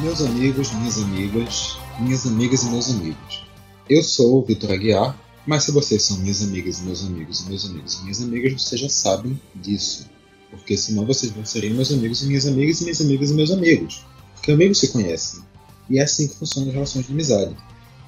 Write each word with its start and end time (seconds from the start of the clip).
meus 0.00 0.20
amigos, 0.22 0.72
minhas 0.74 0.98
amigas, 0.98 1.76
minhas 1.98 2.26
amigas 2.26 2.62
e 2.62 2.70
meus 2.70 2.90
amigos. 2.90 3.44
Eu 3.90 4.02
sou 4.02 4.38
o 4.38 4.44
Vitor 4.44 4.70
Aguiar, 4.70 5.18
mas 5.44 5.64
se 5.64 5.72
vocês 5.72 6.02
são 6.02 6.18
minhas 6.18 6.42
amigas 6.42 6.78
e 6.78 6.82
meus 6.82 7.04
amigos 7.04 7.40
e 7.40 7.48
meus 7.48 7.64
amigos 7.64 7.94
e 7.94 8.02
minhas 8.02 8.22
amigas, 8.22 8.52
vocês 8.52 8.80
já 8.80 8.88
sabem 8.88 9.40
disso. 9.56 10.06
Porque 10.50 10.76
senão 10.76 11.04
vocês 11.04 11.34
não 11.34 11.44
seriam 11.44 11.74
meus 11.74 11.90
amigos 11.90 12.22
e 12.22 12.26
minhas 12.26 12.46
amigas 12.46 12.80
e 12.80 12.84
minhas 12.84 13.00
amigas 13.00 13.30
e 13.30 13.34
meus 13.34 13.50
amigos. 13.50 14.04
Porque 14.34 14.52
amigos 14.52 14.78
se 14.78 14.88
conhecem. 14.88 15.42
E 15.90 15.98
é 15.98 16.02
assim 16.02 16.28
que 16.28 16.36
funcionam 16.36 16.68
as 16.68 16.74
relações 16.74 17.06
de 17.06 17.12
amizade. 17.12 17.56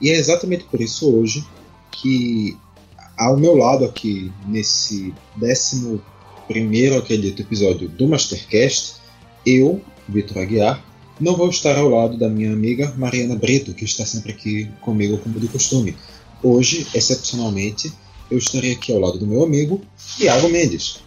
E 0.00 0.10
é 0.10 0.16
exatamente 0.16 0.64
por 0.64 0.80
isso 0.80 1.12
hoje 1.12 1.44
que 1.90 2.56
ao 3.16 3.36
meu 3.36 3.56
lado 3.56 3.84
aqui, 3.84 4.32
nesse 4.46 5.12
décimo 5.36 6.00
primeiro, 6.46 6.96
acredito, 6.96 7.42
episódio 7.42 7.88
do 7.88 8.06
Mastercast, 8.06 8.94
eu, 9.44 9.82
Vitor 10.08 10.38
Aguiar, 10.38 10.89
não 11.20 11.36
vou 11.36 11.50
estar 11.50 11.76
ao 11.76 11.88
lado 11.88 12.16
da 12.16 12.28
minha 12.28 12.52
amiga 12.52 12.92
Mariana 12.96 13.36
Brito, 13.36 13.74
que 13.74 13.84
está 13.84 14.06
sempre 14.06 14.32
aqui 14.32 14.70
comigo 14.80 15.18
como 15.18 15.38
de 15.38 15.48
costume. 15.48 15.96
Hoje, 16.42 16.86
excepcionalmente, 16.94 17.92
eu 18.30 18.38
estarei 18.38 18.72
aqui 18.72 18.92
ao 18.92 19.00
lado 19.00 19.18
do 19.18 19.26
meu 19.26 19.44
amigo 19.44 19.82
Iago 20.18 20.48
Mendes. 20.48 21.04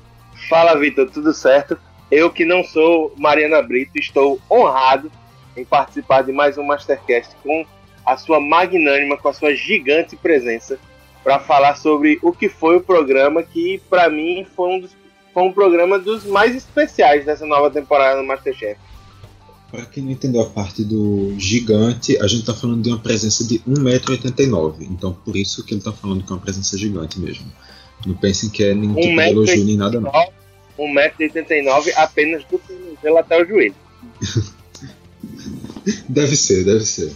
Fala, 0.47 0.77
Vitor, 0.77 1.09
tudo 1.09 1.33
certo? 1.33 1.77
Eu 2.11 2.29
que 2.29 2.45
não 2.45 2.63
sou 2.63 3.13
Mariana 3.17 3.61
Brito, 3.61 3.97
estou 3.97 4.39
honrado 4.49 5.11
em 5.57 5.65
participar 5.65 6.21
de 6.23 6.31
mais 6.31 6.57
um 6.57 6.63
Mastercast 6.63 7.35
com 7.41 7.65
a 8.05 8.17
sua 8.17 8.39
magnânima, 8.39 9.17
com 9.17 9.29
a 9.29 9.33
sua 9.33 9.55
gigante 9.55 10.15
presença 10.15 10.77
para 11.23 11.39
falar 11.39 11.75
sobre 11.75 12.19
o 12.21 12.31
que 12.31 12.49
foi 12.49 12.75
o 12.75 12.81
programa 12.81 13.41
que 13.41 13.81
para 13.89 14.09
mim 14.09 14.45
foi 14.55 14.69
um, 14.69 14.79
dos, 14.81 14.91
foi 15.33 15.43
um 15.43 15.53
programa 15.53 15.97
dos 15.97 16.25
mais 16.25 16.55
especiais 16.55 17.25
dessa 17.25 17.45
nova 17.45 17.71
temporada 17.71 18.21
do 18.21 18.27
MasterChef. 18.27 18.77
Para 19.73 19.87
quem 19.87 20.03
não 20.03 20.11
entendeu 20.11 20.39
a 20.43 20.45
parte 20.45 20.83
do 20.83 21.33
gigante, 21.39 22.15
a 22.19 22.27
gente 22.27 22.41
está 22.41 22.53
falando 22.53 22.83
de 22.83 22.89
uma 22.89 22.99
presença 22.99 23.43
de 23.43 23.57
1,89m. 23.61 24.75
Então 24.81 25.11
por 25.11 25.35
isso 25.35 25.65
que 25.65 25.73
ele 25.73 25.79
está 25.79 25.91
falando 25.91 26.23
que 26.23 26.31
é 26.31 26.35
uma 26.35 26.41
presença 26.43 26.77
gigante 26.77 27.19
mesmo. 27.19 27.51
Não 28.05 28.13
pensem 28.13 28.51
que 28.51 28.63
é 28.63 28.75
nenhum 28.75 28.93
tipo 28.93 29.15
de 29.15 29.29
elogio 29.29 29.65
nem 29.65 29.75
nada 29.75 29.99
não. 29.99 30.11
1,89m 30.77 31.91
apenas 31.95 32.43
do 32.43 32.59
tornozelo 32.59 33.17
até 33.17 33.41
o 33.41 33.47
joelho. 33.47 33.73
deve 36.07 36.35
ser, 36.35 36.63
deve 36.65 36.85
ser. 36.85 37.11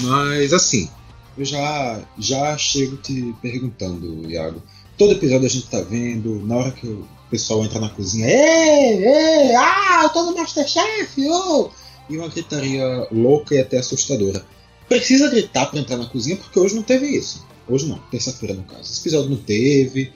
Mas 0.00 0.54
assim, 0.54 0.88
eu 1.36 1.44
já, 1.44 2.02
já 2.18 2.56
chego 2.56 2.96
te 2.96 3.34
perguntando, 3.42 4.30
Iago. 4.30 4.62
Todo 4.96 5.12
episódio 5.12 5.44
a 5.44 5.50
gente 5.50 5.68
tá 5.68 5.82
vendo, 5.82 6.42
na 6.46 6.56
hora 6.56 6.70
que 6.70 6.86
o 7.26 7.30
pessoal 7.30 7.64
entra 7.64 7.80
na 7.80 7.88
cozinha, 7.88 8.26
ei, 8.28 9.04
ei, 9.04 9.54
ah, 9.56 10.00
eu 10.04 10.08
tô 10.10 10.22
no 10.22 10.36
Masterchef, 10.36 11.28
oh! 11.28 11.70
E 12.08 12.16
uma 12.16 12.28
gritaria 12.28 13.06
louca 13.10 13.54
e 13.54 13.58
até 13.58 13.78
assustadora. 13.78 14.44
Precisa 14.88 15.28
gritar 15.28 15.66
para 15.66 15.80
entrar 15.80 15.96
na 15.96 16.06
cozinha 16.06 16.36
porque 16.36 16.58
hoje 16.58 16.76
não 16.76 16.82
teve 16.82 17.06
isso. 17.06 17.44
Hoje 17.68 17.88
não, 17.88 17.98
terça-feira 18.10 18.54
no 18.54 18.62
caso. 18.62 18.82
Esse 18.82 19.00
episódio 19.00 19.30
não 19.30 19.36
teve. 19.36 20.12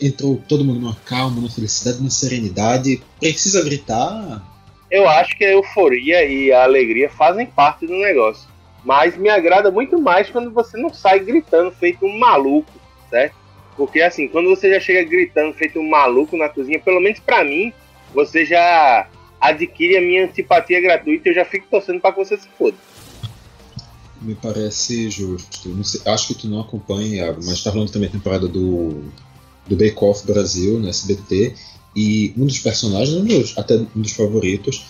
Entrou 0.00 0.40
todo 0.48 0.64
mundo 0.64 0.80
numa 0.80 0.96
calma, 1.04 1.34
numa 1.34 1.50
felicidade, 1.50 1.98
numa 1.98 2.10
serenidade. 2.10 3.02
Precisa 3.18 3.64
gritar? 3.64 4.40
Eu 4.88 5.08
acho 5.08 5.36
que 5.36 5.44
a 5.44 5.50
euforia 5.50 6.24
e 6.24 6.52
a 6.52 6.62
alegria 6.62 7.10
fazem 7.10 7.46
parte 7.46 7.86
do 7.86 7.94
negócio. 7.94 8.48
Mas 8.84 9.16
me 9.16 9.28
agrada 9.28 9.70
muito 9.70 10.00
mais 10.00 10.30
quando 10.30 10.52
você 10.52 10.76
não 10.76 10.94
sai 10.94 11.18
gritando 11.20 11.72
feito 11.72 12.06
um 12.06 12.18
maluco, 12.18 12.70
certo? 13.10 13.34
Porque 13.76 14.00
assim, 14.00 14.28
quando 14.28 14.48
você 14.48 14.70
já 14.70 14.80
chega 14.80 15.02
gritando 15.08 15.54
feito 15.54 15.78
um 15.78 15.88
maluco 15.88 16.36
na 16.36 16.48
cozinha, 16.48 16.78
pelo 16.78 17.00
menos 17.00 17.20
para 17.20 17.42
mim, 17.44 17.72
você 18.14 18.44
já 18.44 19.08
adquire 19.40 19.96
a 19.96 20.00
minha 20.00 20.24
antipatia 20.24 20.80
gratuita 20.80 21.28
e 21.28 21.32
eu 21.32 21.34
já 21.34 21.44
fico 21.44 21.66
torcendo 21.70 22.00
para 22.00 22.12
que 22.12 22.18
você 22.18 22.36
se 22.36 22.48
foda. 22.56 22.76
Me 24.20 24.36
parece 24.36 25.10
justo. 25.10 25.84
Sei, 25.84 26.00
acho 26.06 26.28
que 26.28 26.34
tu 26.34 26.48
não 26.48 26.60
acompanha, 26.60 27.24
Iago, 27.24 27.40
mas 27.44 27.62
tá 27.62 27.72
falando 27.72 27.90
também 27.90 28.08
a 28.08 28.12
temporada 28.12 28.46
do, 28.46 29.02
do 29.66 29.76
Bake 29.76 29.96
Off 30.00 30.24
Brasil, 30.24 30.78
no 30.78 30.88
SBT, 30.88 31.54
e 31.96 32.32
um 32.36 32.46
dos 32.46 32.60
personagens, 32.60 33.16
um 33.16 33.24
dos, 33.24 33.58
até 33.58 33.74
um 33.74 34.00
dos 34.00 34.12
favoritos, 34.12 34.86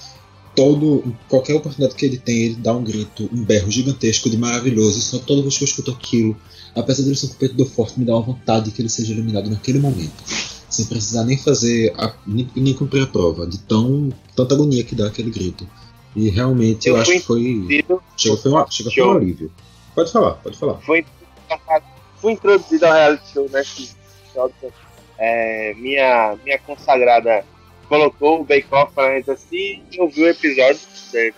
todo, 0.55 1.17
qualquer 1.29 1.55
oportunidade 1.55 1.97
que 1.97 2.05
ele 2.05 2.19
tem, 2.19 2.43
ele 2.43 2.57
dá 2.57 2.75
um 2.75 2.85
grito, 2.85 3.29
um 3.33 3.43
berro 3.43 3.71
gigantesco 3.71 4.29
de 4.29 4.37
maravilhoso. 4.37 5.01
Só 5.01 5.19
toda 5.19 5.41
vez 5.43 5.57
que 5.57 5.65
eu 5.65 5.69
escuto 5.69 5.91
aquilo, 5.93 6.37
apesar 6.75 7.03
dele 7.03 7.17
ser 7.17 7.27
um 7.27 7.31
competidor 7.31 7.67
forte, 7.67 7.99
me 7.99 8.05
dá 8.05 8.15
uma 8.15 8.23
vontade 8.23 8.71
que 8.71 8.81
ele 8.81 8.89
seja 8.89 9.13
eliminado 9.13 9.51
naquele 9.51 9.79
momento. 9.79 10.13
Sem 10.69 10.87
precisar 10.87 11.25
nem 11.25 11.37
fazer, 11.37 11.93
a, 11.99 12.15
nem, 12.27 12.49
nem, 12.57 12.75
cumprir 12.75 13.03
a 13.03 13.07
prova, 13.07 13.47
de 13.47 13.59
tão, 13.59 14.11
tanta 14.35 14.55
agonia 14.55 14.83
que 14.83 14.95
dá 14.95 15.07
aquele 15.07 15.31
grito. 15.31 15.69
E 16.17 16.31
realmente 16.31 16.89
eu, 16.89 16.97
eu 16.97 17.03
acho 17.03 17.13
que 17.13 17.21
foi. 17.21 17.67
Chega, 18.17 18.37
foi, 18.37 18.51
uma, 18.51 18.71
chega 18.71 18.91
foi 18.91 19.03
um 19.03 19.13
alívio. 19.13 19.53
Pode 19.95 20.11
falar, 20.11 20.33
pode 20.35 20.57
falar. 20.57 20.75
Foi, 20.81 21.05
fui 22.17 22.33
introduzido 22.33 22.87
ao 22.87 22.93
reality 22.93 23.33
show, 23.33 23.51
né? 23.51 23.63
É, 25.19 25.75
minha, 25.75 26.37
minha 26.43 26.59
consagrada 26.59 27.45
colocou 27.89 28.41
o 28.41 28.45
Bake 28.45 28.67
Off 28.71 28.95
pra 28.95 29.19
assim 29.19 29.83
e 29.93 30.01
ouviu 30.01 30.25
o 30.25 30.29
episódio, 30.29 30.81
certo? 30.95 31.37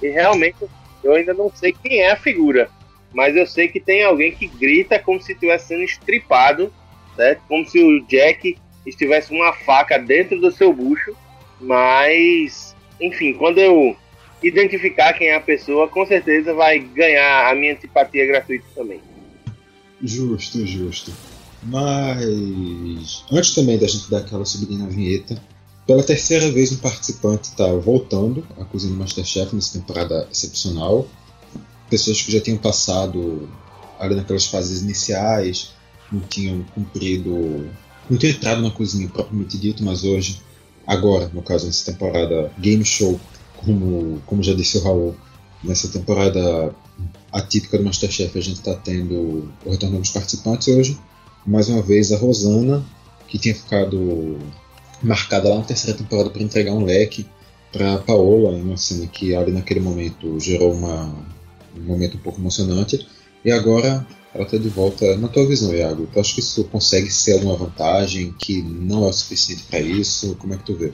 E 0.00 0.08
realmente 0.08 0.56
eu 1.02 1.14
ainda 1.14 1.34
não 1.34 1.50
sei 1.52 1.72
quem 1.72 2.00
é 2.00 2.12
a 2.12 2.16
figura, 2.16 2.70
mas 3.12 3.36
eu 3.36 3.46
sei 3.46 3.68
que 3.68 3.80
tem 3.80 4.04
alguém 4.04 4.32
que 4.32 4.46
grita 4.46 4.98
como 4.98 5.20
se 5.20 5.32
estivesse 5.32 5.68
sendo 5.68 5.82
estripado, 5.82 6.72
certo? 7.16 7.42
Como 7.48 7.66
se 7.66 7.82
o 7.82 8.06
Jack 8.06 8.56
estivesse 8.86 9.32
uma 9.32 9.52
faca 9.52 9.98
dentro 9.98 10.40
do 10.40 10.50
seu 10.50 10.72
bucho, 10.72 11.16
mas 11.60 12.74
enfim, 13.00 13.32
quando 13.34 13.58
eu 13.58 13.96
identificar 14.42 15.12
quem 15.12 15.28
é 15.28 15.34
a 15.34 15.40
pessoa, 15.40 15.88
com 15.88 16.06
certeza 16.06 16.54
vai 16.54 16.78
ganhar 16.78 17.50
a 17.50 17.54
minha 17.54 17.72
antipatia 17.72 18.26
gratuita 18.26 18.66
também. 18.74 19.00
Justo, 20.02 20.64
justo. 20.66 21.12
Mas 21.62 23.24
antes 23.32 23.54
também 23.54 23.78
da 23.78 23.86
gente 23.86 24.10
dar 24.10 24.18
aquela 24.18 24.44
subidinha 24.44 24.84
na 24.84 24.88
vinheta, 24.88 25.40
pela 25.86 26.02
terceira 26.02 26.50
vez 26.50 26.70
um 26.70 26.76
participante 26.76 27.48
está 27.48 27.66
voltando 27.72 28.46
à 28.60 28.64
cozinha 28.64 28.92
do 28.92 28.98
Masterchef 28.98 29.54
nessa 29.54 29.78
temporada 29.78 30.28
excepcional. 30.30 31.08
Pessoas 31.90 32.20
que 32.22 32.32
já 32.32 32.40
tinham 32.40 32.58
passado 32.58 33.48
ali 33.98 34.14
naquelas 34.14 34.46
fases 34.46 34.82
iniciais, 34.82 35.72
não 36.10 36.20
tinham 36.20 36.62
cumprido, 36.74 37.68
não 38.08 38.16
tinham 38.18 38.32
entrado 38.32 38.62
na 38.62 38.70
cozinha 38.70 39.08
propriamente 39.08 39.58
dito, 39.58 39.82
mas 39.84 40.04
hoje, 40.04 40.40
agora, 40.86 41.30
no 41.32 41.42
caso 41.42 41.66
nessa 41.66 41.90
temporada 41.92 42.52
game 42.58 42.84
show, 42.84 43.18
como, 43.56 44.20
como 44.26 44.42
já 44.42 44.54
disse 44.54 44.78
o 44.78 44.82
Raul, 44.82 45.16
nessa 45.62 45.88
temporada 45.88 46.74
atípica 47.32 47.78
do 47.78 47.84
Masterchef 47.84 48.38
a 48.38 48.42
gente 48.42 48.58
está 48.58 48.74
tendo 48.74 49.50
o 49.64 49.70
retorno 49.70 49.98
dos 49.98 50.10
participantes 50.10 50.68
hoje. 50.68 50.98
Mais 51.46 51.68
uma 51.68 51.82
vez 51.82 52.12
a 52.12 52.16
Rosana, 52.16 52.84
que 53.26 53.38
tinha 53.38 53.54
ficado 53.54 54.38
marcada 55.02 55.48
lá 55.48 55.56
na 55.56 55.64
terceira 55.64 55.96
temporada 55.96 56.30
para 56.30 56.42
entregar 56.42 56.72
um 56.72 56.84
leque 56.84 57.26
para 57.72 57.98
Paola, 57.98 58.56
em 58.56 58.62
uma 58.62 58.76
cena 58.76 59.06
que 59.06 59.34
ali 59.34 59.52
naquele 59.52 59.80
momento 59.80 60.38
gerou 60.40 60.72
uma, 60.72 61.14
um 61.76 61.82
momento 61.82 62.16
um 62.16 62.20
pouco 62.20 62.40
emocionante. 62.40 63.06
E 63.44 63.50
agora 63.50 64.06
ela 64.34 64.44
está 64.44 64.56
de 64.56 64.68
volta. 64.68 65.16
Na 65.16 65.28
tua 65.28 65.46
visão, 65.46 65.74
Iago, 65.74 66.08
tu 66.12 66.20
acha 66.20 66.34
que 66.34 66.40
isso 66.40 66.64
consegue 66.64 67.10
ser 67.10 67.34
alguma 67.34 67.56
vantagem, 67.56 68.34
que 68.38 68.62
não 68.62 69.04
é 69.04 69.08
o 69.08 69.12
suficiente 69.12 69.64
para 69.64 69.80
isso? 69.80 70.36
Como 70.36 70.54
é 70.54 70.56
que 70.56 70.64
tu 70.64 70.76
vê? 70.76 70.92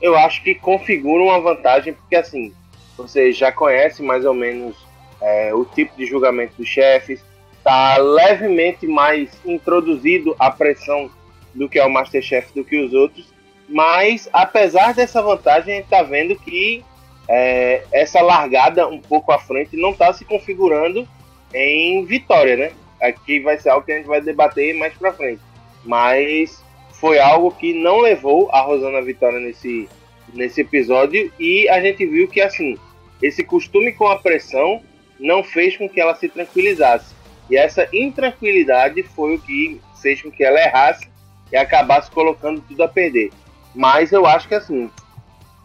Eu 0.00 0.16
acho 0.16 0.42
que 0.42 0.54
configura 0.54 1.22
uma 1.22 1.40
vantagem, 1.40 1.92
porque 1.92 2.16
assim, 2.16 2.52
você 2.96 3.32
já 3.32 3.50
conhece 3.52 4.02
mais 4.02 4.24
ou 4.24 4.34
menos 4.34 4.76
é, 5.20 5.54
o 5.54 5.64
tipo 5.64 5.96
de 5.96 6.06
julgamento 6.06 6.54
dos 6.56 6.68
chefes, 6.68 7.20
está 7.58 7.96
levemente 7.96 8.86
mais 8.86 9.30
introduzido 9.44 10.34
a 10.38 10.50
pressão 10.50 11.10
do 11.54 11.68
que 11.68 11.78
é 11.78 11.84
o 11.84 11.90
Masterchef 11.90 12.52
do 12.54 12.64
que 12.64 12.80
os 12.80 12.92
outros, 12.92 13.26
mas 13.68 14.28
apesar 14.32 14.94
dessa 14.94 15.20
vantagem, 15.20 15.74
a 15.74 15.76
gente 15.76 15.84
está 15.84 16.02
vendo 16.02 16.36
que 16.36 16.84
é, 17.28 17.82
essa 17.92 18.22
largada 18.22 18.88
um 18.88 19.00
pouco 19.00 19.30
à 19.30 19.38
frente 19.38 19.76
não 19.76 19.90
está 19.90 20.12
se 20.12 20.24
configurando 20.24 21.06
em 21.52 22.04
vitória, 22.04 22.56
né? 22.56 22.72
Aqui 23.00 23.40
vai 23.40 23.58
ser 23.58 23.68
algo 23.68 23.84
que 23.84 23.92
a 23.92 23.96
gente 23.96 24.06
vai 24.06 24.20
debater 24.20 24.74
mais 24.74 24.94
para 24.94 25.12
frente, 25.12 25.42
mas 25.84 26.62
foi 26.92 27.20
algo 27.20 27.52
que 27.52 27.72
não 27.72 28.00
levou 28.00 28.50
a 28.50 28.60
Rosana 28.60 29.00
vitória 29.02 29.38
nesse, 29.38 29.88
nesse 30.34 30.62
episódio 30.62 31.30
e 31.38 31.68
a 31.68 31.80
gente 31.80 32.04
viu 32.04 32.26
que 32.26 32.40
assim 32.40 32.76
esse 33.22 33.44
costume 33.44 33.92
com 33.92 34.06
a 34.06 34.16
pressão 34.16 34.80
não 35.18 35.42
fez 35.42 35.76
com 35.76 35.88
que 35.88 36.00
ela 36.00 36.14
se 36.14 36.28
tranquilizasse. 36.28 37.14
E 37.50 37.56
essa 37.56 37.88
intranquilidade 37.92 39.02
foi 39.02 39.34
o 39.34 39.40
que 39.40 39.80
fez 40.00 40.22
com 40.22 40.30
que 40.30 40.44
ela 40.44 40.60
errasse 40.60 41.08
e 41.50 41.56
acabasse 41.56 42.10
colocando 42.10 42.60
tudo 42.60 42.82
a 42.82 42.88
perder. 42.88 43.30
Mas 43.74 44.12
eu 44.12 44.26
acho 44.26 44.46
que 44.46 44.54
assim, 44.54 44.90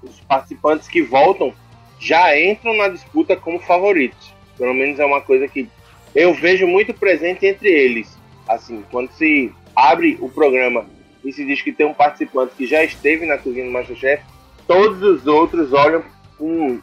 os 0.03 0.19
participantes 0.21 0.87
que 0.87 1.01
voltam 1.01 1.53
já 1.99 2.37
entram 2.37 2.75
na 2.75 2.89
disputa 2.89 3.35
como 3.35 3.59
favoritos. 3.59 4.33
Pelo 4.57 4.73
menos 4.73 4.99
é 4.99 5.05
uma 5.05 5.21
coisa 5.21 5.47
que 5.47 5.67
eu 6.13 6.33
vejo 6.33 6.67
muito 6.67 6.93
presente 6.93 7.45
entre 7.45 7.69
eles. 7.69 8.17
Assim, 8.47 8.83
quando 8.91 9.09
se 9.11 9.51
abre 9.75 10.17
o 10.19 10.29
programa 10.29 10.85
e 11.23 11.31
se 11.31 11.45
diz 11.45 11.61
que 11.61 11.71
tem 11.71 11.85
um 11.85 11.93
participante 11.93 12.53
que 12.55 12.67
já 12.67 12.83
esteve 12.83 13.25
na 13.25 13.37
cozinha 13.37 13.65
do 13.65 13.71
Masterchef, 13.71 14.23
todos 14.67 15.01
os 15.01 15.25
outros 15.25 15.71
olham 15.71 16.03
com 16.37 16.79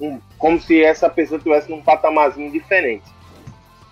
um, 0.00 0.20
como 0.36 0.60
se 0.60 0.82
essa 0.82 1.08
pessoa 1.08 1.40
tivesse 1.40 1.70
num 1.70 1.80
patamarzinho 1.80 2.50
diferente. 2.50 3.04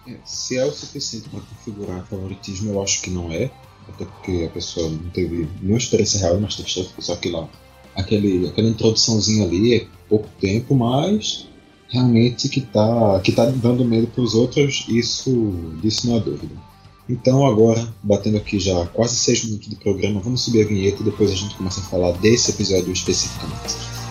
É, 0.06 0.17
se 0.25 0.58
é 0.58 0.64
o 0.64 0.73
suficiente 0.73 1.29
para 1.29 1.40
configurar 1.40 2.05
favoritismo, 2.06 2.73
eu 2.73 2.82
acho 2.82 3.00
que 3.02 3.11
não 3.11 3.31
é. 3.31 3.50
Até 3.88 4.05
porque 4.05 4.46
a 4.49 4.52
pessoa 4.52 4.88
não 4.88 5.11
teve 5.11 5.49
nenhuma 5.61 5.79
experiência 5.79 6.20
real 6.20 6.34
no 6.34 6.43
Masterchef, 6.43 6.93
só 7.00 7.17
que 7.17 7.29
lá 7.29 7.49
aquele, 7.97 8.49
aquela 8.49 8.69
introduçãozinha 8.69 9.44
ali 9.44 9.75
é 9.75 9.87
pouco 10.09 10.29
tempo, 10.41 10.75
mas 10.75 11.49
realmente 11.89 12.49
que 12.49 12.61
tá, 12.61 13.21
que 13.21 13.33
tá 13.33 13.47
dando 13.47 13.85
medo 13.85 14.06
para 14.06 14.23
os 14.23 14.35
outros, 14.35 14.87
isso, 14.89 15.53
disso 15.83 16.09
não 16.09 16.17
há 16.17 16.19
dúvida. 16.19 16.55
Então 17.09 17.47
agora, 17.47 17.93
batendo 18.03 18.39
aqui 18.39 18.59
já 18.59 18.87
quase 18.87 19.17
seis 19.17 19.44
minutos 19.44 19.69
de 19.69 19.77
programa, 19.77 20.21
vamos 20.21 20.43
subir 20.43 20.65
a 20.65 20.69
vinheta 20.69 21.03
e 21.03 21.05
depois 21.05 21.31
a 21.31 21.35
gente 21.35 21.55
começa 21.55 21.81
a 21.81 21.85
falar 21.85 22.12
desse 22.12 22.50
episódio 22.50 22.93
especificamente. 22.93 24.02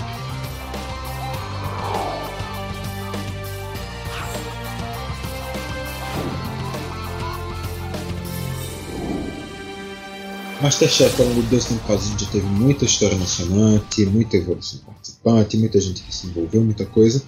Masterchef, 10.62 11.19
ao 11.19 11.28
longo 11.28 11.42
de 11.42 11.48
dois 11.50 11.66
temporadas, 11.66 12.06
já 12.19 12.28
teve 12.28 12.46
muita 12.46 12.86
história 12.86 13.16
emocionante, 13.16 14.06
muita 14.06 14.38
evolução 14.38 14.80
participante, 14.86 15.58
muita 15.58 15.81
gente 15.81 16.04
que 16.04 16.13
se 16.13 16.28
envolveu, 16.28 16.63
muita 16.63 16.86
coisa. 16.86 17.24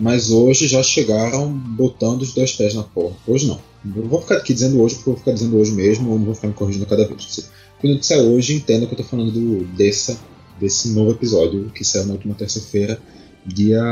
Mas 0.00 0.30
hoje 0.30 0.66
já 0.66 0.82
chegaram 0.82 1.52
botando 1.52 2.22
os 2.22 2.32
dois 2.32 2.52
pés 2.52 2.72
na 2.72 2.82
porta. 2.82 3.16
Hoje 3.26 3.46
não. 3.46 3.60
Vou 3.84 4.22
ficar 4.22 4.36
aqui 4.36 4.54
dizendo 4.54 4.80
hoje 4.80 4.94
porque 4.94 5.10
eu 5.10 5.12
vou 5.12 5.20
ficar 5.20 5.32
dizendo 5.32 5.58
hoje 5.58 5.72
mesmo, 5.72 6.10
ou 6.10 6.18
não 6.18 6.24
vou 6.24 6.34
ficar 6.34 6.48
me 6.48 6.54
corrigindo 6.54 6.86
cada 6.86 7.06
vez. 7.06 7.50
Quando 7.78 7.92
eu 7.92 7.98
disser 7.98 8.20
hoje, 8.20 8.54
entenda 8.54 8.86
que 8.86 8.94
eu 8.94 9.00
estou 9.00 9.06
falando 9.06 9.32
do, 9.32 9.66
dessa, 9.76 10.18
desse 10.58 10.88
novo 10.90 11.10
episódio 11.10 11.70
que 11.74 11.84
saiu 11.84 12.06
na 12.06 12.14
última 12.14 12.34
terça-feira, 12.34 12.98
dia. 13.44 13.82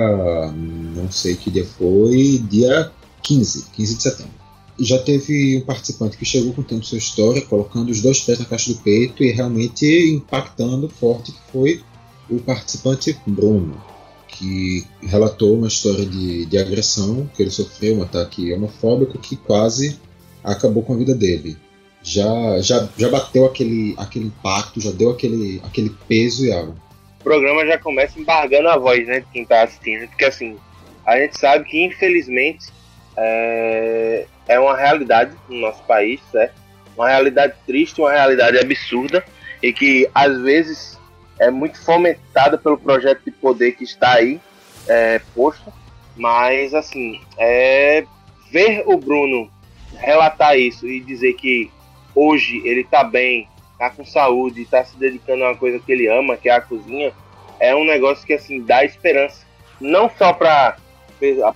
não 0.95 1.11
sei 1.11 1.37
que 1.37 1.51
dia 1.51 1.67
foi, 1.67 2.43
dia 2.49 2.91
15, 3.23 3.67
15 3.75 3.95
de 3.95 4.03
setembro 4.03 4.46
já 4.79 4.99
teve 4.99 5.57
um 5.57 5.61
participante 5.63 6.17
que 6.17 6.25
chegou 6.25 6.53
contando 6.53 6.85
sua 6.85 6.99
história, 6.99 7.43
colocando 7.43 7.91
os 7.91 8.03
dois 8.03 8.21
pés 8.21 8.39
na 8.39 8.45
caixa 8.45 8.73
do 8.73 8.79
peito 8.81 9.25
e 9.25 9.31
realmente 9.31 9.87
impactando 10.11 10.89
forte, 10.89 11.33
que 11.33 11.41
foi 11.51 11.83
o 12.29 12.39
participante 12.41 13.17
Bruno, 13.27 13.81
que 14.29 14.85
relatou 15.03 15.55
uma 15.55 15.69
história 15.69 16.05
de, 16.05 16.45
de 16.47 16.59
agressão 16.59 17.29
que 17.35 17.43
ele 17.43 17.51
sofreu, 17.51 17.97
um 17.97 18.03
ataque 18.03 18.53
homofóbico 18.53 19.19
que 19.19 19.37
quase 19.37 19.99
acabou 20.45 20.83
com 20.83 20.95
a 20.95 20.97
vida 20.97 21.15
dele. 21.15 21.57
Já, 22.03 22.61
já, 22.61 22.89
já 22.97 23.09
bateu 23.09 23.47
aquele, 23.47 23.95
aquele 23.97 24.27
impacto, 24.27 24.81
já 24.81 24.93
deu 24.93 25.11
aquele, 25.11 25.61
aquele 25.65 25.91
peso 26.07 26.45
e 26.45 26.53
água. 26.53 26.77
O 27.21 27.25
programa 27.25 27.67
já 27.67 27.79
começa 27.79 28.21
embargando 28.21 28.69
a 28.69 28.79
voz 28.79 29.05
né, 29.07 29.21
de 29.21 29.27
quem 29.33 29.43
está 29.43 29.63
assistindo, 29.63 30.07
porque 30.09 30.25
assim, 30.25 30.57
a 31.05 31.19
gente 31.19 31.39
sabe 31.39 31.65
que 31.65 31.85
infelizmente 31.85 32.67
é, 33.17 34.27
é 34.47 34.61
uma 34.61 34.77
realidade 34.77 35.33
no 35.49 35.57
nosso 35.61 35.83
país, 35.85 36.21
certo? 36.31 36.55
Uma 36.97 37.09
realidade 37.09 37.55
triste, 37.67 38.01
uma 38.01 38.13
realidade 38.13 38.59
absurda 38.59 39.25
e 39.63 39.73
que 39.73 40.09
às 40.15 40.41
vezes 40.41 40.99
é 41.39 41.51
muito 41.51 41.79
fomentada 41.83 42.57
pelo 42.57 42.79
projeto 42.79 43.23
de 43.25 43.31
poder 43.31 43.73
que 43.73 43.85
está 43.85 44.15
aí 44.15 44.41
é, 44.89 45.21
posto, 45.35 45.73
mas 46.17 46.73
assim, 46.73 47.21
é, 47.37 48.05
ver 48.51 48.83
o 48.87 48.97
Bruno 48.97 49.51
relatar 49.99 50.59
isso 50.59 50.87
e 50.87 51.01
dizer 51.01 51.35
que 51.35 51.71
hoje 52.15 52.63
ele 52.65 52.81
está 52.81 53.05
bem, 53.05 53.49
está 53.73 53.91
com 53.91 54.05
saúde, 54.05 54.63
está 54.63 54.85
se 54.85 54.97
dedicando 54.97 55.45
a 55.45 55.49
uma 55.51 55.57
coisa 55.57 55.79
que 55.79 55.93
ele 55.93 56.07
ama, 56.09 56.37
que 56.37 56.49
é 56.49 56.53
a 56.53 56.61
cozinha, 56.61 57.13
é 57.61 57.75
um 57.75 57.85
negócio 57.85 58.27
que 58.27 58.33
assim 58.33 58.63
dá 58.63 58.85
esperança, 58.85 59.45
não 59.81 60.11
só 60.17 60.33
para 60.33 60.77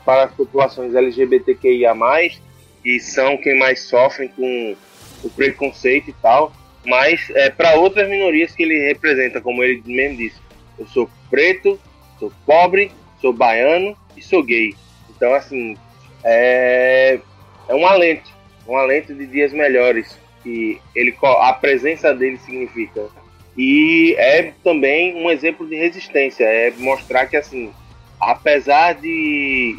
para 0.04 0.24
as 0.24 0.32
populações 0.32 0.94
LGBTQIA+, 0.94 1.94
que 2.82 3.00
são 3.00 3.36
quem 3.36 3.58
mais 3.58 3.82
sofrem 3.82 4.28
com 4.28 4.76
o 5.22 5.30
preconceito 5.30 6.10
e 6.10 6.14
tal, 6.14 6.52
mas 6.84 7.28
é, 7.30 7.50
para 7.50 7.74
outras 7.74 8.08
minorias 8.08 8.54
que 8.54 8.62
ele 8.62 8.86
representa, 8.88 9.40
como 9.40 9.62
ele 9.62 9.82
mesmo 9.84 10.16
disse. 10.16 10.40
Eu 10.78 10.86
sou 10.86 11.10
preto, 11.28 11.78
sou 12.18 12.32
pobre, 12.46 12.90
sou 13.20 13.32
baiano 13.32 13.96
e 14.16 14.22
sou 14.22 14.42
gay. 14.42 14.74
Então, 15.14 15.34
assim, 15.34 15.76
é, 16.24 17.20
é 17.68 17.74
um 17.74 17.86
alento, 17.86 18.30
um 18.66 18.76
alento 18.76 19.14
de 19.14 19.26
dias 19.26 19.52
melhores 19.52 20.18
que 20.42 20.80
ele, 20.94 21.14
a 21.22 21.52
presença 21.52 22.14
dele 22.14 22.38
significa. 22.38 23.08
E 23.56 24.14
é 24.16 24.52
também 24.64 25.14
um 25.14 25.30
exemplo 25.30 25.68
de 25.68 25.76
resistência, 25.76 26.44
é 26.44 26.70
mostrar 26.78 27.26
que, 27.26 27.36
assim, 27.36 27.70
apesar 28.20 28.94
de, 28.94 29.78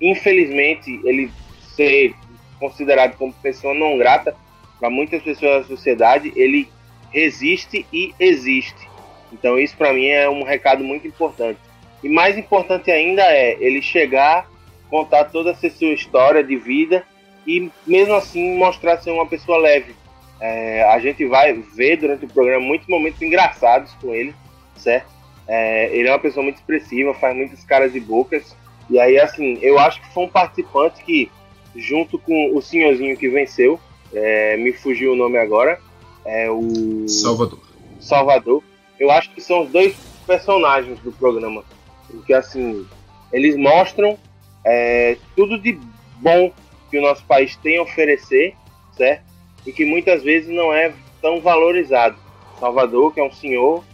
infelizmente, 0.00 1.00
ele 1.04 1.30
ser 1.74 2.14
considerado 2.58 3.16
como 3.16 3.32
pessoa 3.34 3.74
não 3.74 3.98
grata 3.98 4.34
para 4.78 4.90
muitas 4.90 5.22
pessoas 5.22 5.62
da 5.62 5.68
sociedade, 5.68 6.32
ele 6.36 6.68
resiste 7.10 7.86
e 7.92 8.14
existe. 8.18 8.88
Então 9.32 9.58
isso 9.58 9.76
para 9.76 9.92
mim 9.92 10.06
é 10.06 10.28
um 10.28 10.42
recado 10.42 10.84
muito 10.84 11.06
importante. 11.06 11.58
E 12.02 12.08
mais 12.08 12.38
importante 12.38 12.90
ainda 12.90 13.22
é 13.22 13.56
ele 13.58 13.82
chegar, 13.82 14.48
contar 14.88 15.24
toda 15.24 15.50
essa 15.50 15.68
sua 15.70 15.92
história 15.92 16.42
de 16.42 16.56
vida 16.56 17.04
e 17.46 17.70
mesmo 17.86 18.14
assim 18.14 18.56
mostrar 18.56 18.98
ser 18.98 19.10
uma 19.10 19.26
pessoa 19.26 19.58
leve. 19.58 19.94
É, 20.40 20.82
a 20.84 20.98
gente 20.98 21.24
vai 21.24 21.54
ver 21.54 21.96
durante 21.96 22.26
o 22.26 22.28
programa 22.28 22.64
muitos 22.64 22.86
momentos 22.86 23.20
engraçados 23.22 23.92
com 23.94 24.14
ele, 24.14 24.34
certo? 24.76 25.15
É, 25.48 25.96
ele 25.96 26.08
é 26.08 26.12
uma 26.12 26.18
pessoa 26.18 26.42
muito 26.42 26.56
expressiva, 26.56 27.14
faz 27.14 27.36
muitas 27.36 27.64
caras 27.64 27.94
e 27.94 28.00
bocas. 28.00 28.56
E 28.90 28.98
aí, 28.98 29.18
assim, 29.18 29.58
eu 29.60 29.78
acho 29.78 30.00
que 30.00 30.12
foi 30.12 30.24
um 30.24 30.28
participante 30.28 31.02
que 31.02 31.30
junto 31.74 32.18
com 32.18 32.54
o 32.54 32.62
senhorzinho 32.62 33.16
que 33.16 33.28
venceu, 33.28 33.78
é, 34.12 34.56
me 34.56 34.72
fugiu 34.72 35.12
o 35.12 35.16
nome 35.16 35.38
agora, 35.38 35.78
é 36.24 36.50
o 36.50 37.06
Salvador. 37.08 37.60
Salvador. 38.00 38.62
Eu 38.98 39.10
acho 39.10 39.30
que 39.30 39.40
são 39.40 39.62
os 39.62 39.70
dois 39.70 39.94
personagens 40.26 40.98
do 41.00 41.12
programa, 41.12 41.64
porque 42.08 42.32
assim 42.32 42.86
eles 43.32 43.56
mostram 43.56 44.18
é, 44.64 45.16
tudo 45.36 45.58
de 45.58 45.78
bom 46.16 46.50
que 46.90 46.98
o 46.98 47.02
nosso 47.02 47.24
país 47.24 47.56
tem 47.56 47.78
a 47.78 47.82
oferecer, 47.82 48.54
certo? 48.96 49.24
E 49.66 49.72
que 49.72 49.84
muitas 49.84 50.22
vezes 50.22 50.48
não 50.48 50.72
é 50.72 50.92
tão 51.20 51.40
valorizado. 51.40 52.16
Salvador, 52.58 53.12
que 53.12 53.20
é 53.20 53.24
um 53.24 53.32
senhor 53.32 53.84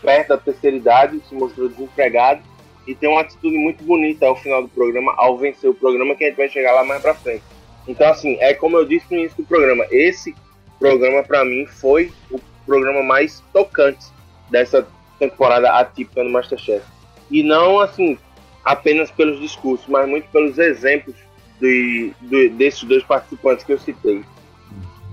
perto 0.00 0.28
da 0.28 0.38
terceira 0.38 0.76
idade, 0.76 1.20
se 1.28 1.34
mostrou 1.34 1.68
desempregado 1.68 2.40
e 2.86 2.94
tem 2.94 3.08
uma 3.08 3.20
atitude 3.20 3.56
muito 3.58 3.84
bonita 3.84 4.26
ao 4.26 4.36
final 4.36 4.62
do 4.62 4.68
programa, 4.68 5.12
ao 5.16 5.36
vencer 5.36 5.68
o 5.68 5.74
programa, 5.74 6.14
que 6.14 6.24
a 6.24 6.28
gente 6.28 6.36
vai 6.36 6.48
chegar 6.48 6.72
lá 6.72 6.84
mais 6.84 7.02
pra 7.02 7.14
frente. 7.14 7.42
Então, 7.86 8.08
assim, 8.08 8.36
é 8.40 8.54
como 8.54 8.76
eu 8.76 8.84
disse 8.84 9.06
no 9.10 9.18
início 9.18 9.36
do 9.36 9.46
programa, 9.46 9.84
esse 9.90 10.34
programa 10.78 11.22
para 11.22 11.44
mim 11.44 11.66
foi 11.66 12.12
o 12.30 12.40
programa 12.64 13.02
mais 13.02 13.42
tocante 13.52 14.06
dessa 14.50 14.86
temporada 15.18 15.70
atípica 15.72 16.22
no 16.22 16.30
Masterchef. 16.30 16.84
E 17.30 17.42
não, 17.42 17.80
assim, 17.80 18.16
apenas 18.64 19.10
pelos 19.10 19.40
discursos, 19.40 19.86
mas 19.88 20.08
muito 20.08 20.28
pelos 20.30 20.58
exemplos 20.58 21.16
de, 21.60 22.12
de, 22.22 22.48
desses 22.50 22.84
dois 22.84 23.02
participantes 23.02 23.64
que 23.64 23.72
eu 23.72 23.78
citei. 23.78 24.22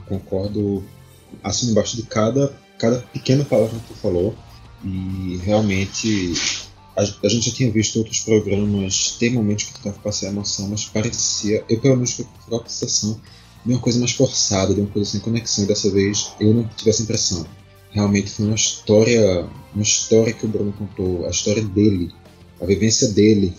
Concordo, 0.07 0.83
assim, 1.43 1.71
embaixo 1.71 1.95
de 1.95 2.03
cada, 2.03 2.53
cada 2.77 2.99
pequena 3.13 3.43
palavra 3.43 3.79
que 3.79 3.93
tu 3.93 3.95
falou. 3.95 4.35
E 4.85 5.37
realmente 5.43 6.33
a, 6.95 7.01
a, 7.01 7.29
gente 7.29 7.49
já 7.49 7.55
tinha 7.55 7.71
visto 7.71 7.97
outros 7.97 8.19
programas, 8.19 9.15
tem 9.19 9.33
momentos 9.33 9.65
que 9.65 9.73
tentava 9.73 9.97
passar 9.99 10.27
a 10.27 10.29
emoção, 10.29 10.67
mas 10.69 10.85
parecia, 10.85 11.63
eu 11.67 11.79
pelo 11.79 11.95
menos 11.95 12.13
fui 12.13 12.25
com 12.47 12.55
a 12.55 12.67
sensação 12.67 13.19
de 13.65 13.73
uma 13.73 13.81
coisa 13.81 13.99
mais 13.99 14.11
forçada, 14.11 14.73
de 14.73 14.81
uma 14.81 14.89
coisa 14.89 15.09
sem 15.09 15.19
conexão, 15.19 15.63
e 15.63 15.67
dessa 15.67 15.89
vez 15.89 16.31
eu 16.39 16.53
não 16.53 16.67
tive 16.77 16.91
essa 16.91 17.01
impressão. 17.01 17.45
Realmente 17.89 18.29
foi 18.29 18.45
uma 18.45 18.55
história, 18.55 19.49
uma 19.73 19.83
história 19.83 20.33
que 20.33 20.45
o 20.45 20.49
Bruno 20.49 20.71
contou, 20.73 21.25
a 21.25 21.29
história 21.29 21.63
dele, 21.63 22.13
a 22.61 22.65
vivência 22.65 23.09
dele, 23.09 23.53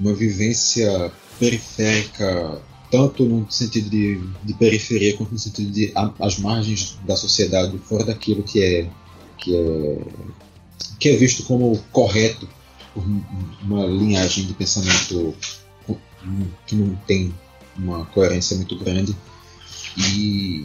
uma 0.00 0.12
vivência 0.12 1.12
periférica, 1.38 2.60
tanto 2.90 3.24
no 3.24 3.50
sentido 3.50 3.88
de, 3.88 4.20
de 4.42 4.54
periferia 4.54 5.16
quanto 5.16 5.32
no 5.32 5.38
sentido 5.38 5.70
de 5.70 5.92
a, 5.94 6.12
as 6.20 6.38
margens 6.38 6.98
da 7.06 7.16
sociedade, 7.16 7.78
fora 7.78 8.04
daquilo 8.04 8.42
que 8.42 8.60
é 8.60 8.90
que 9.38 9.56
é 9.56 9.98
que 11.02 11.08
é 11.08 11.16
visto 11.16 11.42
como 11.42 11.76
correto 11.90 12.48
uma 13.64 13.84
linhagem 13.86 14.46
de 14.46 14.54
pensamento 14.54 15.34
que 16.64 16.76
não 16.76 16.94
tem 17.08 17.34
uma 17.76 18.04
coerência 18.04 18.56
muito 18.56 18.76
grande. 18.76 19.16
E 19.98 20.64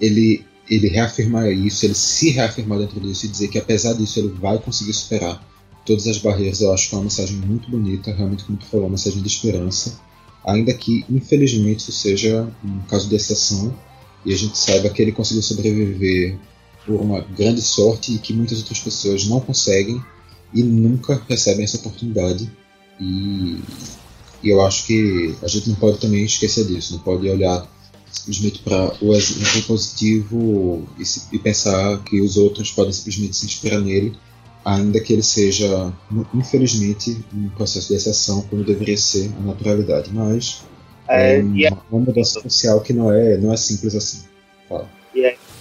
ele 0.00 0.46
ele 0.70 0.86
reafirmar 0.86 1.50
isso, 1.50 1.84
ele 1.84 1.94
se 1.94 2.30
reafirmar 2.30 2.78
dentro 2.78 3.00
disso 3.00 3.26
e 3.26 3.28
dizer 3.28 3.48
que 3.48 3.58
apesar 3.58 3.94
disso 3.94 4.20
ele 4.20 4.28
vai 4.28 4.56
conseguir 4.60 4.92
superar 4.92 5.44
todas 5.84 6.06
as 6.06 6.18
barreiras, 6.18 6.60
eu 6.60 6.72
acho 6.72 6.88
que 6.88 6.94
é 6.94 6.98
uma 6.98 7.04
mensagem 7.04 7.36
muito 7.38 7.68
bonita, 7.68 8.14
realmente 8.14 8.44
como 8.44 8.56
tu 8.56 8.66
falou, 8.66 8.86
uma 8.86 8.92
mensagem 8.92 9.20
de 9.20 9.26
esperança, 9.26 10.00
ainda 10.46 10.72
que 10.72 11.04
infelizmente 11.10 11.80
isso 11.80 11.90
seja 11.90 12.48
um 12.64 12.78
caso 12.82 13.08
de 13.08 13.16
exceção 13.16 13.76
e 14.24 14.32
a 14.32 14.36
gente 14.36 14.56
saiba 14.56 14.88
que 14.88 15.02
ele 15.02 15.10
conseguiu 15.10 15.42
sobreviver 15.42 16.38
por 16.86 17.00
uma 17.00 17.20
grande 17.20 17.62
sorte 17.62 18.14
e 18.14 18.18
que 18.18 18.32
muitas 18.32 18.58
outras 18.58 18.80
pessoas 18.80 19.26
não 19.26 19.40
conseguem 19.40 20.02
e 20.54 20.62
nunca 20.62 21.22
recebem 21.28 21.64
essa 21.64 21.78
oportunidade. 21.78 22.50
E, 23.00 23.58
e 24.42 24.48
eu 24.48 24.60
acho 24.62 24.86
que 24.86 25.34
a 25.42 25.48
gente 25.48 25.68
não 25.68 25.76
pode 25.76 25.98
também 25.98 26.24
esquecer 26.24 26.66
disso, 26.66 26.94
não 26.94 27.00
pode 27.00 27.28
olhar 27.28 27.66
simplesmente 28.10 28.58
para 28.60 28.94
o 29.00 29.14
exemplo 29.14 29.62
positivo 29.62 30.86
e, 30.98 31.04
se, 31.04 31.22
e, 31.32 31.38
pensar 31.38 32.02
que 32.04 32.20
os 32.20 32.36
outros 32.36 32.70
podem 32.70 32.92
simplesmente 32.92 33.36
se 33.36 33.46
inspirar 33.46 33.80
nele, 33.80 34.14
ainda 34.64 35.00
que 35.00 35.12
ele 35.12 35.22
seja, 35.22 35.92
infelizmente, 36.34 37.24
um 37.34 37.48
processo 37.50 37.88
de 37.88 37.94
exceção, 37.94 38.42
como 38.42 38.62
deveria 38.62 38.98
ser 38.98 39.32
a 39.38 39.40
naturalidade. 39.40 40.10
Mas 40.12 40.62
é, 41.08 41.38
é 41.38 41.42
uma, 41.42 41.82
uma 41.90 42.00
mudança 42.00 42.40
social 42.40 42.80
que 42.80 42.92
não 42.92 43.10
é, 43.10 43.38
não 43.38 43.52
é 43.52 43.56
simples 43.56 43.94
assim. 43.94 44.24
Fala. 44.68 45.01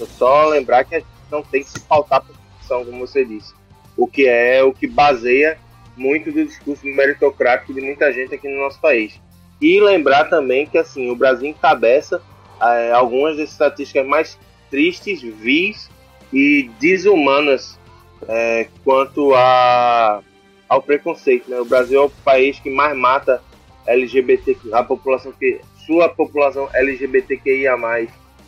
Só 0.05 0.45
lembrar 0.45 0.83
que 0.83 0.95
a 0.95 0.99
gente 0.99 1.09
não 1.31 1.41
tem 1.41 1.63
que 1.63 1.69
se 1.69 1.79
pautar 1.81 2.21
por 2.21 2.35
ficção, 2.57 2.85
como 2.85 3.05
você 3.05 3.23
disse, 3.25 3.53
o 3.97 4.07
que 4.07 4.27
é 4.27 4.63
o 4.63 4.73
que 4.73 4.87
baseia 4.87 5.57
muito 5.95 6.31
do 6.31 6.45
discurso 6.45 6.85
meritocrático 6.85 7.73
de 7.73 7.81
muita 7.81 8.11
gente 8.11 8.33
aqui 8.33 8.47
no 8.47 8.61
nosso 8.61 8.79
país. 8.79 9.19
E 9.61 9.79
lembrar 9.79 10.25
também 10.25 10.65
que 10.65 10.77
assim 10.77 11.11
o 11.11 11.15
Brasil 11.15 11.47
encabeça 11.47 12.21
é, 12.61 12.91
algumas 12.91 13.37
das 13.37 13.51
estatísticas 13.51 14.05
mais 14.05 14.37
tristes, 14.69 15.21
vis 15.21 15.89
e 16.31 16.69
desumanas 16.79 17.77
é, 18.27 18.67
quanto 18.83 19.33
a, 19.35 20.21
ao 20.67 20.81
preconceito. 20.81 21.49
Né? 21.49 21.59
O 21.59 21.65
Brasil 21.65 22.01
é 22.01 22.05
o 22.05 22.09
país 22.09 22.59
que 22.59 22.69
mais 22.69 22.97
mata 22.97 23.41
LGBT, 23.85 24.57
a 24.71 24.83
população 24.83 25.31
que 25.31 25.59
sua 25.85 26.07
população 26.07 26.69
LGBTQIA+, 26.73 27.75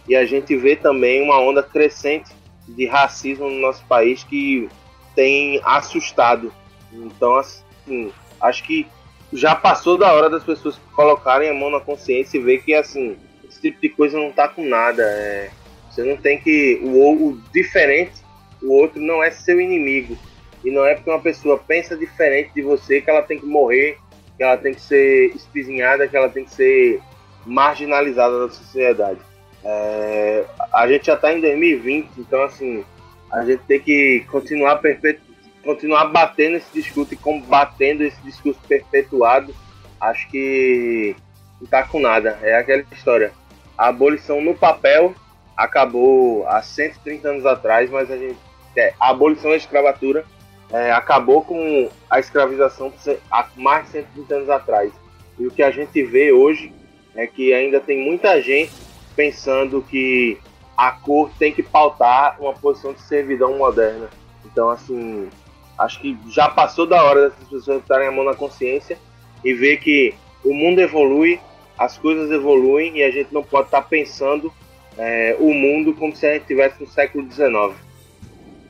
e 0.08 0.16
a 0.16 0.26
gente 0.26 0.56
vê 0.56 0.76
também 0.76 1.22
uma 1.22 1.40
onda 1.40 1.64
crescente 1.64 2.32
de 2.68 2.86
racismo 2.86 3.50
no 3.50 3.60
nosso 3.60 3.84
país 3.86 4.24
que 4.24 4.70
tem 5.16 5.62
assustado. 5.64 6.52
Então, 6.92 7.36
assim, 7.36 8.12
acho 8.42 8.64
que 8.64 8.88
já 9.32 9.56
passou 9.56 9.98
da 9.98 10.12
hora 10.14 10.30
das 10.30 10.44
pessoas 10.44 10.80
colocarem 10.94 11.50
a 11.50 11.54
mão 11.54 11.70
na 11.70 11.80
consciência 11.80 12.38
e 12.38 12.42
ver 12.42 12.62
que, 12.64 12.74
assim, 12.74 13.18
esse 13.48 13.60
tipo 13.60 13.82
de 13.82 13.90
coisa 13.90 14.18
não 14.18 14.32
tá 14.32 14.48
com 14.48 14.66
nada. 14.66 15.04
É, 15.04 15.50
você 15.90 16.04
não 16.04 16.18
tem 16.18 16.40
que. 16.40 16.80
O, 16.84 17.30
o 17.30 17.42
diferente, 17.54 18.22
o 18.62 18.72
outro 18.74 19.02
não 19.02 19.24
é 19.24 19.32
seu 19.32 19.60
inimigo. 19.60 20.18
E 20.64 20.72
não 20.72 20.86
é 20.86 20.96
porque 20.96 21.10
uma 21.10 21.20
pessoa 21.20 21.58
pensa 21.58 21.98
diferente 21.98 22.52
de 22.56 22.62
você 22.62 23.02
que 23.02 23.10
ela 23.10 23.22
tem 23.22 23.38
que 23.38 23.46
morrer, 23.46 23.98
que 24.38 24.44
ela 24.44 24.56
tem 24.56 24.74
que 24.74 24.82
ser 24.82 25.36
espizinhada, 25.36 26.08
que 26.08 26.16
ela 26.16 26.30
tem 26.30 26.46
que 26.46 26.52
ser 26.52 27.02
marginalizada 27.46 28.40
da 28.40 28.50
sociedade. 28.50 29.20
É, 29.65 30.46
a 30.72 30.88
gente 30.88 31.05
já 31.05 31.13
está 31.13 31.34
em 31.34 31.39
2020, 31.39 32.10
então 32.17 32.43
assim, 32.43 32.84
a 33.32 33.46
gente 33.46 33.63
tem 33.63 33.79
que 33.79 34.25
continuar 34.29 34.77
perpetu 34.77 35.34
continuar 35.63 36.05
batendo 36.05 36.58
esse 36.58 36.67
discurso 36.74 37.13
e 37.13 37.17
combatendo 37.17 38.03
esse 38.03 38.22
discurso 38.22 38.60
perpetuado. 38.67 39.55
Acho 40.00 40.29
que 40.29 41.15
não 41.60 41.67
tá 41.67 41.84
com 41.84 42.00
nada. 42.00 42.38
É 42.41 42.55
aquela 42.55 42.84
história. 42.91 43.32
A 43.77 43.88
abolição 43.88 44.41
no 44.41 44.53
papel 44.53 45.15
acabou 45.55 46.46
há 46.48 46.62
130 46.62 47.29
anos 47.29 47.46
atrás, 47.46 47.89
mas 47.89 48.12
a 48.12 48.17
gente 48.17 48.38
é, 48.75 48.93
a 49.00 49.10
abolição 49.10 49.51
da 49.51 49.58
escravatura 49.58 50.25
é, 50.72 50.91
acabou 50.91 51.43
com 51.43 51.89
a 52.10 52.20
escravização 52.20 52.91
há 53.32 53.48
mais 53.55 53.86
de 53.86 53.91
130 53.91 54.36
anos 54.36 54.50
atrás. 54.50 54.91
E 55.38 55.46
o 55.46 55.51
que 55.51 55.62
a 55.62 55.72
gente 55.72 56.03
vê 56.03 56.32
hoje 56.32 56.74
é 57.15 57.27
que 57.27 57.53
ainda 57.53 57.79
tem 57.79 58.00
muita 58.00 58.41
gente 58.41 58.74
pensando 59.15 59.82
que 59.82 60.38
a 60.77 60.91
cor 60.91 61.29
tem 61.38 61.53
que 61.53 61.63
pautar 61.63 62.38
uma 62.41 62.53
posição 62.53 62.93
de 62.93 63.01
servidão 63.01 63.58
moderna. 63.58 64.10
Então, 64.46 64.70
assim, 64.70 65.29
acho 65.77 66.00
que 66.00 66.17
já 66.29 66.50
passou 66.50 66.86
da 66.86 67.03
hora 67.03 67.29
dessas 67.29 67.48
pessoas 67.48 67.82
estarem 67.82 68.08
a 68.08 68.12
mão 68.12 68.25
na 68.25 68.36
consciência 68.36 68.98
e 69.43 69.53
ver 69.53 69.77
que 69.77 70.13
o 70.43 70.53
mundo 70.53 70.79
evolui, 70.79 71.39
as 71.77 71.98
coisas 71.98 72.32
evoluem 72.32 72.98
e 72.98 73.03
a 73.03 73.12
gente 73.12 73.34
não 73.34 73.43
pode 73.43 73.67
estar 73.67 73.82
pensando 73.84 74.51
é, 74.98 75.36
o 75.39 75.53
mundo 75.53 75.93
como 75.93 76.15
se 76.15 76.25
a 76.25 76.34
gente 76.34 76.43
estivesse 76.43 76.82
no 76.82 76.89
século 76.89 77.29
XIX. 77.32 77.75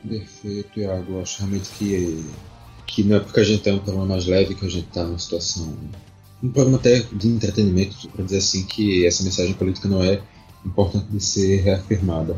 Perfeito, 0.08 0.80
Iago. 0.80 1.22
Acho 1.22 1.40
realmente 1.40 1.70
que, 1.72 2.24
que 2.86 3.04
não 3.04 3.18
é 3.18 3.20
porque 3.20 3.40
a 3.40 3.44
gente 3.44 3.64
tem 3.64 3.74
um 3.74 3.80
problema 3.80 4.08
mais 4.08 4.26
leve 4.26 4.56
que 4.56 4.66
a 4.66 4.70
gente 4.70 4.88
está 4.88 5.04
numa 5.04 5.20
situação. 5.20 5.78
Um 6.42 6.50
problema 6.50 6.78
até 6.78 7.00
de 7.00 7.28
entretenimento, 7.28 8.10
para 8.10 8.26
dizer 8.26 8.38
assim, 8.38 8.66
que 8.66 9.06
essa 9.06 9.24
mensagem 9.24 9.54
política 9.54 9.88
não 9.88 10.04
é 10.04 10.22
importante 10.66 11.06
de 11.06 11.20
ser 11.20 11.62
reafirmada. 11.62 12.38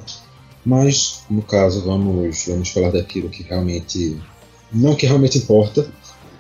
Mas, 0.65 1.23
no 1.29 1.41
caso, 1.41 1.81
vamos, 1.81 2.45
vamos 2.47 2.69
falar 2.69 2.91
daquilo 2.91 3.29
que 3.29 3.43
realmente. 3.43 4.19
Não 4.71 4.95
que 4.95 5.05
realmente 5.05 5.37
importa, 5.37 5.87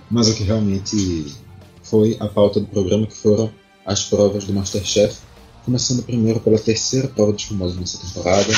mas 0.09 0.27
o 0.27 0.35
que 0.35 0.43
realmente 0.43 1.35
foi 1.83 2.17
a 2.19 2.27
pauta 2.27 2.59
do 2.59 2.65
programa, 2.67 3.05
que 3.05 3.15
foram 3.15 3.51
as 3.85 4.03
provas 4.03 4.43
do 4.45 4.53
Masterchef. 4.53 5.17
Começando 5.63 6.03
primeiro 6.03 6.39
pela 6.39 6.59
terceira 6.59 7.07
prova 7.07 7.31
dos 7.31 7.43
famosos 7.43 7.79
nessa 7.79 7.97
temporada, 7.97 8.51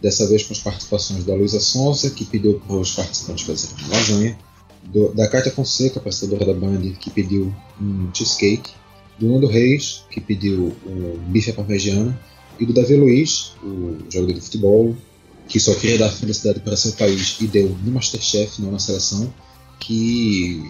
dessa 0.00 0.26
vez 0.26 0.42
com 0.42 0.52
as 0.52 0.58
participações 0.58 1.24
da 1.24 1.34
Luísa 1.34 1.60
Sonza, 1.60 2.10
que 2.10 2.24
pediu 2.24 2.60
para 2.60 2.76
os 2.76 2.94
participantes 2.94 3.44
fazerem 3.44 3.88
lasanha, 3.88 4.38
do, 4.82 5.14
da 5.14 5.28
Cátia 5.28 5.52
Fonseca, 5.52 6.00
prestadora 6.00 6.44
da 6.44 6.52
Band, 6.52 6.80
que 6.98 7.10
pediu 7.10 7.54
um 7.80 8.10
cheesecake, 8.12 8.72
do 9.18 9.28
Nando 9.28 9.46
Reis, 9.46 10.04
que 10.10 10.20
pediu 10.20 10.74
um 10.86 11.18
bife 11.28 11.50
à 11.50 11.54
parmegiana, 11.54 12.18
e 12.62 12.66
do 12.66 12.72
Davi 12.72 12.94
Luiz, 12.96 13.52
o 13.62 13.98
jogador 14.08 14.34
de 14.34 14.40
futebol, 14.40 14.96
que 15.48 15.58
só 15.58 15.74
queria 15.74 15.98
dar 15.98 16.10
felicidade 16.10 16.60
para 16.60 16.76
seu 16.76 16.92
país 16.92 17.36
e 17.40 17.46
deu 17.46 17.76
no 17.84 17.92
Masterchef, 17.92 18.62
não 18.62 18.70
na 18.70 18.78
seleção, 18.78 19.32
que 19.80 20.62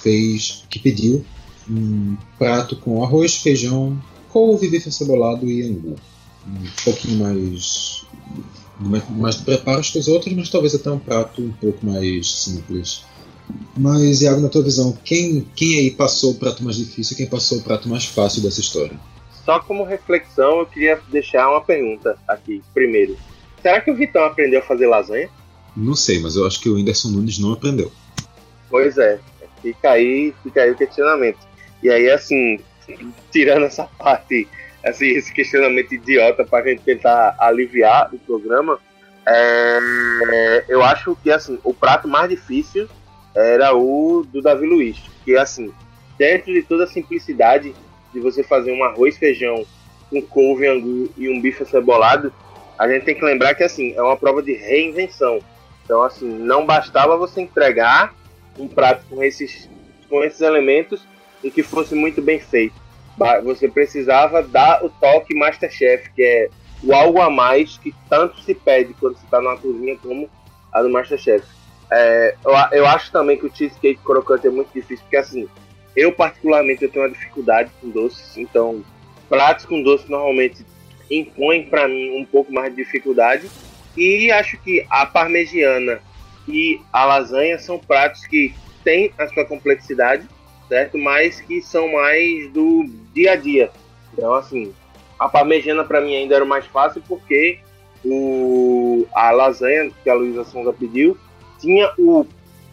fez, 0.00 0.64
que 0.70 0.78
pediu 0.78 1.24
um 1.68 2.16
prato 2.38 2.76
com 2.76 3.02
arroz, 3.02 3.34
feijão, 3.34 4.00
couve, 4.28 4.68
bife 4.68 4.90
cebolado 4.92 5.50
e 5.50 5.62
angu. 5.62 5.96
Um 6.46 6.84
pouquinho 6.84 7.18
mais 7.18 8.04
mais 9.10 9.36
preparos 9.36 9.90
que 9.90 9.98
os 9.98 10.08
outros, 10.08 10.34
mas 10.34 10.48
talvez 10.48 10.74
até 10.74 10.90
um 10.90 10.98
prato 10.98 11.42
um 11.42 11.52
pouco 11.52 11.84
mais 11.84 12.32
simples. 12.32 13.02
Mas, 13.76 14.22
Iago, 14.22 14.40
na 14.40 14.48
tua 14.48 14.62
visão, 14.62 14.96
quem, 15.04 15.46
quem 15.54 15.76
aí 15.76 15.90
passou 15.90 16.30
o 16.30 16.34
prato 16.36 16.64
mais 16.64 16.76
difícil 16.76 17.14
e 17.14 17.16
quem 17.18 17.26
passou 17.26 17.58
o 17.58 17.62
prato 17.62 17.88
mais 17.88 18.06
fácil 18.06 18.40
dessa 18.40 18.60
história? 18.60 18.98
Só 19.50 19.58
como 19.58 19.82
reflexão, 19.82 20.60
eu 20.60 20.66
queria 20.66 21.00
deixar 21.08 21.50
uma 21.50 21.60
pergunta 21.60 22.16
aqui, 22.28 22.62
primeiro. 22.72 23.16
Será 23.60 23.80
que 23.80 23.90
o 23.90 23.96
Vitão 23.96 24.22
aprendeu 24.22 24.60
a 24.60 24.62
fazer 24.62 24.86
lasanha? 24.86 25.28
Não 25.76 25.96
sei, 25.96 26.20
mas 26.20 26.36
eu 26.36 26.46
acho 26.46 26.60
que 26.60 26.68
o 26.68 26.76
Whindersson 26.76 27.08
Nunes 27.08 27.40
não 27.40 27.52
aprendeu. 27.52 27.90
Pois 28.70 28.96
é, 28.96 29.18
fica 29.60 29.90
aí, 29.90 30.32
fica 30.44 30.62
aí 30.62 30.70
o 30.70 30.76
questionamento. 30.76 31.40
E 31.82 31.90
aí, 31.90 32.08
assim, 32.08 32.60
tirando 33.32 33.64
essa 33.64 33.88
parte, 33.98 34.46
assim, 34.84 35.06
esse 35.06 35.32
questionamento 35.32 35.96
idiota 35.96 36.44
para 36.44 36.60
a 36.60 36.68
gente 36.68 36.82
tentar 36.82 37.34
aliviar 37.36 38.08
o 38.14 38.20
programa, 38.20 38.78
é, 39.26 40.64
eu 40.68 40.80
acho 40.80 41.18
que, 41.24 41.32
assim, 41.32 41.58
o 41.64 41.74
prato 41.74 42.06
mais 42.06 42.30
difícil 42.30 42.88
era 43.34 43.76
o 43.76 44.24
do 44.32 44.40
Davi 44.40 44.64
Luiz. 44.64 44.96
Que, 45.24 45.36
assim, 45.36 45.72
dentro 46.16 46.52
de 46.52 46.62
toda 46.62 46.84
a 46.84 46.86
simplicidade 46.86 47.74
de 48.12 48.20
você 48.20 48.42
fazer 48.42 48.72
um 48.72 48.82
arroz, 48.84 49.16
feijão 49.16 49.64
com 50.08 50.20
couve, 50.20 50.66
angu 50.66 51.08
e 51.16 51.28
um 51.28 51.40
bife 51.40 51.64
cebolado, 51.64 52.32
a 52.78 52.88
gente 52.88 53.04
tem 53.04 53.14
que 53.14 53.24
lembrar 53.24 53.54
que 53.54 53.62
assim 53.62 53.92
é 53.94 54.02
uma 54.02 54.16
prova 54.16 54.42
de 54.42 54.52
reinvenção. 54.52 55.40
Então 55.84 56.02
assim 56.02 56.28
não 56.28 56.66
bastava 56.66 57.16
você 57.16 57.40
entregar 57.40 58.14
um 58.58 58.66
prato 58.66 59.04
com 59.08 59.22
esses 59.22 59.68
com 60.08 60.24
esses 60.24 60.40
elementos 60.40 61.06
e 61.42 61.50
que 61.50 61.62
fosse 61.62 61.94
muito 61.94 62.20
bem 62.20 62.40
feito. 62.40 62.74
Você 63.44 63.68
precisava 63.68 64.42
dar 64.42 64.84
o 64.84 64.88
toque 64.88 65.34
Masterchef, 65.34 66.10
que 66.14 66.22
é 66.22 66.50
o 66.82 66.94
algo 66.94 67.20
a 67.20 67.28
mais 67.28 67.76
que 67.76 67.94
tanto 68.08 68.40
se 68.40 68.54
pede 68.54 68.94
quando 68.94 69.16
você 69.16 69.24
está 69.24 69.40
numa 69.40 69.58
cozinha 69.58 69.96
como 69.98 70.28
a 70.72 70.82
do 70.82 70.88
Masterchef. 70.88 71.46
É, 71.92 72.34
eu, 72.44 72.52
eu 72.78 72.86
acho 72.86 73.12
também 73.12 73.36
que 73.36 73.46
o 73.46 73.54
cheesecake 73.54 74.00
crocante 74.02 74.46
é 74.46 74.50
muito 74.50 74.72
difícil, 74.72 75.02
porque 75.04 75.16
assim, 75.16 75.48
eu, 75.96 76.12
particularmente, 76.12 76.84
eu 76.84 76.90
tenho 76.90 77.04
uma 77.04 77.12
dificuldade 77.12 77.70
com 77.80 77.90
doces, 77.90 78.36
então 78.36 78.84
pratos 79.28 79.64
com 79.64 79.82
doce 79.82 80.10
normalmente 80.10 80.64
impõem 81.10 81.64
para 81.64 81.88
mim 81.88 82.20
um 82.20 82.24
pouco 82.24 82.52
mais 82.52 82.74
de 82.74 82.84
dificuldade. 82.84 83.48
E 83.96 84.30
acho 84.30 84.56
que 84.58 84.86
a 84.88 85.04
parmegiana 85.04 86.00
e 86.48 86.80
a 86.92 87.04
lasanha 87.04 87.58
são 87.58 87.78
pratos 87.78 88.26
que 88.26 88.54
têm 88.84 89.12
a 89.18 89.26
sua 89.28 89.44
complexidade, 89.44 90.26
certo? 90.68 90.96
Mas 90.96 91.40
que 91.40 91.60
são 91.60 91.92
mais 91.92 92.50
do 92.52 92.84
dia 93.12 93.32
a 93.32 93.36
dia. 93.36 93.70
Então, 94.12 94.34
assim, 94.34 94.72
a 95.18 95.28
parmegiana 95.28 95.84
para 95.84 96.00
mim 96.00 96.14
ainda 96.16 96.36
era 96.36 96.44
mais 96.44 96.66
fácil 96.66 97.02
porque 97.06 97.58
o, 98.04 99.06
a 99.12 99.30
lasanha 99.30 99.90
que 100.02 100.08
a 100.08 100.14
Luísa 100.14 100.44
Sonza 100.44 100.72
pediu 100.72 101.16
tinha 101.58 101.92
o 101.98 102.24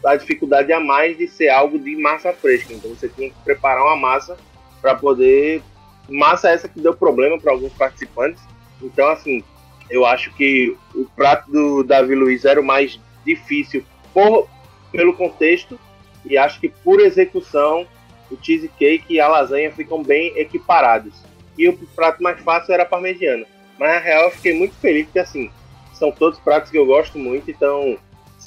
a 0.04 0.16
dificuldade 0.16 0.72
a 0.72 0.80
mais 0.80 1.16
de 1.16 1.26
ser 1.26 1.48
algo 1.48 1.78
de 1.78 1.96
massa 1.96 2.32
fresca. 2.32 2.72
Então 2.72 2.90
você 2.90 3.08
tinha 3.08 3.30
que 3.30 3.36
preparar 3.44 3.84
uma 3.84 3.96
massa 3.96 4.36
para 4.80 4.94
poder. 4.94 5.62
Massa 6.08 6.50
essa 6.50 6.68
que 6.68 6.80
deu 6.80 6.94
problema 6.94 7.38
para 7.38 7.52
alguns 7.52 7.72
participantes. 7.72 8.42
Então, 8.80 9.08
assim, 9.08 9.42
eu 9.90 10.06
acho 10.06 10.32
que 10.34 10.76
o 10.94 11.04
prato 11.04 11.50
do 11.50 11.82
Davi 11.82 12.14
Luiz 12.14 12.44
era 12.44 12.60
o 12.60 12.64
mais 12.64 12.98
difícil 13.24 13.84
por, 14.14 14.48
pelo 14.90 15.14
contexto 15.14 15.78
e 16.24 16.38
acho 16.38 16.60
que 16.60 16.68
por 16.68 17.00
execução 17.00 17.86
o 18.30 18.36
cheesecake 18.40 19.14
e 19.14 19.20
a 19.20 19.28
lasanha 19.28 19.72
ficam 19.72 20.02
bem 20.02 20.32
equiparados. 20.36 21.14
E 21.56 21.68
o 21.68 21.76
prato 21.94 22.22
mais 22.22 22.40
fácil 22.40 22.72
era 22.72 22.84
a 22.84 22.86
parmegiana. 22.86 23.46
Mas 23.78 23.94
na 23.94 23.98
real 23.98 24.24
eu 24.24 24.30
fiquei 24.30 24.54
muito 24.54 24.74
feliz 24.76 25.06
porque 25.06 25.18
assim, 25.18 25.50
são 25.92 26.10
todos 26.10 26.38
pratos 26.38 26.70
que 26.70 26.78
eu 26.78 26.86
gosto 26.86 27.18
muito, 27.18 27.50
então 27.50 27.98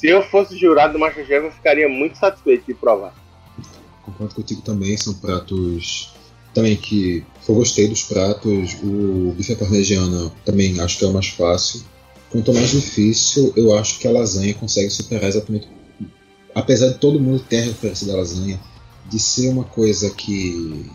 se 0.01 0.07
eu 0.07 0.23
fosse 0.23 0.57
jurado 0.57 0.93
do 0.93 0.99
Masterchef 0.99 1.45
eu 1.45 1.51
ficaria 1.51 1.87
muito 1.87 2.17
satisfeito 2.17 2.65
de 2.65 2.73
provar. 2.73 3.13
Concordo 4.01 4.33
contigo 4.33 4.59
também, 4.63 4.97
são 4.97 5.13
pratos 5.13 6.11
também 6.55 6.75
que 6.75 7.23
eu 7.47 7.53
gostei 7.53 7.87
dos 7.87 8.01
pratos. 8.01 8.75
O 8.83 9.31
bife 9.37 9.53
à 9.53 9.55
parmegiana 9.55 10.31
também 10.43 10.79
acho 10.81 10.97
que 10.97 11.05
é 11.05 11.07
o 11.07 11.13
mais 11.13 11.27
fácil. 11.27 11.83
Quanto 12.31 12.51
mais 12.51 12.71
difícil, 12.71 13.53
eu 13.55 13.77
acho 13.77 13.99
que 13.99 14.07
a 14.07 14.11
lasanha 14.11 14.55
consegue 14.55 14.89
superar 14.89 15.29
exatamente. 15.29 15.69
Apesar 16.55 16.87
de 16.87 16.97
todo 16.97 17.19
mundo 17.19 17.45
ter 17.47 17.59
a 17.59 17.65
referência 17.65 18.07
da 18.07 18.15
lasanha, 18.15 18.59
de 19.07 19.19
ser 19.19 19.49
uma 19.49 19.65
coisa 19.65 20.09
que 20.09 20.89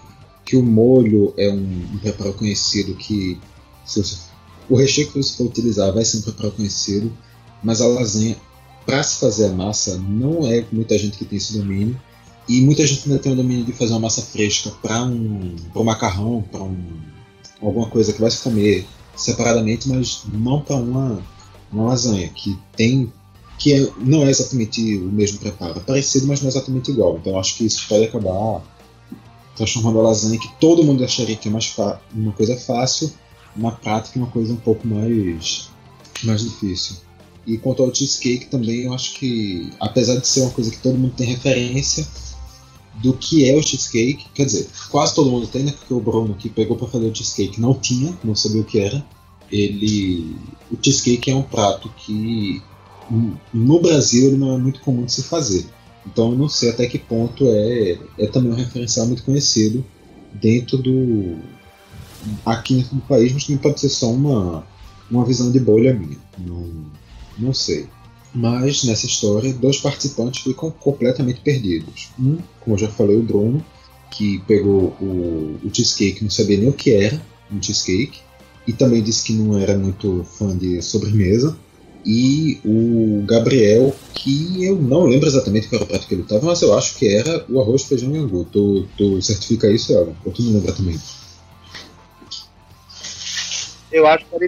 que 0.44 0.56
o 0.56 0.62
molho 0.62 1.34
é 1.36 1.48
um, 1.50 1.88
um 1.94 1.98
preparo 1.98 2.32
conhecido 2.32 2.94
que 2.94 3.36
você, 3.84 4.00
o 4.68 4.76
recheio 4.76 5.08
que 5.08 5.20
você 5.20 5.36
for 5.36 5.46
utilizar 5.46 5.92
vai 5.92 6.04
ser 6.04 6.18
um 6.18 6.22
preparo 6.22 6.52
conhecido, 6.52 7.12
mas 7.64 7.80
a 7.80 7.86
lasanha 7.88 8.36
para 8.86 9.02
se 9.02 9.18
fazer 9.18 9.46
a 9.46 9.52
massa 9.52 9.98
não 9.98 10.46
é 10.46 10.64
muita 10.70 10.96
gente 10.96 11.18
que 11.18 11.24
tem 11.24 11.36
esse 11.36 11.58
domínio 11.58 12.00
e 12.48 12.60
muita 12.60 12.86
gente 12.86 13.02
ainda 13.08 13.18
tem 13.20 13.32
o 13.32 13.36
domínio 13.36 13.64
de 13.64 13.72
fazer 13.72 13.92
uma 13.92 14.00
massa 14.00 14.22
fresca 14.22 14.70
para 14.80 15.02
um, 15.02 15.56
um 15.74 15.84
macarrão, 15.84 16.44
para 16.50 16.62
um, 16.62 16.78
alguma 17.60 17.88
coisa 17.88 18.12
que 18.12 18.20
vai 18.20 18.30
se 18.30 18.42
comer 18.42 18.86
separadamente, 19.16 19.88
mas 19.88 20.22
não 20.32 20.60
para 20.60 20.76
uma, 20.76 21.20
uma 21.72 21.88
lasanha, 21.88 22.28
que 22.28 22.56
tem 22.76 23.12
que 23.58 23.72
é, 23.72 23.90
não 23.98 24.22
é 24.22 24.30
exatamente 24.30 24.98
o 24.98 25.06
mesmo 25.06 25.38
preparo. 25.38 25.78
É 25.78 25.80
parecido, 25.80 26.26
mas 26.26 26.40
não 26.40 26.48
é 26.48 26.50
exatamente 26.50 26.90
igual. 26.90 27.16
Então 27.16 27.38
acho 27.38 27.56
que 27.56 27.64
isso 27.64 27.88
pode 27.88 28.04
acabar 28.04 28.62
transformando 29.56 29.98
a 30.00 30.02
lasanha, 30.02 30.38
que 30.38 30.52
todo 30.60 30.84
mundo 30.84 31.02
acharia 31.02 31.34
que 31.34 31.48
é 31.48 31.50
mais 31.50 31.74
uma 32.14 32.32
coisa 32.32 32.56
fácil, 32.56 33.10
na 33.56 33.70
prática 33.70 34.18
uma 34.18 34.28
coisa 34.28 34.52
um 34.52 34.56
pouco 34.56 34.86
mais, 34.86 35.70
mais 36.22 36.42
difícil. 36.42 36.96
E 37.46 37.56
quanto 37.58 37.82
ao 37.82 37.94
cheesecake 37.94 38.46
também, 38.46 38.82
eu 38.82 38.92
acho 38.92 39.14
que, 39.14 39.70
apesar 39.78 40.16
de 40.16 40.26
ser 40.26 40.40
uma 40.40 40.50
coisa 40.50 40.70
que 40.70 40.78
todo 40.78 40.98
mundo 40.98 41.14
tem 41.16 41.26
referência, 41.26 42.06
do 43.02 43.12
que 43.12 43.48
é 43.48 43.54
o 43.54 43.62
cheesecake. 43.62 44.26
Quer 44.34 44.46
dizer, 44.46 44.68
quase 44.90 45.14
todo 45.14 45.30
mundo 45.30 45.46
tem, 45.46 45.64
né? 45.64 45.72
Porque 45.72 45.92
o 45.92 46.00
Bruno 46.00 46.34
que 46.34 46.48
pegou 46.48 46.76
para 46.76 46.88
fazer 46.88 47.06
o 47.06 47.14
cheesecake 47.14 47.60
não 47.60 47.74
tinha, 47.74 48.16
não 48.24 48.34
sabia 48.34 48.60
o 48.60 48.64
que 48.64 48.78
era. 48.78 49.04
Ele, 49.50 50.36
o 50.70 50.76
cheesecake 50.80 51.30
é 51.30 51.36
um 51.36 51.42
prato 51.42 51.88
que 51.96 52.62
no 53.52 53.80
Brasil 53.80 54.28
ele 54.28 54.36
não 54.36 54.54
é 54.54 54.58
muito 54.58 54.80
comum 54.80 55.04
de 55.04 55.12
se 55.12 55.22
fazer. 55.22 55.66
Então 56.04 56.32
eu 56.32 56.38
não 56.38 56.48
sei 56.48 56.70
até 56.70 56.86
que 56.86 56.98
ponto 56.98 57.46
é, 57.46 57.98
é 58.18 58.26
também 58.26 58.52
um 58.52 58.56
referencial 58.56 59.06
muito 59.06 59.22
conhecido 59.22 59.84
dentro 60.32 60.78
do 60.78 61.36
aqui 62.44 62.84
no 62.92 63.00
país, 63.02 63.32
mas 63.32 63.44
também 63.44 63.62
pode 63.62 63.80
ser 63.80 63.88
só 63.88 64.10
uma, 64.10 64.66
uma 65.10 65.24
visão 65.24 65.50
de 65.52 65.60
bolha 65.60 65.94
minha. 65.94 66.18
Não, 66.38 66.68
não 67.38 67.52
sei. 67.52 67.86
Mas 68.34 68.84
nessa 68.84 69.06
história, 69.06 69.52
dois 69.54 69.78
participantes 69.78 70.42
ficam 70.42 70.70
completamente 70.70 71.40
perdidos. 71.40 72.10
Um, 72.18 72.38
como 72.60 72.76
eu 72.76 72.78
já 72.78 72.88
falei, 72.88 73.16
o 73.16 73.22
Bruno, 73.22 73.64
que 74.10 74.40
pegou 74.46 74.94
o, 75.00 75.58
o 75.64 75.70
cheesecake, 75.72 76.22
não 76.22 76.30
sabia 76.30 76.58
nem 76.58 76.68
o 76.68 76.72
que 76.72 76.92
era 76.92 77.20
um 77.50 77.62
cheesecake, 77.62 78.20
e 78.66 78.72
também 78.72 79.02
disse 79.02 79.24
que 79.24 79.32
não 79.32 79.58
era 79.58 79.76
muito 79.78 80.24
fã 80.24 80.56
de 80.56 80.82
sobremesa. 80.82 81.56
E 82.04 82.60
o 82.64 83.24
Gabriel, 83.26 83.94
que 84.14 84.64
eu 84.64 84.76
não 84.76 85.06
lembro 85.06 85.26
exatamente 85.26 85.68
qual 85.68 85.80
era 85.80 85.84
o 85.84 85.88
prato 85.88 86.06
que 86.06 86.14
ele 86.14 86.22
estava, 86.22 86.46
mas 86.46 86.62
eu 86.62 86.72
acho 86.76 86.96
que 86.96 87.08
era 87.08 87.44
o 87.48 87.60
arroz, 87.60 87.82
feijão 87.82 88.14
e 88.14 88.18
angu. 88.18 88.44
Tu, 88.44 88.86
tu 88.96 89.20
certifica 89.20 89.68
isso, 89.70 89.92
Elton? 89.92 90.14
Ou 90.24 90.32
tu 90.32 90.42
não 90.42 90.52
lembra 90.52 90.72
também? 90.72 91.00
Eu 93.90 94.06
acho 94.06 94.24
que 94.26 94.34
era 94.34 94.44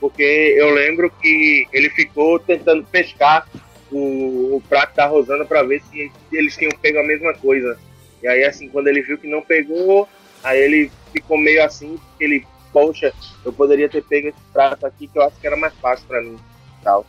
porque 0.00 0.22
eu 0.56 0.70
lembro 0.70 1.10
que 1.10 1.68
ele 1.72 1.90
ficou 1.90 2.38
tentando 2.38 2.84
pescar 2.84 3.46
o, 3.92 4.56
o 4.56 4.62
prato 4.68 4.96
da 4.96 5.06
Rosana 5.06 5.44
para 5.44 5.62
ver 5.62 5.82
se 5.90 6.10
eles 6.32 6.56
tinham 6.56 6.72
pego 6.80 6.98
a 6.98 7.06
mesma 7.06 7.34
coisa. 7.34 7.78
E 8.22 8.26
aí, 8.26 8.44
assim, 8.44 8.68
quando 8.68 8.88
ele 8.88 9.02
viu 9.02 9.18
que 9.18 9.28
não 9.28 9.42
pegou, 9.42 10.08
aí 10.42 10.58
ele 10.58 10.90
ficou 11.12 11.36
meio 11.36 11.64
assim, 11.64 11.98
ele, 12.18 12.46
poxa, 12.72 13.12
eu 13.44 13.52
poderia 13.52 13.88
ter 13.88 14.02
pego 14.02 14.28
esse 14.28 14.40
prato 14.52 14.86
aqui 14.86 15.06
que 15.06 15.18
eu 15.18 15.22
acho 15.22 15.38
que 15.40 15.46
era 15.46 15.56
mais 15.56 15.74
fácil 15.74 16.06
para 16.06 16.22
mim. 16.22 16.36
Tal. 16.82 17.04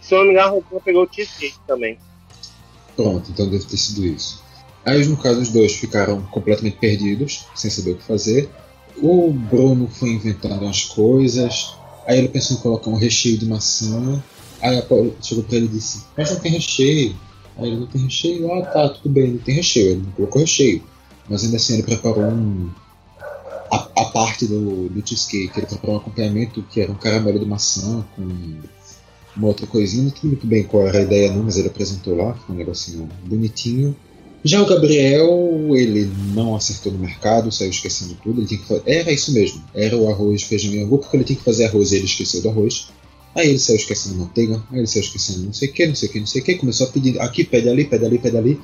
Se 0.00 0.14
eu 0.14 0.18
não 0.18 0.26
me 0.26 0.32
engano, 0.32 0.46
a 0.46 0.50
Rosana 0.50 0.80
pegou 0.84 1.04
o 1.04 1.08
cheesecake 1.12 1.58
também. 1.66 1.98
Pronto, 2.94 3.30
então 3.30 3.48
deve 3.48 3.64
ter 3.64 3.76
sido 3.76 4.06
isso. 4.06 4.42
Aí, 4.84 5.04
no 5.04 5.16
caso, 5.16 5.40
os 5.40 5.50
dois 5.50 5.74
ficaram 5.74 6.22
completamente 6.26 6.78
perdidos, 6.78 7.46
sem 7.54 7.70
saber 7.70 7.92
o 7.92 7.96
que 7.96 8.04
fazer. 8.04 8.48
O 8.98 9.30
Bruno 9.30 9.88
foi 9.88 10.10
inventando 10.10 10.66
as 10.66 10.84
coisas, 10.84 11.76
Aí 12.06 12.18
ele 12.18 12.28
pensou 12.28 12.56
em 12.56 12.60
colocar 12.60 12.88
um 12.88 12.94
recheio 12.94 13.36
de 13.36 13.46
maçã. 13.46 14.22
Aí 14.62 14.82
chegou 15.20 15.44
pra 15.44 15.56
ele 15.56 15.66
e 15.66 15.70
disse: 15.70 16.04
Mas 16.16 16.30
não 16.30 16.38
tem 16.38 16.52
recheio. 16.52 17.16
Aí 17.58 17.66
ele 17.68 17.76
não 17.76 17.86
tem 17.86 18.02
recheio. 18.02 18.52
Ah, 18.52 18.62
tá, 18.62 18.88
tudo 18.88 19.10
bem, 19.10 19.32
não 19.32 19.38
tem 19.38 19.56
recheio. 19.56 19.90
Ele 19.92 20.02
não 20.02 20.12
colocou 20.12 20.40
recheio. 20.40 20.82
Mas 21.28 21.44
ainda 21.44 21.56
assim 21.56 21.74
ele 21.74 21.82
preparou 21.82 22.24
um. 22.24 22.70
A, 23.70 23.88
a 23.96 24.04
parte 24.06 24.46
do, 24.46 24.88
do 24.88 25.06
cheesecake. 25.06 25.58
Ele 25.58 25.66
preparou 25.66 25.96
um 25.96 25.98
acompanhamento 25.98 26.62
que 26.70 26.80
era 26.80 26.92
um 26.92 26.96
caramelo 26.96 27.38
de 27.38 27.46
maçã 27.46 28.04
com 28.14 28.22
uma 29.36 29.48
outra 29.48 29.66
coisinha. 29.66 30.04
Não 30.04 30.10
sei 30.10 30.30
muito 30.30 30.46
bem 30.46 30.62
qual 30.62 30.86
era 30.86 30.98
a 30.98 31.02
ideia, 31.02 31.32
não, 31.32 31.42
mas 31.42 31.56
ele 31.56 31.68
apresentou 31.68 32.16
lá. 32.16 32.34
Foi 32.34 32.54
um 32.54 32.58
negocinho 32.58 33.08
bonitinho. 33.24 33.96
Já 34.44 34.62
o 34.62 34.66
Gabriel, 34.66 35.76
ele 35.76 36.10
não 36.32 36.54
acertou 36.54 36.92
no 36.92 36.98
mercado, 36.98 37.50
saiu 37.50 37.70
esquecendo 37.70 38.16
tudo. 38.22 38.40
Ele 38.40 38.46
tinha 38.46 38.60
que. 38.60 38.82
Era 38.90 39.10
isso 39.10 39.32
mesmo, 39.32 39.62
era 39.74 39.96
o 39.96 40.08
arroz, 40.08 40.42
feijão 40.42 40.72
e 40.72 40.80
angu, 40.80 40.98
porque 40.98 41.16
ele 41.16 41.24
tinha 41.24 41.38
que 41.38 41.44
fazer 41.44 41.64
arroz 41.64 41.92
e 41.92 41.96
ele 41.96 42.04
esqueceu 42.04 42.42
do 42.42 42.50
arroz. 42.50 42.88
Aí 43.34 43.48
ele 43.50 43.58
saiu 43.58 43.76
esquecendo 43.76 44.16
manteiga, 44.16 44.62
aí 44.70 44.78
ele 44.78 44.86
saiu 44.86 45.02
esquecendo 45.02 45.44
não 45.44 45.52
sei 45.52 45.68
o 45.68 45.72
que, 45.72 45.86
não 45.86 45.94
sei 45.94 46.08
o 46.08 46.12
que, 46.12 46.20
não 46.20 46.26
sei 46.26 46.40
o 46.40 46.44
que. 46.44 46.54
Começou 46.54 46.86
a 46.86 46.90
pedir 46.90 47.20
aqui, 47.20 47.44
pede 47.44 47.68
ali, 47.68 47.84
pede 47.84 48.04
ali, 48.04 48.18
pede 48.18 48.36
ali. 48.36 48.60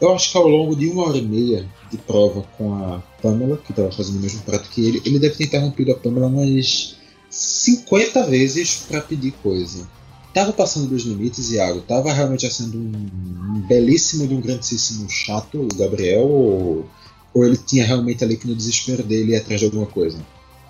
Eu 0.00 0.14
acho 0.14 0.30
que 0.30 0.36
ao 0.36 0.46
longo 0.46 0.76
de 0.76 0.88
uma 0.88 1.08
hora 1.08 1.16
e 1.16 1.22
meia 1.22 1.66
de 1.90 1.96
prova 1.96 2.42
com 2.58 2.74
a 2.74 3.02
Pamela, 3.22 3.56
que 3.56 3.72
estava 3.72 3.90
fazendo 3.90 4.18
o 4.18 4.20
mesmo 4.20 4.42
prato 4.42 4.68
que 4.68 4.86
ele, 4.86 5.02
ele 5.04 5.18
deve 5.18 5.34
ter 5.36 5.44
interrompido 5.44 5.92
a 5.92 5.94
Pamela 5.94 6.26
umas 6.26 6.96
50 7.30 8.26
vezes 8.26 8.84
para 8.86 9.00
pedir 9.00 9.32
coisa 9.42 9.88
estava 10.36 10.52
passando 10.52 10.88
dos 10.88 11.04
limites, 11.04 11.50
Iago? 11.50 11.80
Tava 11.80 12.12
realmente 12.12 12.48
sendo 12.52 12.76
um, 12.76 13.64
belíssimo 13.66 14.30
e 14.30 14.34
um 14.34 14.40
grandíssimo 14.40 15.08
chato, 15.08 15.62
o 15.62 15.78
Gabriel, 15.78 16.24
ou, 16.24 16.86
ou 17.32 17.44
ele 17.44 17.56
tinha 17.56 17.86
realmente 17.86 18.22
ali 18.22 18.36
que 18.36 18.46
no 18.46 18.54
desespero 18.54 19.02
dele 19.02 19.32
ir 19.32 19.36
atrás 19.36 19.60
de 19.60 19.66
alguma 19.66 19.86
coisa? 19.86 20.18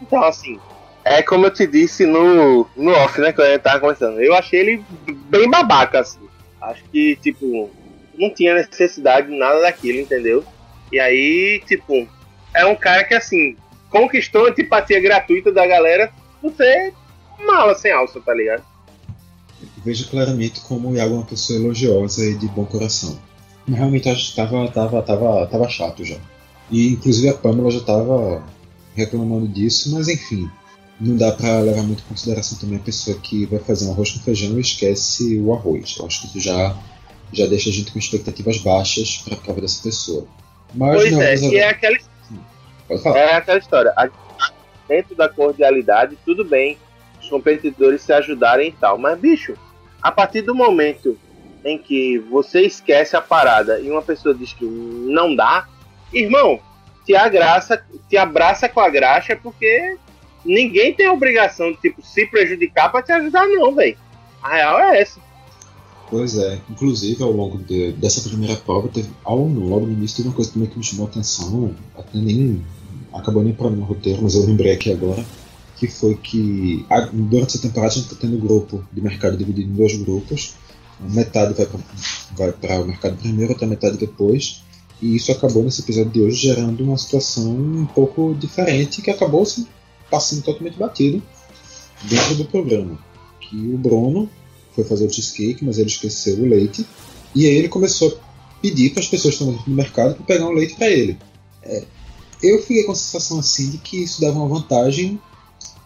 Então, 0.00 0.22
assim, 0.22 0.60
é 1.04 1.20
como 1.20 1.46
eu 1.46 1.50
te 1.50 1.66
disse 1.66 2.06
no, 2.06 2.64
no 2.76 2.92
off, 2.92 3.20
né, 3.20 3.32
quando 3.32 3.48
a 3.48 3.52
gente 3.52 3.62
tava 3.62 3.80
conversando. 3.80 4.20
Eu 4.20 4.34
achei 4.34 4.60
ele 4.60 4.84
bem 5.28 5.50
babaca, 5.50 5.98
assim. 5.98 6.20
Acho 6.60 6.84
que, 6.92 7.16
tipo, 7.16 7.68
não 8.16 8.32
tinha 8.32 8.54
necessidade 8.54 9.26
de 9.26 9.36
nada 9.36 9.60
daquilo, 9.62 9.98
entendeu? 9.98 10.44
E 10.92 11.00
aí, 11.00 11.60
tipo, 11.66 12.06
é 12.54 12.64
um 12.64 12.76
cara 12.76 13.02
que, 13.02 13.14
assim, 13.14 13.56
conquistou 13.90 14.46
a 14.46 14.50
antipatia 14.50 15.00
gratuita 15.00 15.50
da 15.50 15.66
galera 15.66 16.12
por 16.40 16.52
ser 16.52 16.94
mala 17.44 17.74
sem 17.74 17.90
alça, 17.90 18.20
tá 18.20 18.32
ligado? 18.32 18.62
Vejo 19.86 20.08
claramente 20.08 20.60
como 20.62 20.90
o 20.90 20.96
Iago 20.96 21.14
é 21.14 21.18
uma 21.18 21.24
pessoa 21.24 21.60
elogiosa 21.60 22.26
e 22.26 22.34
de 22.34 22.48
bom 22.48 22.64
coração. 22.64 23.16
Mas 23.64 23.78
realmente 23.78 24.08
acho 24.08 24.30
que 24.30 24.36
tava, 24.36 24.68
tava, 24.68 25.00
tava, 25.00 25.46
tava 25.46 25.68
chato 25.68 26.04
já. 26.04 26.16
E 26.70 26.88
inclusive 26.88 27.28
a 27.28 27.34
Pamela 27.34 27.70
já 27.70 27.80
tava 27.80 28.44
reclamando 28.96 29.46
disso, 29.46 29.94
mas 29.94 30.08
enfim. 30.08 30.50
Não 30.98 31.14
dá 31.14 31.30
para 31.30 31.60
levar 31.60 31.82
muito 31.82 32.02
em 32.02 32.08
consideração 32.08 32.58
também 32.58 32.78
a 32.78 32.82
pessoa 32.82 33.16
que 33.18 33.44
vai 33.46 33.58
fazer 33.60 33.86
um 33.86 33.92
arroz 33.92 34.10
com 34.10 34.18
feijão 34.20 34.56
e 34.56 34.60
esquece 34.62 35.38
o 35.38 35.52
arroz. 35.54 35.94
Eu 35.98 36.06
acho 36.06 36.22
que 36.22 36.26
isso 36.26 36.40
já, 36.40 36.74
já 37.32 37.46
deixa 37.46 37.68
a 37.68 37.72
gente 37.72 37.92
com 37.92 37.98
expectativas 37.98 38.58
baixas 38.58 39.18
para 39.18 39.34
a 39.34 39.36
prova 39.36 39.60
dessa 39.60 39.82
pessoa. 39.82 40.26
Mas, 40.74 40.96
pois 40.96 41.12
é, 41.12 41.36
e 41.36 41.56
é 41.56 41.68
aquela, 41.68 41.98
é 42.88 43.34
aquela 43.34 43.58
história. 43.58 43.92
Dentro 44.88 45.14
da 45.14 45.28
cordialidade, 45.28 46.16
tudo 46.24 46.44
bem 46.44 46.78
os 47.20 47.28
competidores 47.28 48.02
se 48.02 48.12
ajudarem 48.12 48.70
e 48.70 48.72
tal. 48.72 48.96
Mas, 48.96 49.18
bicho, 49.18 49.54
a 50.02 50.10
partir 50.10 50.42
do 50.42 50.54
momento 50.54 51.18
em 51.64 51.76
que 51.76 52.18
você 52.30 52.62
esquece 52.62 53.16
a 53.16 53.20
parada 53.20 53.80
e 53.80 53.90
uma 53.90 54.02
pessoa 54.02 54.34
diz 54.34 54.52
que 54.52 54.64
não 54.64 55.34
dá, 55.34 55.66
irmão, 56.12 56.60
te, 57.04 57.14
agraça, 57.14 57.84
te 58.08 58.16
abraça 58.16 58.68
com 58.68 58.80
a 58.80 58.88
graxa 58.88 59.36
porque 59.40 59.96
ninguém 60.44 60.94
tem 60.94 61.06
a 61.06 61.12
obrigação 61.12 61.72
de 61.72 61.78
tipo, 61.78 62.00
se 62.02 62.26
prejudicar 62.26 62.90
para 62.90 63.02
te 63.02 63.12
ajudar, 63.12 63.46
não, 63.48 63.74
velho. 63.74 63.96
A 64.42 64.54
real 64.54 64.78
é 64.78 65.00
essa. 65.00 65.20
Pois 66.08 66.38
é, 66.38 66.60
inclusive 66.70 67.20
ao 67.22 67.32
longo 67.32 67.58
de, 67.58 67.90
dessa 67.92 68.28
primeira 68.28 68.54
prova, 68.54 68.86
teve, 68.86 69.10
ao, 69.24 69.38
logo 69.38 69.86
no 69.86 69.92
início, 69.92 70.18
teve 70.18 70.28
uma 70.28 70.36
coisa 70.36 70.52
também 70.52 70.68
que 70.68 70.78
me 70.78 70.84
chamou 70.84 71.06
a 71.06 71.10
atenção, 71.10 71.74
até 71.98 72.16
nem 72.16 72.64
acabou 73.12 73.42
nem 73.42 73.52
para 73.52 73.70
mim 73.70 73.78
no 73.78 73.86
roteiro, 73.86 74.22
mas 74.22 74.36
eu 74.36 74.46
lembrei 74.46 74.72
aqui 74.72 74.92
agora 74.92 75.24
que 75.76 75.86
foi 75.86 76.16
que 76.16 76.84
a, 76.88 77.00
durante 77.00 77.50
essa 77.50 77.62
temporada 77.62 77.92
a 77.92 77.96
gente 77.96 78.06
está 78.06 78.16
tendo 78.20 78.38
grupo 78.38 78.82
de 78.92 79.00
mercado 79.00 79.36
dividido 79.36 79.70
em 79.70 79.74
dois 79.74 79.96
grupos. 79.96 80.54
Metade 80.98 81.54
vai 82.34 82.52
para 82.52 82.80
o 82.80 82.86
mercado 82.86 83.16
primeiro, 83.18 83.52
outra 83.52 83.66
metade 83.66 83.98
depois. 83.98 84.62
E 85.00 85.14
isso 85.14 85.30
acabou 85.30 85.62
nesse 85.62 85.82
episódio 85.82 86.10
de 86.10 86.20
hoje 86.22 86.36
gerando 86.36 86.82
uma 86.82 86.96
situação 86.96 87.50
um 87.50 87.84
pouco 87.84 88.34
diferente 88.34 89.02
que 89.02 89.10
acabou 89.10 89.44
se 89.44 89.66
passando 90.10 90.42
totalmente 90.42 90.78
batido 90.78 91.22
dentro 92.04 92.36
do 92.36 92.44
programa. 92.46 92.98
Que 93.38 93.56
o 93.56 93.76
Bruno 93.76 94.30
foi 94.74 94.84
fazer 94.84 95.06
o 95.06 95.10
cheesecake, 95.10 95.62
mas 95.62 95.78
ele 95.78 95.88
esqueceu 95.88 96.38
o 96.38 96.48
leite. 96.48 96.86
E 97.34 97.46
aí 97.46 97.54
ele 97.54 97.68
começou 97.68 98.08
a 98.08 98.60
pedir 98.62 98.90
para 98.90 99.02
as 99.02 99.08
pessoas 99.08 99.36
que 99.36 99.42
estão 99.42 99.62
no 99.66 99.74
mercado 99.74 100.14
para 100.14 100.24
pegar 100.24 100.46
um 100.46 100.52
leite 100.52 100.74
para 100.74 100.88
ele. 100.88 101.18
É, 101.62 101.84
eu 102.42 102.62
fiquei 102.62 102.84
com 102.84 102.92
a 102.92 102.96
sensação 102.96 103.38
assim 103.38 103.70
de 103.70 103.78
que 103.78 104.02
isso 104.02 104.22
dava 104.22 104.38
uma 104.38 104.48
vantagem 104.48 105.20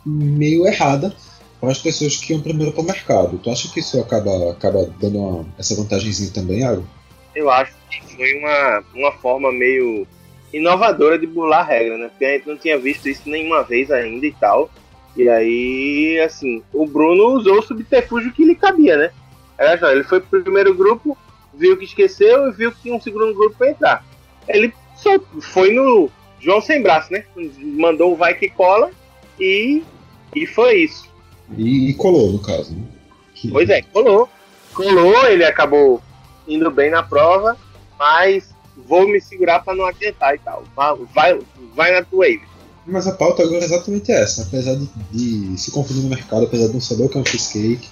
meio 0.05 0.67
errada 0.67 1.15
para 1.61 1.71
as 1.71 1.79
pessoas 1.79 2.17
que 2.17 2.33
iam 2.33 2.41
primeiro 2.41 2.73
para 2.73 2.83
o 2.83 2.87
mercado. 2.87 3.39
Tu 3.39 3.51
acha 3.51 3.71
que 3.71 3.81
isso 3.81 4.01
acaba, 4.01 4.51
acaba 4.51 4.91
dando 5.01 5.19
uma, 5.19 5.47
essa 5.59 5.75
vantagemzinha 5.75 6.33
também, 6.33 6.65
Aaron? 6.65 6.85
Eu 7.35 7.51
acho 7.51 7.73
que 7.91 8.17
foi 8.17 8.35
uma, 8.39 8.83
uma 8.95 9.13
forma 9.13 9.53
meio 9.53 10.07
inovadora 10.53 11.19
de 11.19 11.27
burlar 11.27 11.61
a 11.61 11.65
regra, 11.65 11.99
né? 11.99 12.09
Porque 12.09 12.25
a 12.25 12.33
gente 12.33 12.49
não 12.49 12.57
tinha 12.57 12.79
visto 12.79 13.09
isso 13.09 13.29
nenhuma 13.29 13.63
vez 13.63 13.91
ainda 13.91 14.27
e 14.27 14.33
tal. 14.33 14.71
E 15.17 15.29
aí, 15.29 16.21
assim, 16.25 16.63
o 16.73 16.87
Bruno 16.87 17.37
usou 17.37 17.59
o 17.59 17.63
subterfúgio 17.63 18.33
que 18.33 18.45
lhe 18.45 18.55
cabia, 18.55 18.97
né? 18.97 19.11
Era, 19.59 19.93
ele 19.93 20.05
foi 20.05 20.21
pro 20.21 20.43
primeiro 20.43 20.75
grupo, 20.75 21.17
viu 21.55 21.77
que 21.77 21.85
esqueceu 21.85 22.49
e 22.49 22.53
viu 22.53 22.73
que 22.73 22.83
tinha 22.83 22.95
um 22.95 23.01
segundo 23.01 23.35
grupo 23.35 23.57
para 23.59 23.71
entrar. 23.71 24.05
Ele 24.49 24.73
só 24.97 25.19
foi 25.41 25.73
no 25.73 26.11
João 26.41 26.61
sem 26.61 26.83
braço, 26.83 27.13
né? 27.13 27.25
Mandou 27.59 28.13
o 28.13 28.17
vai 28.17 28.35
que 28.35 28.49
cola 28.49 28.91
e, 29.41 29.83
e 30.35 30.47
foi 30.47 30.85
isso. 30.85 31.09
E, 31.57 31.91
e 31.91 31.95
colou, 31.95 32.33
no 32.33 32.39
caso, 32.39 32.73
né? 32.73 32.83
Pois 33.51 33.69
é, 33.69 33.83
colou. 33.83 34.29
Colou, 34.75 35.27
ele 35.27 35.45
acabou 35.45 36.01
indo 36.47 36.71
bem 36.71 36.91
na 36.91 37.03
prova, 37.03 37.57
mas 37.99 38.51
vou 38.87 39.09
me 39.09 39.21
segurar 39.21 39.61
para 39.61 39.75
não 39.75 39.87
adiantar 39.87 40.35
e 40.35 40.39
tal. 40.39 40.65
Vai, 40.77 41.39
vai 41.75 41.93
na 41.93 42.05
tua 42.05 42.27
wave. 42.27 42.43
Mas 42.87 43.07
a 43.07 43.13
pauta 43.13 43.43
agora 43.43 43.63
é 43.63 43.65
exatamente 43.65 44.11
essa. 44.11 44.43
Apesar 44.43 44.75
de, 44.75 44.89
de, 45.13 45.59
se 45.59 45.71
confundir 45.71 46.03
no 46.03 46.09
mercado, 46.09 46.45
apesar 46.45 46.69
de 46.69 46.75
não 46.75 46.81
saber 46.81 47.05
o 47.05 47.09
que 47.09 47.19
é 47.19 47.21
um 47.21 47.25
cheesecake, 47.25 47.89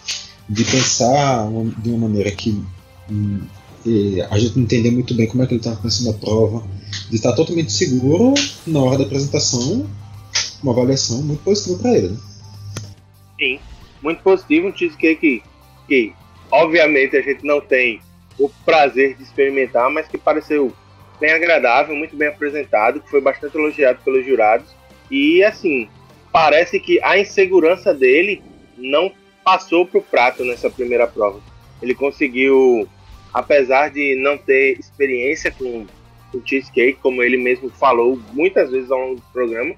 de 0.49 0.65
pensar 0.65 1.45
uma, 1.45 1.73
de 1.79 1.91
uma 1.91 2.09
maneira 2.09 2.31
que 2.31 2.63
hum, 3.11 3.41
a 4.31 4.39
gente 4.39 4.57
não 4.57 4.65
entender 4.65 4.91
muito 4.91 5.15
bem 5.15 5.27
como 5.27 5.43
é 5.43 5.47
que 5.47 5.55
ele 5.55 5.61
está 5.61 5.75
pensando 5.77 6.11
a 6.11 6.15
prova, 6.15 6.65
de 7.09 7.17
estar 7.17 7.33
totalmente 7.33 7.73
seguro 7.73 8.35
na 8.67 8.81
hora 8.81 8.99
da 8.99 9.05
apresentação, 9.05 9.87
uma 10.63 10.73
avaliação 10.73 11.23
muito 11.23 11.43
positiva 11.43 11.79
para 11.79 11.93
ele. 11.93 12.09
Né? 12.09 12.17
Sim, 13.39 13.61
muito 14.03 14.23
positivo. 14.23 14.69
Um 14.69 14.77
cheesecake 14.77 15.43
que, 15.87 16.13
obviamente, 16.51 17.17
a 17.17 17.23
gente 17.23 17.45
não 17.45 17.61
tem 17.61 18.01
o 18.39 18.49
prazer 18.65 19.17
de 19.17 19.23
experimentar, 19.23 19.91
mas 19.91 20.09
que 20.09 20.19
pareceu 20.19 20.73
bem 21.21 21.33
agradável, 21.33 21.95
muito 21.97 22.17
bem 22.17 22.29
apresentado, 22.29 23.01
que 23.01 23.11
foi 23.11 23.21
bastante 23.21 23.57
elogiado 23.57 24.01
pelos 24.05 24.25
jurados. 24.25 24.69
E 25.11 25.43
assim, 25.43 25.89
parece 26.33 26.79
que 26.79 27.03
a 27.03 27.19
insegurança 27.19 27.93
dele 27.93 28.43
não 28.77 29.11
passou 29.45 29.87
para 29.87 29.99
o 29.99 30.03
prato 30.03 30.45
nessa 30.45 30.71
primeira 30.71 31.07
prova. 31.07 31.41
Ele 31.83 31.95
conseguiu, 31.95 32.89
apesar 33.33 33.91
de 33.91 34.15
não 34.17 34.37
ter 34.37 34.79
experiência 34.79 35.51
com 35.51 35.87
o 36.35 36.43
cheesecake, 36.45 36.99
como 37.01 37.23
ele 37.23 37.37
mesmo 37.37 37.71
falou 37.71 38.21
muitas 38.33 38.71
vezes 38.71 38.91
ao 38.91 39.01
longo 39.01 39.17
do 39.17 39.23
programa, 39.33 39.75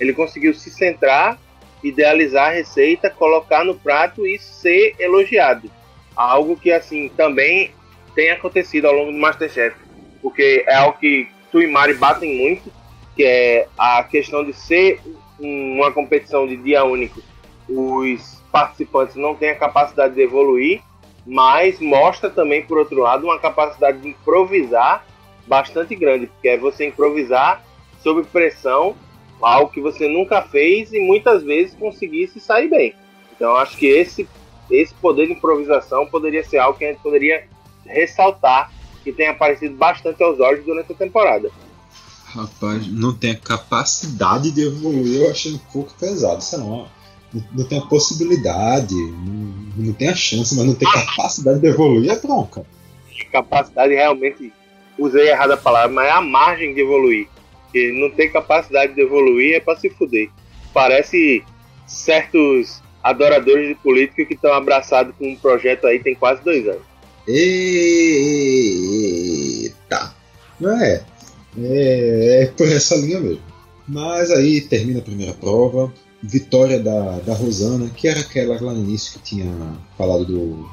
ele 0.00 0.12
conseguiu 0.12 0.54
se 0.54 0.70
centrar, 0.70 1.38
idealizar 1.82 2.48
a 2.48 2.52
receita, 2.52 3.10
colocar 3.10 3.64
no 3.64 3.74
prato 3.74 4.26
e 4.26 4.38
ser 4.38 4.94
elogiado. 4.98 5.70
Algo 6.14 6.56
que 6.56 6.70
assim 6.70 7.08
também 7.08 7.70
tem 8.14 8.30
acontecido 8.30 8.86
ao 8.86 8.94
longo 8.94 9.12
do 9.12 9.18
Masterchef, 9.18 9.76
porque 10.20 10.64
é 10.66 10.74
algo 10.74 10.98
que 10.98 11.28
tu 11.50 11.60
e 11.60 11.66
Mari 11.66 11.94
batem 11.94 12.36
muito, 12.36 12.72
que 13.16 13.24
é 13.24 13.66
a 13.76 14.02
questão 14.04 14.44
de 14.44 14.52
ser 14.52 15.00
uma 15.38 15.90
competição 15.92 16.46
de 16.46 16.56
dia 16.56 16.84
único. 16.84 17.22
Os 17.68 18.42
participantes 18.52 19.16
não 19.16 19.34
têm 19.34 19.50
a 19.50 19.58
capacidade 19.58 20.14
de 20.14 20.22
evoluir, 20.22 20.80
mas 21.26 21.80
mostra 21.80 22.28
também, 22.28 22.62
por 22.64 22.78
outro 22.78 23.00
lado, 23.00 23.24
uma 23.24 23.38
capacidade 23.38 23.98
de 23.98 24.08
improvisar 24.08 25.04
bastante 25.46 25.94
grande, 25.94 26.26
porque 26.26 26.48
é 26.48 26.56
você 26.56 26.86
improvisar 26.86 27.62
sob 28.02 28.22
pressão, 28.24 28.96
algo 29.42 29.72
que 29.72 29.80
você 29.80 30.08
nunca 30.08 30.42
fez 30.42 30.92
e 30.92 31.00
muitas 31.00 31.42
vezes 31.42 31.74
conseguir 31.74 32.28
se 32.28 32.40
sair 32.40 32.68
bem. 32.68 32.94
Então 33.34 33.56
acho 33.56 33.76
que 33.76 33.86
esse 33.86 34.28
esse 34.70 34.94
poder 34.94 35.26
de 35.26 35.32
improvisação 35.32 36.06
poderia 36.06 36.42
ser 36.42 36.58
algo 36.58 36.78
que 36.78 36.84
a 36.84 36.88
gente 36.88 37.02
poderia 37.02 37.44
ressaltar 37.84 38.72
que 39.02 39.12
tem 39.12 39.28
aparecido 39.28 39.76
bastante 39.76 40.22
aos 40.22 40.38
olhos 40.40 40.64
durante 40.64 40.92
a 40.92 40.96
temporada. 40.96 41.50
Rapaz, 42.24 42.86
não 42.86 43.12
tem 43.12 43.32
a 43.32 43.36
capacidade 43.36 44.50
de 44.50 44.62
evoluir, 44.62 45.22
eu 45.22 45.30
achei 45.30 45.52
um 45.52 45.58
pouco 45.58 45.92
pesado, 45.98 46.42
sei 46.42 46.58
lá. 46.58 46.64
Não, 46.64 47.44
não 47.52 47.64
tem 47.64 47.78
a 47.78 47.82
possibilidade, 47.82 48.94
não, 48.94 49.84
não 49.86 49.92
tem 49.92 50.08
a 50.08 50.14
chance, 50.14 50.56
mas 50.56 50.64
não 50.64 50.74
tem 50.74 50.88
capacidade 50.90 51.60
de 51.60 51.66
evoluir 51.66 52.10
é 52.10 52.18
bronca. 52.18 52.64
Capacidade 53.30 53.92
realmente, 53.92 54.52
usei 54.98 55.28
errada 55.28 55.54
a 55.54 55.58
palavra, 55.58 55.90
mas 55.90 56.06
é 56.06 56.10
a 56.10 56.20
margem 56.20 56.74
de 56.74 56.80
evoluir. 56.80 57.28
Que 57.72 57.92
não 57.92 58.10
tem 58.10 58.30
capacidade 58.30 58.94
de 58.94 59.00
evoluir 59.00 59.54
é 59.54 59.60
para 59.60 59.78
se 59.78 59.88
fuder. 59.90 60.28
Parece 60.72 61.42
certos 61.86 62.82
adoradores 63.02 63.68
de 63.68 63.74
política 63.76 64.24
que 64.24 64.34
estão 64.34 64.52
abraçados 64.52 65.14
com 65.16 65.28
um 65.28 65.36
projeto 65.36 65.86
aí 65.86 65.98
tem 65.98 66.14
quase 66.14 66.42
dois 66.44 66.66
anos. 66.68 66.82
Eita! 67.26 67.72
É, 70.60 71.02
é, 71.60 72.42
é 72.42 72.46
por 72.46 72.68
essa 72.68 72.94
linha 72.96 73.20
mesmo. 73.20 73.42
Mas 73.86 74.30
aí 74.30 74.60
termina 74.60 75.00
a 75.00 75.02
primeira 75.02 75.32
prova. 75.34 75.92
Vitória 76.22 76.78
da, 76.78 77.18
da 77.18 77.34
Rosana, 77.34 77.90
que 77.90 78.06
era 78.06 78.20
aquela 78.20 78.54
lá 78.60 78.72
no 78.72 78.80
início 78.80 79.14
que 79.14 79.24
tinha 79.30 79.52
falado 79.98 80.24
do. 80.24 80.70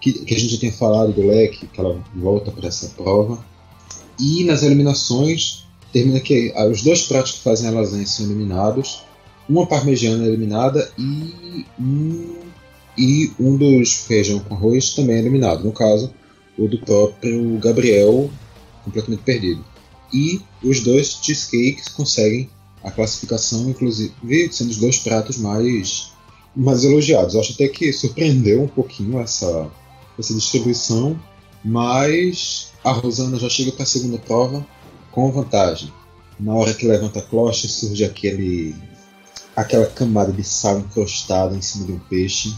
Que, 0.00 0.12
que 0.12 0.34
a 0.34 0.38
gente 0.38 0.52
já 0.52 0.60
tinha 0.60 0.72
falado 0.72 1.12
do 1.12 1.26
leque, 1.26 1.66
que 1.66 1.80
ela 1.80 2.00
volta 2.14 2.52
para 2.52 2.68
essa 2.68 2.88
prova. 2.90 3.44
E 4.18 4.44
nas 4.44 4.62
eliminações, 4.62 5.66
termina 5.92 6.20
que 6.20 6.52
os 6.70 6.82
dois 6.82 7.02
pratos 7.02 7.32
que 7.32 7.40
fazem 7.40 7.68
a 7.68 7.72
lasanha 7.72 8.06
são 8.06 8.26
eliminados. 8.26 9.02
Uma 9.48 9.66
parmegiana 9.66 10.24
eliminada 10.24 10.90
e 10.98 11.66
um, 11.78 12.36
e 12.96 13.30
um 13.38 13.56
dos 13.56 13.92
feijão 13.92 14.38
com 14.40 14.54
arroz 14.54 14.90
também 14.90 15.16
é 15.16 15.18
eliminado. 15.18 15.64
No 15.64 15.72
caso, 15.72 16.12
o 16.56 16.66
do 16.66 16.78
próprio 16.78 17.58
Gabriel, 17.58 18.30
completamente 18.84 19.22
perdido. 19.22 19.64
E 20.12 20.40
os 20.62 20.80
dois 20.80 21.18
cheesecakes 21.22 21.88
conseguem 21.88 22.48
a 22.82 22.90
classificação, 22.90 23.70
inclusive 23.70 24.12
sendo 24.50 24.70
os 24.70 24.78
dois 24.78 24.98
pratos 24.98 25.38
mais, 25.38 26.12
mais 26.54 26.84
elogiados. 26.84 27.34
Eu 27.34 27.40
acho 27.40 27.52
até 27.52 27.68
que 27.68 27.92
surpreendeu 27.92 28.62
um 28.62 28.68
pouquinho 28.68 29.20
essa, 29.20 29.70
essa 30.18 30.34
distribuição, 30.34 31.18
mas 31.64 32.72
a 32.84 32.92
Rosana 32.92 33.38
já 33.38 33.48
chega 33.48 33.72
para 33.72 33.84
a 33.84 33.86
segunda 33.86 34.18
prova 34.18 34.66
com 35.12 35.30
vantagem. 35.30 35.92
Na 36.40 36.54
hora 36.54 36.74
que 36.74 36.86
levanta 36.86 37.20
a 37.20 37.22
clocha, 37.22 37.68
surge 37.68 38.04
aquele 38.04 38.74
aquela 39.54 39.86
camada 39.86 40.32
de 40.32 40.42
sal 40.42 40.78
encrostada 40.78 41.54
em 41.54 41.62
cima 41.62 41.86
de 41.86 41.92
um 41.92 41.98
peixe. 41.98 42.54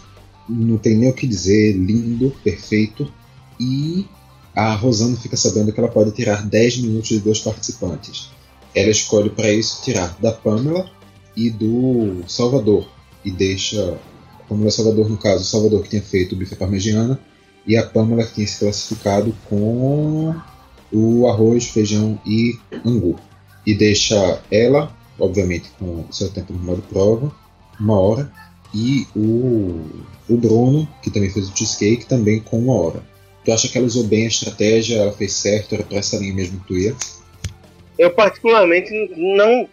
Não 0.48 0.78
tem 0.78 0.96
nem 0.96 1.10
o 1.10 1.12
que 1.12 1.26
dizer, 1.26 1.72
lindo, 1.72 2.34
perfeito. 2.42 3.12
E 3.60 4.06
a 4.54 4.74
Rosana 4.74 5.16
fica 5.16 5.36
sabendo 5.36 5.72
que 5.72 5.80
ela 5.80 5.90
pode 5.90 6.12
tirar 6.12 6.46
10 6.46 6.78
minutos 6.78 7.08
de 7.08 7.18
dois 7.18 7.40
participantes. 7.40 8.30
Ela 8.74 8.90
escolhe 8.90 9.30
para 9.30 9.52
isso 9.52 9.82
tirar 9.82 10.16
da 10.20 10.32
Pamela 10.32 10.88
e 11.36 11.50
do 11.50 12.22
Salvador. 12.28 12.88
E 13.24 13.30
deixa 13.30 13.98
a 14.40 14.48
Pamela 14.48 14.70
Salvador, 14.70 15.08
no 15.08 15.16
caso, 15.16 15.42
o 15.42 15.46
Salvador 15.46 15.82
que 15.82 15.90
tinha 15.90 16.02
feito 16.02 16.34
o 16.34 16.38
bife 16.38 16.54
parmegiana 16.54 17.18
e 17.66 17.76
a 17.76 17.84
Pamela 17.84 18.24
que 18.24 18.34
tinha 18.34 18.46
se 18.46 18.58
classificado 18.60 19.34
com 19.48 20.34
o 20.92 21.28
arroz, 21.28 21.68
feijão 21.68 22.18
e 22.26 22.58
angu. 22.84 23.16
E 23.66 23.74
deixa 23.74 24.40
ela, 24.50 24.92
obviamente 25.18 25.70
com 25.78 26.04
seu 26.12 26.30
tempo 26.30 26.52
normal 26.52 26.76
de 26.76 26.82
prova, 26.82 27.32
uma 27.80 27.98
hora, 27.98 28.32
e 28.74 29.06
o, 29.14 29.80
o 30.28 30.36
Bruno, 30.36 30.88
que 31.02 31.10
também 31.10 31.30
fez 31.30 31.48
o 31.48 31.56
cheesecake, 31.56 32.06
também 32.06 32.40
com 32.40 32.58
uma 32.58 32.74
hora. 32.74 33.02
Tu 33.44 33.52
acha 33.52 33.68
que 33.68 33.76
ela 33.76 33.86
usou 33.86 34.04
bem 34.04 34.24
a 34.24 34.28
estratégia, 34.28 34.98
ela 34.98 35.12
fez 35.12 35.32
certo, 35.34 35.74
era 35.74 35.84
pra 35.84 35.98
essa 35.98 36.16
linha 36.16 36.34
mesmo 36.34 36.60
que 36.60 36.66
tu 36.66 36.76
ia? 36.76 36.94
Eu 37.98 38.10
particularmente 38.10 38.90
não. 39.16 39.68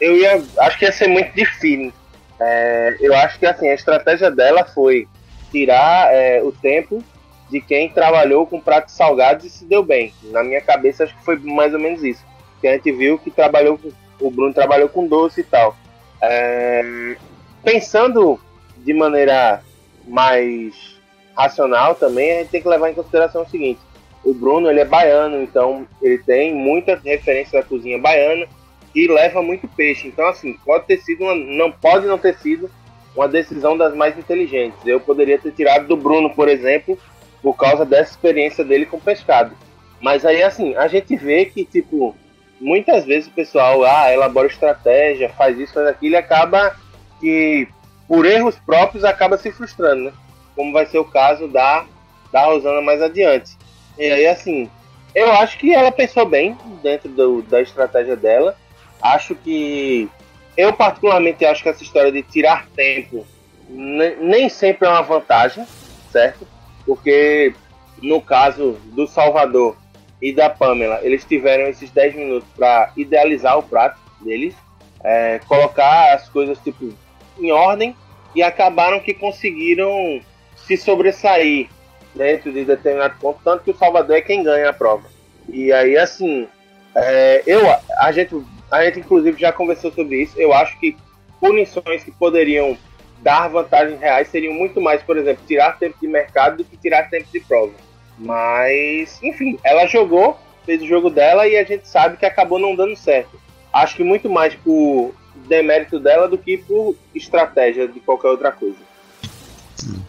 Eu 0.00 0.16
ia. 0.16 0.42
Acho 0.58 0.78
que 0.78 0.84
ia 0.84 0.92
ser 0.92 1.08
muito 1.08 1.34
difícil. 1.34 1.92
É, 2.40 2.96
eu 3.00 3.14
acho 3.14 3.38
que 3.38 3.46
assim, 3.46 3.68
a 3.68 3.74
estratégia 3.74 4.30
dela 4.30 4.64
foi 4.64 5.06
tirar 5.50 6.12
é, 6.12 6.42
o 6.42 6.50
tempo 6.50 7.04
de 7.52 7.60
quem 7.60 7.90
trabalhou 7.90 8.46
com 8.46 8.58
pratos 8.58 8.94
salgados 8.94 9.44
e 9.44 9.50
se 9.50 9.66
deu 9.66 9.82
bem. 9.82 10.14
Na 10.30 10.42
minha 10.42 10.62
cabeça, 10.62 11.04
acho 11.04 11.14
que 11.14 11.24
foi 11.24 11.36
mais 11.36 11.74
ou 11.74 11.78
menos 11.78 12.02
isso. 12.02 12.24
Que 12.62 12.66
a 12.66 12.72
gente 12.72 12.90
viu 12.90 13.18
que 13.18 13.30
trabalhou 13.30 13.76
com, 13.76 13.90
o 14.26 14.30
Bruno 14.30 14.54
trabalhou 14.54 14.88
com 14.88 15.06
doce 15.06 15.42
e 15.42 15.44
tal. 15.44 15.76
É, 16.22 17.14
pensando 17.62 18.40
de 18.78 18.94
maneira 18.94 19.62
mais 20.08 20.98
racional 21.36 21.94
também, 21.94 22.32
a 22.32 22.38
gente 22.38 22.50
tem 22.50 22.62
que 22.62 22.68
levar 22.68 22.90
em 22.90 22.94
consideração 22.94 23.42
o 23.42 23.48
seguinte: 23.48 23.80
o 24.24 24.32
Bruno 24.32 24.70
ele 24.70 24.80
é 24.80 24.84
baiano, 24.86 25.42
então 25.42 25.86
ele 26.00 26.18
tem 26.18 26.54
muita 26.54 26.98
referência 27.04 27.60
da 27.60 27.66
cozinha 27.66 27.98
baiana 27.98 28.46
e 28.94 29.06
leva 29.06 29.42
muito 29.42 29.68
peixe. 29.68 30.08
Então, 30.08 30.26
assim, 30.26 30.56
pode 30.64 30.86
ter 30.86 30.98
sido 31.02 31.24
uma, 31.24 31.34
não 31.34 31.70
pode 31.70 32.06
não 32.06 32.16
ter 32.16 32.34
sido 32.38 32.70
uma 33.14 33.28
decisão 33.28 33.76
das 33.76 33.94
mais 33.94 34.16
inteligentes. 34.16 34.78
Eu 34.86 34.98
poderia 34.98 35.38
ter 35.38 35.52
tirado 35.52 35.86
do 35.86 35.98
Bruno, 35.98 36.30
por 36.30 36.48
exemplo, 36.48 36.98
por 37.42 37.54
causa 37.56 37.84
dessa 37.84 38.12
experiência 38.12 38.64
dele 38.64 38.86
com 38.86 39.00
pescado. 39.00 39.54
Mas 40.00 40.24
aí, 40.24 40.42
assim, 40.42 40.74
a 40.76 40.86
gente 40.88 41.16
vê 41.16 41.44
que, 41.44 41.64
tipo, 41.64 42.16
muitas 42.60 43.04
vezes 43.04 43.28
o 43.28 43.32
pessoal, 43.32 43.84
ah, 43.84 44.12
elabora 44.12 44.46
estratégia, 44.46 45.28
faz 45.30 45.58
isso, 45.58 45.74
faz 45.74 45.88
aquilo, 45.88 46.14
e 46.14 46.16
acaba 46.16 46.76
que, 47.20 47.68
por 48.06 48.24
erros 48.24 48.56
próprios, 48.64 49.04
acaba 49.04 49.36
se 49.36 49.50
frustrando, 49.50 50.04
né? 50.04 50.12
Como 50.54 50.72
vai 50.72 50.86
ser 50.86 50.98
o 50.98 51.04
caso 51.04 51.48
da, 51.48 51.84
da 52.32 52.44
Rosana 52.44 52.80
mais 52.80 53.02
adiante. 53.02 53.56
E 53.98 54.04
aí, 54.04 54.26
assim, 54.26 54.70
eu 55.14 55.30
acho 55.32 55.58
que 55.58 55.74
ela 55.74 55.92
pensou 55.92 56.26
bem 56.26 56.56
dentro 56.82 57.08
do, 57.08 57.42
da 57.42 57.60
estratégia 57.60 58.16
dela. 58.16 58.56
Acho 59.00 59.34
que. 59.34 60.08
Eu, 60.56 60.72
particularmente, 60.72 61.44
acho 61.44 61.62
que 61.62 61.68
essa 61.68 61.82
história 61.82 62.12
de 62.12 62.22
tirar 62.22 62.66
tempo 62.74 63.26
nem 63.68 64.48
sempre 64.50 64.86
é 64.86 64.90
uma 64.90 65.02
vantagem, 65.02 65.66
certo? 66.10 66.46
Porque 66.84 67.54
no 68.02 68.20
caso 68.20 68.76
do 68.86 69.06
Salvador 69.06 69.76
e 70.20 70.32
da 70.32 70.50
Pamela, 70.50 71.00
eles 71.02 71.24
tiveram 71.24 71.68
esses 71.68 71.90
10 71.90 72.14
minutos 72.14 72.48
para 72.56 72.92
idealizar 72.96 73.58
o 73.58 73.62
prato 73.62 73.98
deles, 74.20 74.54
é, 75.02 75.40
colocar 75.46 76.14
as 76.14 76.28
coisas 76.28 76.58
tipo 76.58 76.92
em 77.38 77.50
ordem 77.50 77.96
e 78.34 78.42
acabaram 78.42 79.00
que 79.00 79.14
conseguiram 79.14 80.20
se 80.56 80.76
sobressair 80.76 81.68
dentro 82.14 82.52
de 82.52 82.64
determinado 82.64 83.16
ponto, 83.18 83.40
tanto 83.42 83.64
que 83.64 83.70
o 83.70 83.76
Salvador 83.76 84.16
é 84.16 84.20
quem 84.20 84.42
ganha 84.42 84.68
a 84.68 84.72
prova. 84.72 85.08
E 85.48 85.72
aí, 85.72 85.96
assim, 85.96 86.46
é, 86.94 87.42
eu, 87.46 87.60
a 87.98 88.12
gente, 88.12 88.36
a 88.70 88.84
gente 88.84 89.00
inclusive 89.00 89.40
já 89.40 89.52
conversou 89.52 89.90
sobre 89.92 90.22
isso. 90.22 90.38
Eu 90.38 90.52
acho 90.52 90.78
que 90.78 90.96
punições 91.40 92.04
que 92.04 92.12
poderiam 92.12 92.76
dar 93.22 93.48
vantagens 93.48 94.00
reais 94.00 94.28
seriam 94.28 94.52
muito 94.52 94.80
mais, 94.80 95.02
por 95.02 95.16
exemplo, 95.16 95.44
tirar 95.46 95.78
tempo 95.78 95.96
de 96.00 96.08
mercado 96.08 96.58
do 96.58 96.64
que 96.64 96.76
tirar 96.76 97.08
tempo 97.08 97.26
de 97.32 97.40
prova. 97.40 97.72
Mas, 98.18 99.18
enfim, 99.22 99.58
ela 99.64 99.86
jogou, 99.86 100.36
fez 100.66 100.82
o 100.82 100.86
jogo 100.86 101.08
dela 101.08 101.46
e 101.46 101.56
a 101.56 101.64
gente 101.64 101.88
sabe 101.88 102.16
que 102.16 102.26
acabou 102.26 102.58
não 102.58 102.74
dando 102.74 102.96
certo. 102.96 103.40
Acho 103.72 103.96
que 103.96 104.04
muito 104.04 104.28
mais 104.28 104.54
por 104.54 105.14
demérito 105.48 105.98
dela 105.98 106.28
do 106.28 106.36
que 106.36 106.58
por 106.58 106.94
estratégia 107.14 107.88
de 107.88 108.00
qualquer 108.00 108.28
outra 108.28 108.52
coisa. 108.52 108.76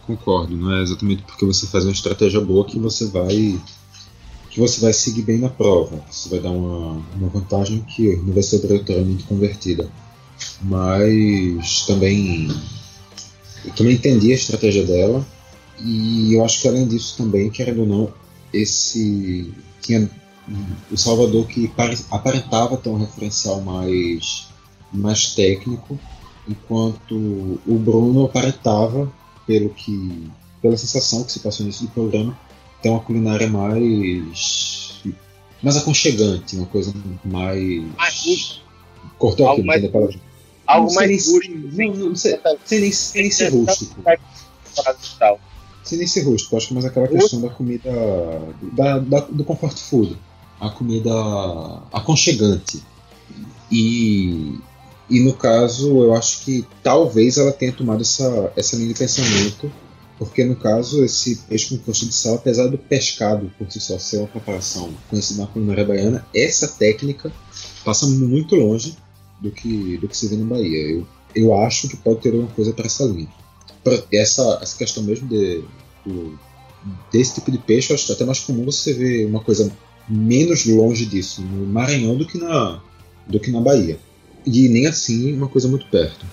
Concordo, 0.06 0.56
não 0.56 0.76
é 0.76 0.82
exatamente 0.82 1.22
porque 1.22 1.44
você 1.44 1.66
faz 1.66 1.84
uma 1.84 1.92
estratégia 1.92 2.40
boa 2.40 2.64
que 2.64 2.78
você 2.78 3.06
vai 3.06 3.58
que 4.50 4.60
você 4.60 4.80
vai 4.80 4.92
seguir 4.92 5.22
bem 5.22 5.38
na 5.38 5.48
prova. 5.48 5.96
Você 6.08 6.28
vai 6.28 6.38
dar 6.38 6.50
uma, 6.50 7.02
uma 7.16 7.28
vantagem 7.28 7.80
que 7.80 8.14
não 8.18 8.32
vai 8.32 8.42
ser 8.42 8.56
obrigatoriamente 8.56 9.24
convertida. 9.24 9.90
Mas 10.62 11.84
também 11.86 12.48
eu 13.64 13.72
também 13.72 13.94
entendi 13.94 14.32
a 14.32 14.34
estratégia 14.34 14.84
dela 14.84 15.24
e 15.80 16.34
eu 16.34 16.44
acho 16.44 16.60
que 16.60 16.68
além 16.68 16.86
disso 16.86 17.16
também, 17.16 17.50
querendo 17.50 17.80
ou 17.80 17.86
não, 17.86 18.14
esse 18.52 19.52
tinha 19.80 20.08
o 20.90 20.96
Salvador 20.96 21.46
que 21.46 21.70
aparentava 22.10 22.76
ter 22.76 22.88
um 22.88 22.98
referencial 22.98 23.60
mais 23.60 24.48
mais 24.92 25.34
técnico, 25.34 25.98
enquanto 26.48 27.58
o 27.66 27.78
Bruno 27.78 28.26
aparentava 28.26 29.12
pelo 29.46 29.70
que 29.70 30.30
pela 30.62 30.76
sensação 30.76 31.24
que 31.24 31.32
se 31.32 31.40
passou 31.40 31.66
nesse 31.66 31.86
programa 31.88 32.38
tem 32.80 32.92
uma 32.92 33.00
culinária 33.00 33.48
mais 33.48 35.02
mais 35.62 35.76
aconchegante, 35.76 36.56
uma 36.56 36.66
coisa 36.66 36.92
mais 37.24 37.82
mais 37.96 38.60
cortou 39.18 39.50
aqui, 39.50 39.62
mais, 39.62 39.90
palavra. 39.90 40.14
Algo 40.74 40.94
mais 40.94 41.26
rústico, 41.26 41.58
não, 41.72 41.94
não, 41.94 42.16
sei, 42.16 42.38
sem 42.64 42.80
nem, 42.80 42.92
sem 42.92 43.22
nem 43.22 43.30
ser 43.30 43.48
rústico. 43.48 44.02
Sem 45.82 45.98
nem 45.98 46.06
ser 46.06 46.22
rústico, 46.22 46.56
acho 46.56 46.68
que 46.68 46.72
é 46.72 46.74
mais 46.74 46.86
aquela 46.86 47.08
questão 47.08 47.40
da 47.40 47.50
comida 47.50 47.90
da, 48.72 48.98
da, 48.98 49.20
do 49.20 49.44
comfort 49.44 49.76
food, 49.76 50.16
a 50.60 50.70
comida 50.70 51.12
aconchegante. 51.92 52.82
E 53.70 54.58
e 55.08 55.20
no 55.20 55.34
caso, 55.34 56.02
eu 56.02 56.14
acho 56.14 56.44
que 56.44 56.64
talvez 56.82 57.36
ela 57.36 57.52
tenha 57.52 57.72
tomado 57.72 58.00
essa, 58.00 58.52
essa 58.56 58.76
linha 58.76 58.88
de 58.88 58.98
pensamento, 58.98 59.70
porque 60.18 60.44
no 60.44 60.56
caso, 60.56 61.04
esse 61.04 61.36
peixe 61.48 61.76
com 61.76 61.84
coxa 61.84 62.06
de 62.06 62.14
sal, 62.14 62.36
apesar 62.36 62.68
do 62.68 62.78
pescado 62.78 63.52
por 63.58 63.70
si 63.70 63.80
só 63.80 63.98
ser 63.98 64.18
uma 64.18 64.28
preparação 64.28 64.94
conhecida 65.10 65.42
na 65.42 65.46
culinária 65.46 65.84
baiana, 65.84 66.26
essa 66.34 66.68
técnica 66.68 67.30
passa 67.84 68.06
muito 68.06 68.54
longe 68.54 68.96
do 69.44 69.50
que, 69.50 69.98
do 69.98 70.08
que 70.08 70.16
se 70.16 70.26
vê 70.28 70.36
na 70.36 70.46
Bahia. 70.46 70.78
Eu, 70.78 71.06
eu 71.34 71.54
acho 71.54 71.88
que 71.88 71.96
pode 71.96 72.20
ter 72.20 72.30
alguma 72.30 72.48
coisa 72.48 72.72
para 72.72 72.86
essa 72.86 73.04
linha. 73.04 73.28
Essa, 74.10 74.58
essa 74.62 74.78
questão 74.78 75.02
mesmo 75.02 75.28
de, 75.28 75.62
desse 77.12 77.34
tipo 77.34 77.50
de 77.50 77.58
peixe, 77.58 77.92
eu 77.92 77.94
acho 77.94 78.10
até 78.10 78.24
mais 78.24 78.40
comum 78.40 78.64
você 78.64 78.94
ver 78.94 79.26
uma 79.26 79.40
coisa 79.40 79.70
menos 80.08 80.64
longe 80.64 81.04
disso 81.04 81.42
no 81.42 81.66
Maranhão 81.66 82.16
do 82.16 82.26
que 82.26 82.38
na, 82.38 82.82
do 83.26 83.38
que 83.38 83.50
na 83.50 83.60
Bahia. 83.60 83.98
E 84.46 84.68
nem 84.68 84.86
assim 84.86 85.34
uma 85.34 85.48
coisa 85.48 85.68
muito 85.68 85.86
perto. 85.90 86.24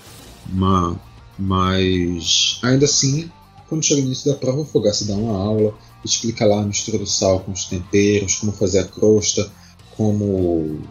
Mas, 0.48 0.98
mas 1.38 2.60
ainda 2.64 2.86
assim, 2.86 3.30
quando 3.68 3.84
chega 3.84 4.00
no 4.00 4.08
início 4.08 4.32
da 4.32 4.38
prova, 4.38 4.62
o 4.62 4.66
Fogaça 4.66 5.06
dá 5.06 5.16
uma 5.16 5.38
aula, 5.38 5.74
explica 6.04 6.46
lá 6.46 6.62
a 6.62 6.66
mistura 6.66 6.98
do 6.98 7.06
sal 7.06 7.42
com 7.42 7.52
os 7.52 7.66
temperos, 7.66 8.36
como 8.36 8.54
fazer 8.54 8.80
a 8.80 8.86
crosta, 8.86 9.50
como, 9.98 10.82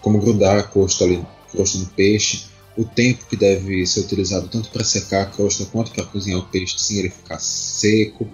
como 0.00 0.20
grudar 0.20 0.58
a 0.58 0.62
crosta, 0.62 1.04
ali, 1.04 1.24
crosta 1.54 1.78
no 1.78 1.86
peixe, 1.86 2.44
o 2.76 2.84
tempo 2.84 3.26
que 3.26 3.36
deve 3.36 3.86
ser 3.86 4.00
utilizado 4.00 4.48
tanto 4.48 4.68
para 4.70 4.84
secar 4.84 5.22
a 5.22 5.26
crosta 5.26 5.64
quanto 5.66 5.92
para 5.92 6.04
cozinhar 6.04 6.40
o 6.40 6.46
peixe 6.46 6.78
sem 6.78 6.98
ele 6.98 7.10
ficar 7.10 7.38
seco. 7.38 8.28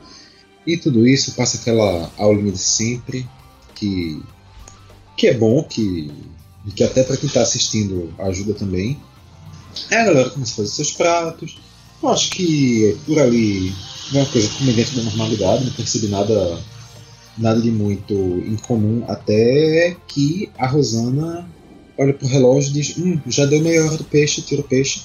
E 0.66 0.76
tudo 0.76 1.06
isso 1.06 1.32
passa 1.32 1.58
aquela 1.58 2.10
aulinha 2.16 2.52
de 2.52 2.58
sempre, 2.58 3.28
que, 3.74 4.22
que 5.16 5.26
é 5.26 5.34
bom, 5.34 5.62
que 5.62 6.10
que 6.74 6.84
até 6.84 7.02
para 7.02 7.16
quem 7.16 7.26
está 7.26 7.42
assistindo 7.42 8.12
ajuda 8.18 8.54
também. 8.54 8.98
É 9.90 10.00
a 10.00 10.04
galera 10.04 10.30
começa 10.30 10.52
a 10.52 10.56
fazer 10.56 10.68
seus 10.68 10.92
pratos. 10.92 11.58
Eu 12.02 12.08
acho 12.08 12.30
que 12.30 12.96
por 13.06 13.18
ali 13.18 13.72
é 14.12 14.18
uma 14.18 14.26
coisa 14.26 14.48
como 14.50 14.72
dentro 14.72 14.96
da 14.96 15.02
normalidade, 15.02 15.64
não 15.64 15.72
percebi 15.72 16.08
nada, 16.08 16.58
nada 17.36 17.60
de 17.60 17.70
muito 17.70 18.14
incomum, 18.46 19.04
até 19.06 19.96
que 20.06 20.50
a 20.58 20.66
Rosana 20.66 21.48
olha 22.00 22.14
pro 22.14 22.26
relógio 22.26 22.70
e 22.70 22.72
diz: 22.72 22.98
Hum, 22.98 23.20
já 23.26 23.46
deu 23.46 23.60
meia 23.60 23.84
hora 23.84 23.96
do 23.96 24.04
peixe, 24.04 24.42
tira 24.42 24.62
o 24.62 24.64
peixe. 24.64 25.02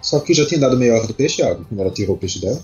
Só 0.00 0.18
que 0.18 0.34
já 0.34 0.46
tinha 0.46 0.60
dado 0.60 0.76
meia 0.76 0.94
hora 0.94 1.06
do 1.06 1.14
peixe, 1.14 1.36
Thiago, 1.36 1.64
quando 1.68 1.80
ela 1.80 1.90
tirou 1.90 2.16
o 2.16 2.18
peixe 2.18 2.40
dela. 2.40 2.60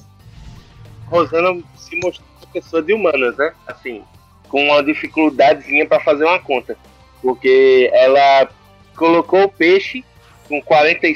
Rosana 1.07 1.63
se 1.77 1.95
mostrou 1.97 2.27
uma 2.43 2.53
pessoa 2.53 2.83
de 2.83 2.93
humanas, 2.93 3.37
né? 3.37 3.53
Assim, 3.67 4.03
com 4.49 4.65
uma 4.65 4.83
dificuldadezinha 4.83 5.87
para 5.87 6.01
fazer 6.01 6.25
uma 6.25 6.41
conta 6.41 6.77
porque 7.23 7.91
ela 7.93 8.49
colocou 8.97 9.45
o 9.45 9.49
peixe 9.49 10.05
com 10.49 10.61
40, 10.63 11.07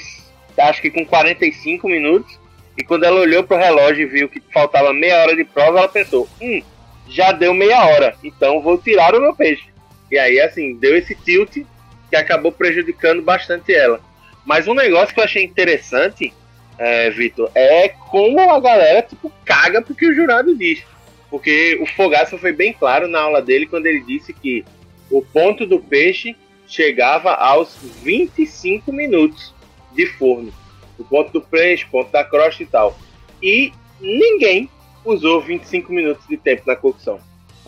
acho 0.59 0.83
que 0.83 0.91
com 0.91 1.05
45 1.05 1.89
minutos, 1.89 2.39
e 2.77 2.85
quando 2.85 3.05
ela 3.05 3.21
olhou 3.21 3.43
pro 3.45 3.57
relógio 3.57 4.03
e 4.03 4.07
viu 4.07 4.29
que 4.29 4.43
faltava 4.53 4.93
meia 4.93 5.23
hora 5.23 5.37
de 5.37 5.45
prova, 5.45 5.79
ela 5.79 5.89
pensou: 5.89 6.29
hum, 6.41 6.63
já 7.09 7.33
deu 7.33 7.53
meia 7.55 7.85
hora, 7.85 8.15
então 8.23 8.63
vou 8.63 8.79
tirar 8.79 9.15
o 9.15 9.21
meu 9.21 9.35
peixe. 9.35 9.65
E 10.11 10.19
aí, 10.19 10.41
assim, 10.41 10.75
deu 10.77 10.97
esse 10.97 11.15
tilt 11.15 11.65
que 12.13 12.17
acabou 12.17 12.53
prejudicando 12.53 13.23
bastante 13.23 13.75
ela. 13.75 13.99
Mas 14.45 14.69
um 14.69 14.75
negócio 14.75 15.15
que 15.15 15.21
eu 15.21 15.25
achei 15.25 15.43
interessante, 15.43 16.31
é, 16.77 17.09
Vitor, 17.09 17.51
é 17.55 17.89
como 17.89 18.39
a 18.51 18.61
galera, 18.61 19.01
tipo, 19.01 19.33
caga 19.47 19.81
porque 19.81 20.07
o 20.07 20.15
jurado 20.15 20.55
diz. 20.55 20.85
Porque 21.31 21.79
o 21.81 21.87
Fogaça 21.87 22.37
foi 22.37 22.53
bem 22.53 22.75
claro 22.75 23.09
na 23.09 23.19
aula 23.19 23.41
dele 23.41 23.65
quando 23.65 23.87
ele 23.87 24.01
disse 24.01 24.35
que 24.35 24.63
o 25.11 25.23
ponto 25.23 25.65
do 25.65 25.81
peixe 25.81 26.37
chegava 26.67 27.33
aos 27.33 27.79
25 28.03 28.93
minutos 28.93 29.55
de 29.95 30.05
forno. 30.05 30.53
O 30.99 31.05
ponto 31.05 31.33
do 31.33 31.41
peixe, 31.41 31.87
ponto 31.91 32.13
da 32.13 32.23
crosta 32.23 32.63
e 32.63 32.67
tal. 32.67 32.99
E 33.43 33.73
ninguém 33.99 34.69
usou 35.03 35.41
25 35.41 35.91
minutos 35.91 36.27
de 36.29 36.37
tempo 36.37 36.65
na 36.67 36.77
cocção. 36.77 37.19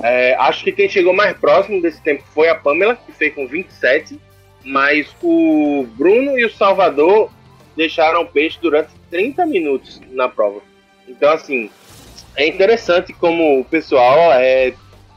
É, 0.03 0.35
acho 0.35 0.65
que 0.65 0.73
quem 0.73 0.87
chegou 0.87 1.15
mais 1.15 1.35
próximo 1.39 1.81
desse 1.81 2.03
tempo 2.03 2.23
foi 2.35 2.51
a 2.51 2.55
Pamela, 2.55 2.95
que 2.95 3.11
fez 3.11 3.35
com 3.35 3.47
27, 3.47 4.21
mas 4.64 5.14
o 5.22 5.87
Bruno 5.96 6.38
e 6.38 6.44
o 6.44 6.50
Salvador 6.50 7.31
deixaram 7.77 8.22
o 8.22 8.27
peixe 8.27 8.59
durante 8.61 8.90
30 9.11 9.44
minutos 9.46 10.00
na 10.11 10.29
prova. 10.29 10.61
Então, 11.07 11.31
assim, 11.31 11.70
é 12.37 12.46
interessante 12.46 13.12
como 13.12 13.61
o 13.61 13.64
pessoal 13.64 14.33
é, 14.33 14.72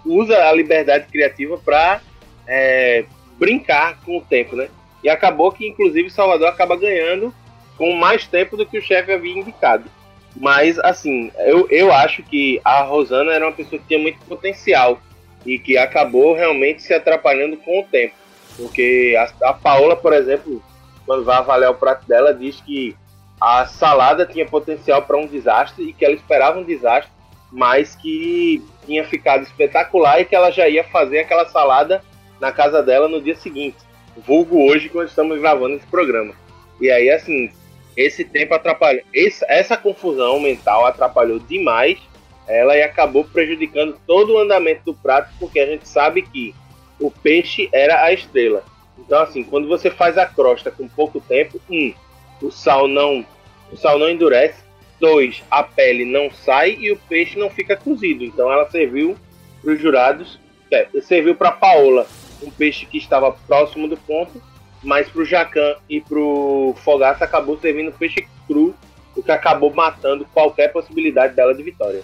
usa 0.06 0.38
a 0.48 0.54
liberdade 0.54 1.08
criativa 1.12 1.58
para 1.58 2.02
é, 2.46 3.06
brincar 3.38 4.00
com 4.04 4.18
o 4.18 4.22
tempo, 4.22 4.56
né? 4.56 4.70
E 5.04 5.10
acabou 5.10 5.52
que, 5.52 5.68
inclusive, 5.68 6.10
Salvador 6.10 6.48
acaba 6.48 6.76
ganhando 6.76 7.34
com 7.78 7.94
mais 7.94 8.28
tempo 8.28 8.58
do 8.58 8.66
que 8.66 8.78
o 8.78 8.82
chefe 8.82 9.12
havia 9.12 9.38
indicado. 9.38 9.90
Mas, 10.36 10.78
assim, 10.80 11.32
eu, 11.38 11.68
eu 11.70 11.92
acho 11.92 12.24
que 12.24 12.60
a 12.64 12.82
Rosana 12.82 13.32
era 13.32 13.46
uma 13.46 13.54
pessoa 13.54 13.80
que 13.80 13.88
tinha 13.88 14.00
muito 14.00 14.20
potencial 14.26 15.00
e 15.46 15.58
que 15.58 15.78
acabou 15.78 16.36
realmente 16.36 16.84
se 16.84 16.94
atrapalhando 16.94 17.58
com 17.58 17.80
o 17.80 17.84
tempo. 17.84 18.14
Porque 18.58 19.16
a, 19.18 19.50
a 19.50 19.54
Paola, 19.54 19.96
por 19.96 20.12
exemplo, 20.12 20.62
quando 21.06 21.24
vai 21.24 21.38
avaliar 21.38 21.72
o 21.72 21.76
prato 21.76 22.06
dela, 22.08 22.34
diz 22.34 22.60
que 22.60 22.96
a 23.40 23.66
salada 23.66 24.26
tinha 24.26 24.46
potencial 24.46 25.02
para 25.04 25.18
um 25.18 25.28
desastre 25.28 25.86
e 25.86 25.94
que 25.94 26.04
ela 26.04 26.16
esperava 26.16 26.60
um 26.60 26.64
desastre, 26.64 27.12
mas 27.52 27.96
que 27.96 28.64
tinha 28.86 29.06
ficado 29.06 29.44
espetacular 29.44 30.20
e 30.20 30.26
que 30.26 30.36
ela 30.36 30.52
já 30.52 30.68
ia 30.68 30.84
fazer 30.84 31.20
aquela 31.20 31.48
salada 31.48 32.04
na 32.42 32.52
casa 32.52 32.82
dela 32.82 33.08
no 33.08 33.22
dia 33.22 33.36
seguinte. 33.36 33.78
Vulgo 34.26 34.68
hoje, 34.68 34.90
quando 34.90 35.08
estamos 35.08 35.40
gravando 35.40 35.76
esse 35.76 35.86
programa. 35.88 36.34
E 36.82 36.90
aí, 36.90 37.10
assim, 37.10 37.52
esse 37.96 38.26
tempo 38.26 38.54
atrapalhou. 38.56 39.04
essa 39.48 39.78
confusão 39.78 40.40
mental 40.40 40.86
atrapalhou 40.86 41.40
demais 41.40 42.00
ela 42.48 42.76
e 42.78 42.82
acabou 42.82 43.26
prejudicando 43.26 44.00
todo 44.08 44.34
o 44.34 44.40
andamento 44.40 44.86
do 44.86 44.94
prato, 44.94 45.34
porque 45.40 45.60
a 45.60 45.66
gente 45.66 45.88
sabe 45.88 46.22
que 46.22 46.56
o 47.00 47.12
peixe 47.12 47.70
era 47.72 48.04
a 48.04 48.14
estrela. 48.14 48.64
Então, 48.98 49.20
assim, 49.20 49.44
quando 49.44 49.68
você 49.68 49.92
faz 49.92 50.18
a 50.18 50.26
crosta 50.26 50.72
com 50.72 50.88
pouco 50.88 51.20
tempo, 51.22 51.60
um, 51.70 51.94
o 52.42 52.52
sal 52.52 52.88
não, 52.88 53.26
o 53.72 53.78
sal 53.78 54.00
não 54.00 54.10
endurece. 54.10 54.66
Dois, 55.00 55.44
a 55.52 55.62
pele 55.62 56.06
não 56.06 56.32
sai 56.32 56.76
e 56.80 56.92
o 56.92 56.98
peixe 56.98 57.38
não 57.38 57.52
fica 57.52 57.78
cozido. 57.78 58.24
Então, 58.24 58.52
ela 58.52 58.70
serviu 58.70 59.16
para 59.62 59.74
os 59.74 59.80
jurados, 59.80 60.40
é, 60.72 60.88
serviu 61.02 61.36
para 61.36 61.52
Paola, 61.52 62.08
um 62.42 62.50
peixe 62.50 62.86
que 62.86 62.98
estava 62.98 63.32
próximo 63.32 63.88
do 63.88 63.96
ponto, 63.96 64.42
mas 64.84 65.08
para 65.08 65.22
o 65.22 65.26
Jacan 65.26 65.76
e 65.88 66.02
para 66.02 66.20
o 66.20 66.76
Fogaça 66.84 67.24
acabou 67.24 67.60
servindo 67.60 67.92
peixe 67.92 68.28
cru, 68.48 68.76
o 69.16 69.22
que 69.22 69.32
acabou 69.32 69.72
matando 69.72 70.28
qualquer 70.34 70.72
possibilidade 70.72 71.36
dela 71.36 71.54
de 71.54 71.64
vitória 71.64 72.04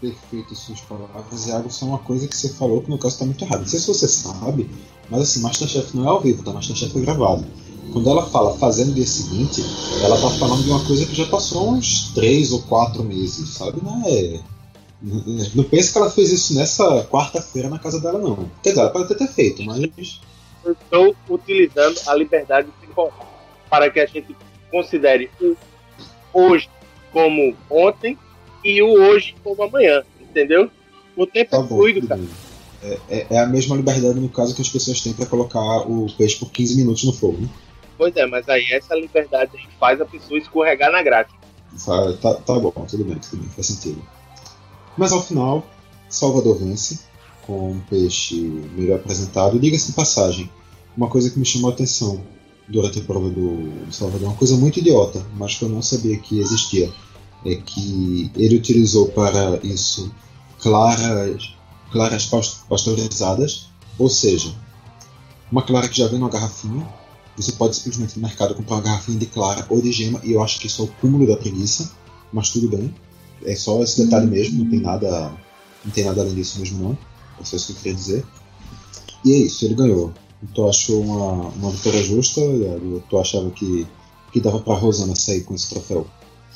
perfeito 0.00 0.54
suas 0.54 0.80
palavras 0.80 1.46
e 1.46 1.52
água 1.52 1.70
são 1.70 1.88
uma 1.88 1.98
coisa 1.98 2.26
que 2.26 2.36
você 2.36 2.48
falou 2.50 2.82
que 2.82 2.90
no 2.90 2.98
caso 2.98 3.14
está 3.14 3.24
muito 3.24 3.44
errado. 3.44 3.60
Não 3.60 3.68
sei 3.68 3.78
se 3.80 3.88
você 3.88 4.08
sabe, 4.08 4.70
mas 5.10 5.22
assim, 5.22 5.40
Masterchef 5.40 5.96
não 5.96 6.04
é 6.04 6.08
ao 6.08 6.20
vivo, 6.20 6.42
tá? 6.42 6.52
Masterchef 6.52 6.96
é 6.96 7.00
gravado. 7.00 7.44
Quando 7.92 8.10
ela 8.10 8.26
fala 8.26 8.56
fazendo 8.58 8.94
dia 8.94 9.06
seguinte, 9.06 9.62
ela 10.02 10.20
tá 10.20 10.30
falando 10.30 10.62
de 10.62 10.70
uma 10.70 10.84
coisa 10.84 11.06
que 11.06 11.14
já 11.14 11.26
passou 11.26 11.70
uns 11.70 12.12
três 12.14 12.52
ou 12.52 12.62
quatro 12.62 13.02
meses, 13.02 13.48
sabe? 13.50 13.82
Não 13.82 14.02
é. 14.06 14.40
Não 15.54 15.64
pensa 15.64 15.92
que 15.92 15.98
ela 15.98 16.10
fez 16.10 16.32
isso 16.32 16.54
nessa 16.54 17.04
quarta-feira 17.04 17.68
na 17.68 17.78
casa 17.78 18.00
dela, 18.00 18.18
não. 18.18 18.50
Quer 18.62 18.70
dizer, 18.70 18.80
ela 18.82 18.90
pode 18.90 19.04
até 19.04 19.14
ter 19.14 19.32
feito, 19.32 19.62
mas. 19.64 20.20
Estou 20.66 21.16
utilizando 21.30 21.98
a 22.06 22.14
liberdade 22.14 22.68
para 23.70 23.90
que 23.90 24.00
a 24.00 24.06
gente 24.06 24.36
considere 24.70 25.30
o 25.40 25.56
hoje 26.32 26.68
como 27.12 27.56
ontem 27.70 28.18
e 28.70 28.82
o 28.82 28.92
hoje 28.92 29.34
como 29.42 29.62
amanhã, 29.62 30.02
entendeu? 30.20 30.70
O 31.16 31.26
tempo 31.26 31.50
tá 31.50 31.58
é 31.58 31.66
fluido, 31.66 32.06
cara. 32.06 32.20
É, 32.82 32.98
é, 33.08 33.26
é, 33.30 33.38
a 33.38 33.46
mesma 33.46 33.74
liberdade 33.74 34.20
no 34.20 34.28
caso 34.28 34.54
que 34.54 34.62
as 34.62 34.68
pessoas 34.68 35.00
têm 35.00 35.12
para 35.12 35.26
colocar 35.26 35.80
o 35.88 36.06
peixe 36.16 36.36
por 36.36 36.50
15 36.50 36.76
minutos 36.76 37.02
no 37.04 37.12
fogo, 37.12 37.40
né? 37.40 37.48
Pois 37.96 38.14
é, 38.14 38.24
mas 38.26 38.48
aí 38.48 38.64
essa 38.70 38.94
liberdade 38.94 39.50
faz 39.80 40.00
a 40.00 40.04
pessoa 40.04 40.38
escorregar 40.38 40.92
na 40.92 41.02
grade. 41.02 41.30
Tá, 42.20 42.34
tá 42.34 42.58
bom, 42.58 42.70
tudo 42.88 43.04
bem, 43.04 43.18
tudo 43.18 43.40
bem, 43.40 43.48
faz 43.50 43.66
sentido. 43.66 44.00
Mas 44.96 45.12
ao 45.12 45.22
final, 45.22 45.66
Salvador 46.08 46.58
vence 46.58 47.00
com 47.42 47.72
um 47.72 47.80
peixe 47.80 48.36
melhor 48.76 48.96
apresentado. 48.96 49.58
Diga-se 49.58 49.88
de 49.88 49.92
passagem, 49.94 50.50
uma 50.96 51.08
coisa 51.08 51.30
que 51.30 51.38
me 51.38 51.44
chamou 51.44 51.70
a 51.70 51.74
atenção 51.74 52.22
durante 52.68 53.00
a 53.00 53.02
prova 53.02 53.28
do 53.30 53.90
Salvador, 53.90 54.28
uma 54.28 54.36
coisa 54.36 54.56
muito 54.56 54.78
idiota, 54.78 55.24
mas 55.36 55.56
que 55.56 55.64
eu 55.64 55.68
não 55.68 55.82
sabia 55.82 56.18
que 56.18 56.38
existia 56.38 56.90
é 57.44 57.54
que 57.56 58.30
ele 58.36 58.56
utilizou 58.56 59.08
para 59.08 59.58
isso 59.62 60.10
claras, 60.60 61.54
claras 61.92 62.26
pasteurizadas, 62.68 63.68
ou 63.98 64.08
seja, 64.08 64.54
uma 65.50 65.62
clara 65.62 65.88
que 65.88 65.96
já 65.96 66.06
vem 66.08 66.18
numa 66.18 66.30
garrafinha. 66.30 66.86
Você 67.36 67.52
pode 67.52 67.76
simplesmente 67.76 68.18
no 68.18 68.26
mercado 68.26 68.54
comprar 68.54 68.76
uma 68.76 68.82
garrafinha 68.82 69.18
de 69.18 69.26
clara 69.26 69.64
ou 69.68 69.80
de 69.80 69.92
gema, 69.92 70.20
e 70.24 70.32
eu 70.32 70.42
acho 70.42 70.58
que 70.58 70.66
isso 70.66 70.82
é 70.82 70.84
o 70.86 70.88
cúmulo 70.88 71.26
da 71.26 71.36
preguiça, 71.36 71.92
mas 72.32 72.50
tudo 72.50 72.68
bem. 72.68 72.92
É 73.44 73.54
só 73.54 73.80
esse 73.82 74.04
detalhe 74.04 74.26
uhum. 74.26 74.32
mesmo, 74.32 74.64
não 74.64 74.70
tem 74.70 74.80
nada, 74.80 75.32
não 75.84 75.92
tem 75.92 76.04
nada 76.04 76.20
além 76.20 76.34
disso 76.34 76.58
mesmo 76.58 76.82
não. 76.82 76.98
É 77.40 77.44
só 77.44 77.56
isso 77.56 77.66
que 77.66 77.72
eu 77.72 77.76
queria 77.76 77.94
dizer. 77.94 78.26
E 79.24 79.32
é 79.32 79.36
isso, 79.36 79.64
ele 79.64 79.74
ganhou. 79.74 80.12
Então 80.42 80.68
achou 80.68 81.00
uma, 81.00 81.48
uma 81.50 81.70
vitória 81.70 82.02
justa, 82.02 82.40
tu 83.08 83.18
achava 83.18 83.50
que, 83.50 83.86
que 84.32 84.40
dava 84.40 84.58
para 84.60 84.74
Rosana 84.74 85.14
sair 85.14 85.42
com 85.42 85.54
esse 85.54 85.68
troféu 85.68 86.06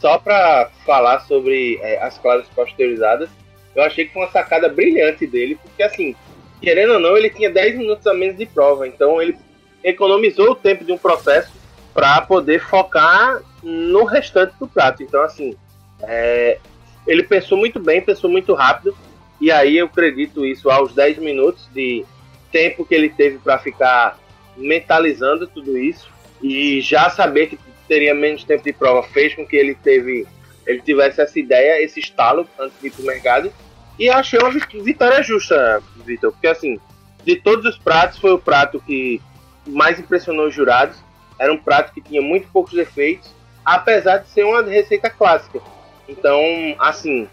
só 0.02 0.18
para 0.18 0.68
falar 0.84 1.20
sobre 1.20 1.78
é, 1.80 2.02
as 2.02 2.18
claras 2.18 2.46
pasteurizadas, 2.48 3.30
eu 3.74 3.84
achei 3.84 4.04
que 4.04 4.12
foi 4.12 4.22
uma 4.22 4.30
sacada 4.32 4.68
brilhante 4.68 5.26
dele, 5.28 5.56
porque 5.62 5.80
assim, 5.80 6.16
querendo 6.60 6.94
ou 6.94 7.00
não, 7.00 7.16
ele 7.16 7.30
tinha 7.30 7.48
10 7.48 7.78
minutos 7.78 8.04
a 8.08 8.12
menos 8.12 8.36
de 8.36 8.44
prova, 8.44 8.86
então 8.86 9.22
ele 9.22 9.38
economizou 9.82 10.50
o 10.50 10.54
tempo 10.56 10.84
de 10.84 10.90
um 10.90 10.98
processo 10.98 11.52
para 11.94 12.20
poder 12.22 12.60
focar 12.60 13.40
no 13.62 14.02
restante 14.04 14.54
do 14.58 14.66
prato. 14.66 15.04
Então, 15.04 15.22
assim, 15.22 15.56
é, 16.02 16.58
ele 17.06 17.22
pensou 17.22 17.56
muito 17.56 17.78
bem, 17.78 18.02
pensou 18.02 18.28
muito 18.28 18.54
rápido, 18.54 18.96
e 19.40 19.52
aí 19.52 19.78
eu 19.78 19.86
acredito 19.86 20.44
isso 20.44 20.68
aos 20.68 20.92
10 20.94 21.18
minutos 21.18 21.68
de 21.72 22.04
tempo 22.50 22.84
que 22.84 22.94
ele 22.94 23.08
teve 23.08 23.38
para 23.38 23.56
ficar 23.58 24.18
mentalizando 24.56 25.46
tudo 25.46 25.78
isso 25.78 26.10
e 26.42 26.80
já 26.80 27.08
saber 27.08 27.46
que 27.46 27.58
teria 27.88 28.14
menos 28.14 28.44
tempo 28.44 28.64
de 28.64 28.72
prova 28.72 29.02
fez 29.02 29.34
com 29.34 29.46
que 29.46 29.56
ele 29.56 29.74
teve 29.74 30.26
ele 30.66 30.80
tivesse 30.80 31.20
essa 31.20 31.38
ideia, 31.38 31.82
esse 31.82 32.00
estalo 32.00 32.48
antes 32.58 32.78
de 32.80 32.86
ir 32.86 32.90
pro 32.90 33.04
mercado. 33.04 33.52
E 33.98 34.08
achei 34.08 34.38
uma 34.38 34.50
vitória 34.50 35.22
justa, 35.22 35.82
Vitor, 36.04 36.32
porque 36.32 36.46
assim, 36.46 36.80
de 37.24 37.36
todos 37.36 37.64
os 37.66 37.78
pratos, 37.78 38.18
foi 38.18 38.32
o 38.32 38.38
prato 38.38 38.80
que 38.80 39.20
mais 39.66 39.98
impressionou 39.98 40.46
os 40.46 40.54
jurados. 40.54 40.96
Era 41.38 41.52
um 41.52 41.58
prato 41.58 41.92
que 41.92 42.00
tinha 42.00 42.22
muito 42.22 42.48
poucos 42.48 42.72
defeitos, 42.72 43.34
apesar 43.64 44.18
de 44.18 44.28
ser 44.28 44.44
uma 44.44 44.62
receita 44.62 45.10
clássica. 45.10 45.60
Então, 46.08 46.40
assim, 46.78 47.28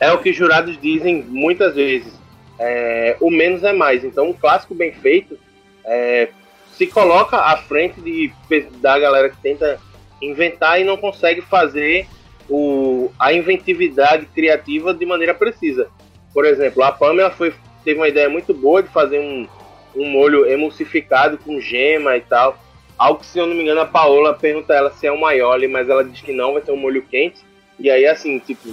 é 0.00 0.12
o 0.12 0.18
que 0.18 0.30
os 0.30 0.36
jurados 0.36 0.80
dizem 0.80 1.22
muitas 1.22 1.74
vezes. 1.74 2.12
É, 2.58 3.16
o 3.20 3.30
menos 3.30 3.62
é 3.62 3.72
mais. 3.72 4.04
Então, 4.04 4.30
um 4.30 4.32
clássico 4.32 4.74
bem 4.74 4.92
feito 4.92 5.38
é, 5.84 6.28
se 6.72 6.86
coloca 6.86 7.36
à 7.36 7.56
frente 7.56 8.00
de, 8.00 8.32
da 8.80 8.98
galera 8.98 9.28
que 9.28 9.36
tenta 9.36 9.80
inventar 10.20 10.80
e 10.80 10.84
não 10.84 10.96
consegue 10.96 11.40
fazer 11.40 12.06
o, 12.48 13.10
a 13.18 13.32
inventividade 13.32 14.26
criativa 14.26 14.94
de 14.94 15.04
maneira 15.04 15.34
precisa. 15.34 15.88
Por 16.32 16.44
exemplo, 16.44 16.82
a 16.82 16.92
Pamela 16.92 17.30
foi, 17.30 17.54
teve 17.84 17.98
uma 17.98 18.08
ideia 18.08 18.28
muito 18.28 18.54
boa 18.54 18.82
de 18.82 18.88
fazer 18.88 19.18
um, 19.18 19.46
um 19.94 20.08
molho 20.08 20.46
emulsificado 20.46 21.38
com 21.38 21.60
gema 21.60 22.16
e 22.16 22.20
tal. 22.20 22.58
Algo 22.96 23.20
que, 23.20 23.26
se 23.26 23.38
eu 23.38 23.46
não 23.46 23.54
me 23.54 23.62
engano, 23.62 23.80
a 23.80 23.86
Paola 23.86 24.34
pergunta 24.34 24.74
ela 24.74 24.90
se 24.90 25.06
é 25.06 25.12
um 25.12 25.20
maiole, 25.20 25.68
mas 25.68 25.88
ela 25.88 26.04
diz 26.04 26.20
que 26.20 26.32
não, 26.32 26.54
vai 26.54 26.62
ser 26.62 26.72
um 26.72 26.76
molho 26.76 27.02
quente. 27.02 27.40
E 27.78 27.88
aí, 27.90 28.06
assim, 28.06 28.38
tipo, 28.40 28.68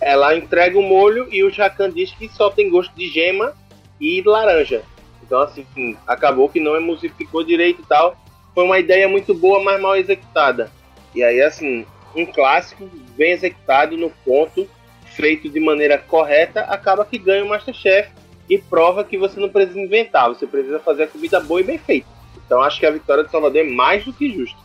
ela 0.00 0.36
entrega 0.36 0.78
o 0.78 0.82
molho 0.82 1.26
e 1.30 1.42
o 1.42 1.50
Jacan 1.50 1.90
diz 1.90 2.12
que 2.12 2.28
só 2.28 2.50
tem 2.50 2.70
gosto 2.70 2.94
de 2.94 3.08
gema 3.08 3.52
e 4.00 4.22
laranja. 4.22 4.82
Então, 5.22 5.40
assim, 5.40 5.66
acabou 6.06 6.48
que 6.48 6.60
não 6.60 6.76
emulsificou 6.76 7.42
direito 7.42 7.82
e 7.82 7.86
tal. 7.86 8.16
Foi 8.54 8.64
uma 8.64 8.78
ideia 8.78 9.08
muito 9.08 9.34
boa, 9.34 9.62
mas 9.62 9.80
mal 9.80 9.96
executada. 9.96 10.70
E 11.14 11.22
aí, 11.22 11.40
assim, 11.40 11.86
um 12.14 12.26
clássico 12.26 12.88
bem 13.16 13.32
executado 13.32 13.96
no 13.96 14.10
ponto, 14.24 14.68
feito 15.04 15.48
de 15.48 15.60
maneira 15.60 15.98
correta, 15.98 16.60
acaba 16.62 17.04
que 17.04 17.18
ganha 17.18 17.44
o 17.44 17.48
Masterchef 17.48 18.10
e 18.48 18.58
prova 18.58 19.04
que 19.04 19.16
você 19.16 19.38
não 19.40 19.48
precisa 19.48 19.80
inventar, 19.80 20.28
você 20.28 20.46
precisa 20.46 20.78
fazer 20.78 21.04
a 21.04 21.06
comida 21.06 21.40
boa 21.40 21.60
e 21.60 21.64
bem 21.64 21.78
feita. 21.78 22.06
Então 22.44 22.60
acho 22.60 22.78
que 22.78 22.86
a 22.86 22.90
vitória 22.90 23.24
de 23.24 23.30
Salvador 23.30 23.60
é 23.60 23.64
mais 23.64 24.04
do 24.04 24.12
que 24.12 24.32
justa. 24.32 24.58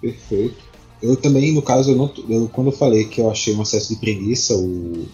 Perfeito. 0.00 0.72
Eu 1.00 1.16
também, 1.16 1.52
no 1.52 1.62
caso, 1.62 1.92
eu 1.92 1.96
não, 1.96 2.12
eu, 2.28 2.48
quando 2.52 2.68
eu 2.68 2.72
falei 2.72 3.04
que 3.04 3.20
eu 3.20 3.30
achei 3.30 3.54
um 3.54 3.62
excesso 3.62 3.92
de 3.92 4.00
preguiça, 4.00 4.54
o, 4.54 5.06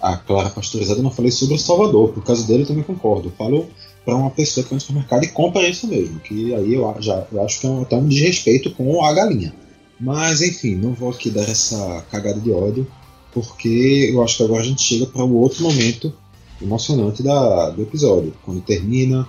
a 0.00 0.16
Clara 0.16 0.50
Pasteurizada, 0.50 1.00
eu 1.00 1.04
não 1.04 1.10
falei 1.10 1.30
sobre 1.30 1.54
o 1.54 1.58
Salvador. 1.58 2.12
Por 2.12 2.24
causa 2.24 2.46
dele, 2.46 2.62
eu 2.62 2.66
também 2.66 2.84
concordo. 2.84 3.28
Eu 3.28 3.32
falo 3.32 3.68
para 4.06 4.14
uma 4.14 4.30
pessoa 4.30 4.62
que 4.62 4.70
vai 4.70 4.76
no 4.76 4.80
supermercado 4.80 5.24
e 5.24 5.28
compra 5.28 5.68
isso 5.68 5.88
mesmo, 5.88 6.20
que 6.20 6.54
aí 6.54 6.74
eu, 6.74 6.94
já, 7.00 7.26
eu 7.32 7.44
acho 7.44 7.60
que 7.60 7.66
é 7.66 7.70
um, 7.70 7.82
até 7.82 7.96
um 7.96 8.06
desrespeito 8.06 8.70
com 8.70 9.04
a 9.04 9.12
galinha. 9.12 9.52
Mas 9.98 10.40
enfim, 10.40 10.76
não 10.76 10.94
vou 10.94 11.10
aqui 11.10 11.28
dar 11.28 11.42
essa 11.42 12.04
cagada 12.08 12.38
de 12.38 12.52
ódio, 12.52 12.86
porque 13.32 14.08
eu 14.12 14.22
acho 14.22 14.36
que 14.36 14.44
agora 14.44 14.62
a 14.62 14.64
gente 14.64 14.80
chega 14.80 15.06
para 15.06 15.24
o 15.24 15.28
um 15.28 15.34
outro 15.34 15.64
momento 15.64 16.14
emocionante 16.62 17.20
da, 17.20 17.70
do 17.70 17.82
episódio. 17.82 18.32
Quando 18.44 18.60
termina, 18.60 19.28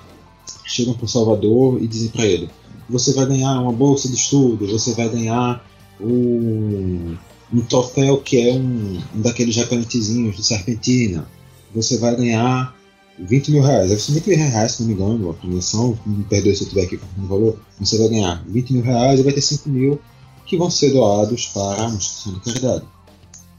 chegam 0.64 0.94
para 0.94 1.06
o 1.06 1.10
Salvador 1.10 1.82
e 1.82 1.88
dizem 1.88 2.10
para 2.10 2.26
ele: 2.26 2.48
você 2.88 3.14
vai 3.14 3.26
ganhar 3.26 3.60
uma 3.60 3.74
bolsa 3.74 4.08
de 4.08 4.14
estudo, 4.14 4.68
você 4.68 4.94
vai 4.94 5.10
ganhar 5.10 5.66
um, 6.00 7.16
um 7.52 7.62
troféu 7.62 8.18
que 8.18 8.48
é 8.48 8.54
um, 8.54 9.00
um 9.16 9.22
daqueles 9.22 9.56
jacanetezinhos 9.56 10.36
de 10.36 10.44
serpentina, 10.44 11.28
você 11.74 11.98
vai 11.98 12.16
ganhar 12.16 12.77
20 13.18 13.52
mil 13.52 13.64
reais. 13.64 13.90
Deve 13.90 14.02
ser 14.02 14.14
20 14.14 14.28
mil 14.28 14.38
reais, 14.38 14.72
se 14.74 14.82
não 14.82 14.88
me 14.88 14.94
engano, 14.94 15.30
a 15.30 15.34
premiação. 15.34 15.98
Me 16.06 16.24
perdoe 16.24 16.56
se 16.56 16.64
eu 16.64 16.70
tiver 16.70 16.84
aqui 16.84 16.98
com 16.98 17.22
o 17.22 17.28
valor. 17.28 17.60
Você 17.80 17.98
vai 17.98 18.10
ganhar 18.10 18.44
20 18.48 18.74
mil 18.74 18.84
reais 18.84 19.20
e 19.20 19.24
vai 19.24 19.34
ter 19.34 19.42
5 19.42 19.70
mil 19.70 20.00
que 20.46 20.58
vão 20.58 20.70
ser 20.70 20.92
doados 20.92 21.48
para 21.48 21.86
a 21.86 21.90
instituição 21.90 22.34
de 22.34 22.40
caridade. 22.40 22.86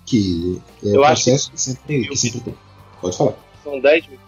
Que 0.06 0.60
é 0.84 0.98
o 0.98 1.02
processo 1.02 1.50
que 1.52 1.60
sempre, 1.60 2.08
que 2.08 2.16
sempre 2.16 2.40
tem. 2.40 2.54
Pode 3.00 3.16
falar. 3.16 3.34
são 3.62 3.80
10 3.80 4.08
mil. 4.08 4.18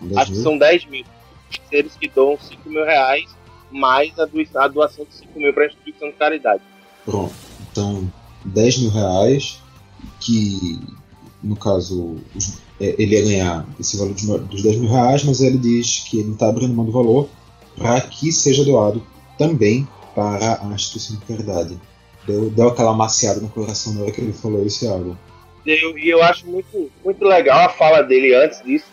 10 0.00 0.16
acho 0.16 0.30
mil? 0.30 0.38
que 0.38 0.42
são 0.42 0.58
10 0.58 0.86
mil. 0.86 1.04
Seres 1.68 1.92
que 1.96 2.08
doam 2.08 2.38
5 2.38 2.68
mil 2.68 2.84
reais, 2.84 3.28
mais 3.70 4.12
a 4.18 4.68
doação 4.68 5.04
de 5.04 5.14
5 5.14 5.38
mil 5.38 5.52
para 5.52 5.64
a 5.64 5.66
instituição 5.66 6.08
de 6.08 6.14
caridade. 6.14 6.62
Pronto. 7.04 7.34
Então, 7.70 8.10
10 8.44 8.78
mil 8.78 8.90
reais, 8.90 9.60
que 10.20 10.80
no 11.42 11.56
caso 11.56 12.16
os, 12.34 12.58
ele 12.80 13.14
ia 13.14 13.22
ganhar 13.22 13.66
esse 13.78 13.96
valor 13.98 14.14
de, 14.14 14.26
dos 14.26 14.62
10 14.62 14.76
mil 14.78 14.90
reais, 14.90 15.22
mas 15.24 15.40
ele 15.40 15.58
diz 15.58 16.06
que 16.08 16.18
ele 16.18 16.32
está 16.32 16.48
abrindo 16.48 16.74
mão 16.74 16.86
do 16.86 16.92
valor 16.92 17.28
para 17.76 18.00
que 18.00 18.32
seja 18.32 18.64
doado 18.64 19.04
também 19.38 19.86
para 20.14 20.60
a 20.62 20.66
instituição 20.74 21.16
de 21.16 21.24
caridade. 21.26 21.78
Deu, 22.26 22.50
deu 22.50 22.68
aquela 22.68 22.94
maciada 22.94 23.40
no 23.40 23.48
coração 23.48 23.94
na 23.94 24.02
hora 24.02 24.12
que 24.12 24.20
ele 24.20 24.32
falou 24.32 24.64
isso, 24.64 24.80
Thiago. 24.80 25.16
E 25.64 25.70
eu, 25.72 25.96
eu 25.98 26.22
acho 26.22 26.46
muito, 26.46 26.90
muito 27.04 27.24
legal 27.24 27.60
a 27.60 27.68
fala 27.68 28.02
dele 28.02 28.34
antes 28.34 28.62
disso, 28.62 28.86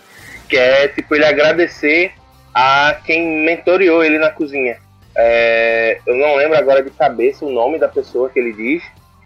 que 0.49 0.57
é 0.57 0.87
tipo 0.87 1.15
ele 1.15 1.25
agradecer 1.25 2.11
a 2.53 2.99
quem 3.05 3.45
mentoreou 3.45 4.03
ele 4.03 4.17
na 4.17 4.31
cozinha. 4.31 4.77
É, 5.15 5.99
eu 6.05 6.15
não 6.15 6.35
lembro 6.35 6.57
agora 6.57 6.83
de 6.83 6.91
cabeça 6.91 7.45
o 7.45 7.51
nome 7.51 7.79
da 7.79 7.87
pessoa 7.87 8.29
que 8.29 8.39
ele 8.39 8.53
diz, 8.53 8.83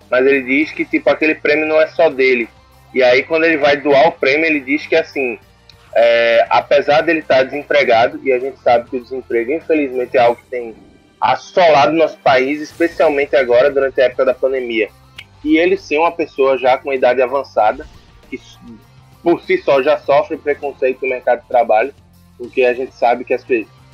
mas 0.10 0.26
ele 0.26 0.42
diz 0.44 0.72
que 0.72 0.86
tipo 0.86 1.10
aquele 1.10 1.36
prêmio 1.36 1.66
não 1.66 1.80
é 1.80 1.88
só 1.88 2.10
dele. 2.10 2.48
E 2.94 3.02
aí 3.02 3.24
quando 3.24 3.46
ele 3.46 3.58
vai 3.58 3.78
doar 3.78 4.08
o 4.08 4.12
prêmio, 4.12 4.46
ele 4.46 4.60
diz 4.60 4.86
que 4.86 4.96
assim, 4.96 5.40
é, 5.96 6.46
apesar 6.50 7.02
dele 7.02 7.20
estar 7.20 7.44
desempregado, 7.44 8.20
e 8.24 8.32
a 8.32 8.40
gente 8.40 8.60
sabe 8.60 8.90
que 8.90 8.98
o 8.98 9.04
desemprego 9.04 9.52
infelizmente 9.52 10.18
é 10.18 10.22
algo 10.22 10.42
que 10.42 10.48
tem 10.48 10.76
assolado 11.20 11.94
nosso 11.94 12.18
país, 12.18 12.60
especialmente 12.62 13.36
agora 13.36 13.70
durante 13.70 14.02
a 14.02 14.06
época 14.06 14.26
da 14.26 14.34
pandemia. 14.34 14.90
E 15.44 15.58
ele 15.58 15.78
ser 15.78 16.00
uma 16.00 16.12
pessoa 16.12 16.58
já 16.58 16.78
com 16.78 16.94
idade 16.94 17.22
avançada, 17.22 17.86
que 18.30 18.40
por 19.22 19.42
si 19.42 19.58
só 19.58 19.82
já 19.84 19.98
sofre 20.00 20.38
preconceito 20.38 21.02
no 21.04 21.10
mercado 21.10 21.42
de 21.42 21.48
trabalho, 21.48 21.94
porque 22.38 22.64
a 22.64 22.74
gente 22.74 22.94
sabe 22.96 23.24
que 23.24 23.34
as, 23.34 23.46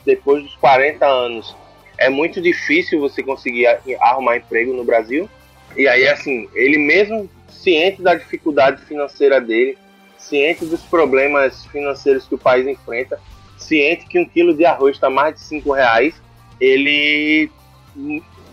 depois 0.06 0.44
dos 0.44 0.56
40 0.56 1.06
anos 1.06 1.56
é 1.98 2.10
muito 2.10 2.42
difícil 2.42 3.00
você 3.00 3.24
conseguir 3.24 3.68
arrumar 4.00 4.38
emprego 4.38 4.74
no 4.74 4.84
Brasil. 4.84 5.30
E 5.76 5.88
aí, 5.88 6.08
assim, 6.08 6.48
ele 6.54 6.78
mesmo 6.78 7.30
ciente 7.50 8.02
da 8.02 8.16
dificuldade 8.16 8.82
financeira 8.84 9.40
dele, 9.42 9.78
ciente 10.18 10.66
dos 10.66 10.82
problemas 10.82 11.66
financeiros 11.68 12.28
que 12.28 12.36
o 12.36 12.38
país 12.38 12.68
enfrenta, 12.68 13.20
ciente 13.58 14.06
que 14.08 14.20
um 14.20 14.26
quilo 14.26 14.54
de 14.56 14.66
arroz 14.66 14.96
está 14.96 15.10
mais 15.10 15.36
de 15.36 15.42
5 15.42 15.72
reais, 15.72 16.22
ele 16.60 17.50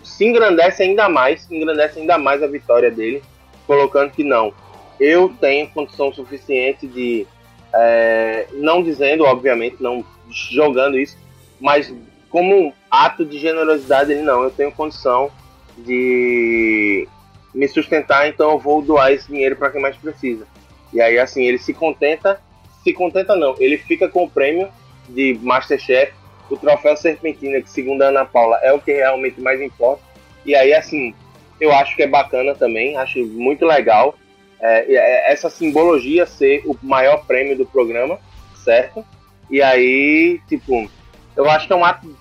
se 0.02 0.24
engrandece 0.24 0.82
ainda 0.82 1.08
mais, 1.08 1.50
engrandece 1.50 1.98
ainda 1.98 2.18
mais 2.18 2.42
a 2.42 2.46
vitória 2.46 2.90
dele, 2.90 3.22
colocando 3.66 4.10
que 4.10 4.22
não, 4.22 4.52
eu 5.00 5.34
tenho 5.40 5.68
condição 5.70 6.12
suficiente 6.12 6.86
de, 6.86 7.26
é, 7.74 8.46
não 8.52 8.82
dizendo, 8.82 9.24
obviamente, 9.24 9.76
não 9.80 10.04
jogando 10.30 10.98
isso, 10.98 11.16
mas 11.60 11.92
como 12.30 12.56
um 12.56 12.72
ato 12.90 13.24
de 13.24 13.38
generosidade, 13.38 14.12
ele 14.12 14.22
não, 14.22 14.42
eu 14.42 14.50
tenho 14.50 14.72
condição 14.72 15.30
de 15.78 17.08
me 17.54 17.68
sustentar, 17.68 18.28
então 18.28 18.50
eu 18.50 18.58
vou 18.58 18.82
doar 18.82 19.12
esse 19.12 19.28
dinheiro 19.28 19.56
para 19.56 19.70
quem 19.70 19.80
mais 19.80 19.96
precisa. 19.96 20.46
E 20.92 21.00
aí, 21.00 21.18
assim, 21.18 21.44
ele 21.44 21.58
se 21.58 21.72
contenta, 21.72 22.40
se 22.82 22.92
contenta 22.92 23.36
não, 23.36 23.54
ele 23.58 23.78
fica 23.78 24.08
com 24.08 24.24
o 24.24 24.30
prêmio 24.30 24.68
de 25.08 25.38
Masterchef 25.42 26.12
o 26.50 26.56
troféu 26.56 26.96
Serpentina, 26.96 27.60
que 27.60 27.70
segundo 27.70 28.02
a 28.02 28.08
Ana 28.08 28.24
Paula 28.24 28.58
é 28.62 28.72
o 28.72 28.80
que 28.80 28.92
realmente 28.92 29.40
mais 29.40 29.60
importa. 29.60 30.02
E 30.44 30.54
aí, 30.54 30.74
assim, 30.74 31.14
eu 31.60 31.72
acho 31.72 31.96
que 31.96 32.02
é 32.02 32.06
bacana 32.06 32.54
também, 32.54 32.96
acho 32.96 33.24
muito 33.26 33.64
legal 33.64 34.14
é, 34.60 34.94
é, 34.94 35.32
essa 35.32 35.50
simbologia 35.50 36.26
ser 36.26 36.62
o 36.66 36.76
maior 36.82 37.26
prêmio 37.26 37.56
do 37.56 37.66
programa, 37.66 38.18
certo? 38.64 39.04
E 39.50 39.62
aí, 39.62 40.40
tipo, 40.48 40.88
eu 41.36 41.48
acho 41.50 41.66
que 41.66 41.72
é 41.72 41.76
um 41.76 41.84
ato 41.84 42.16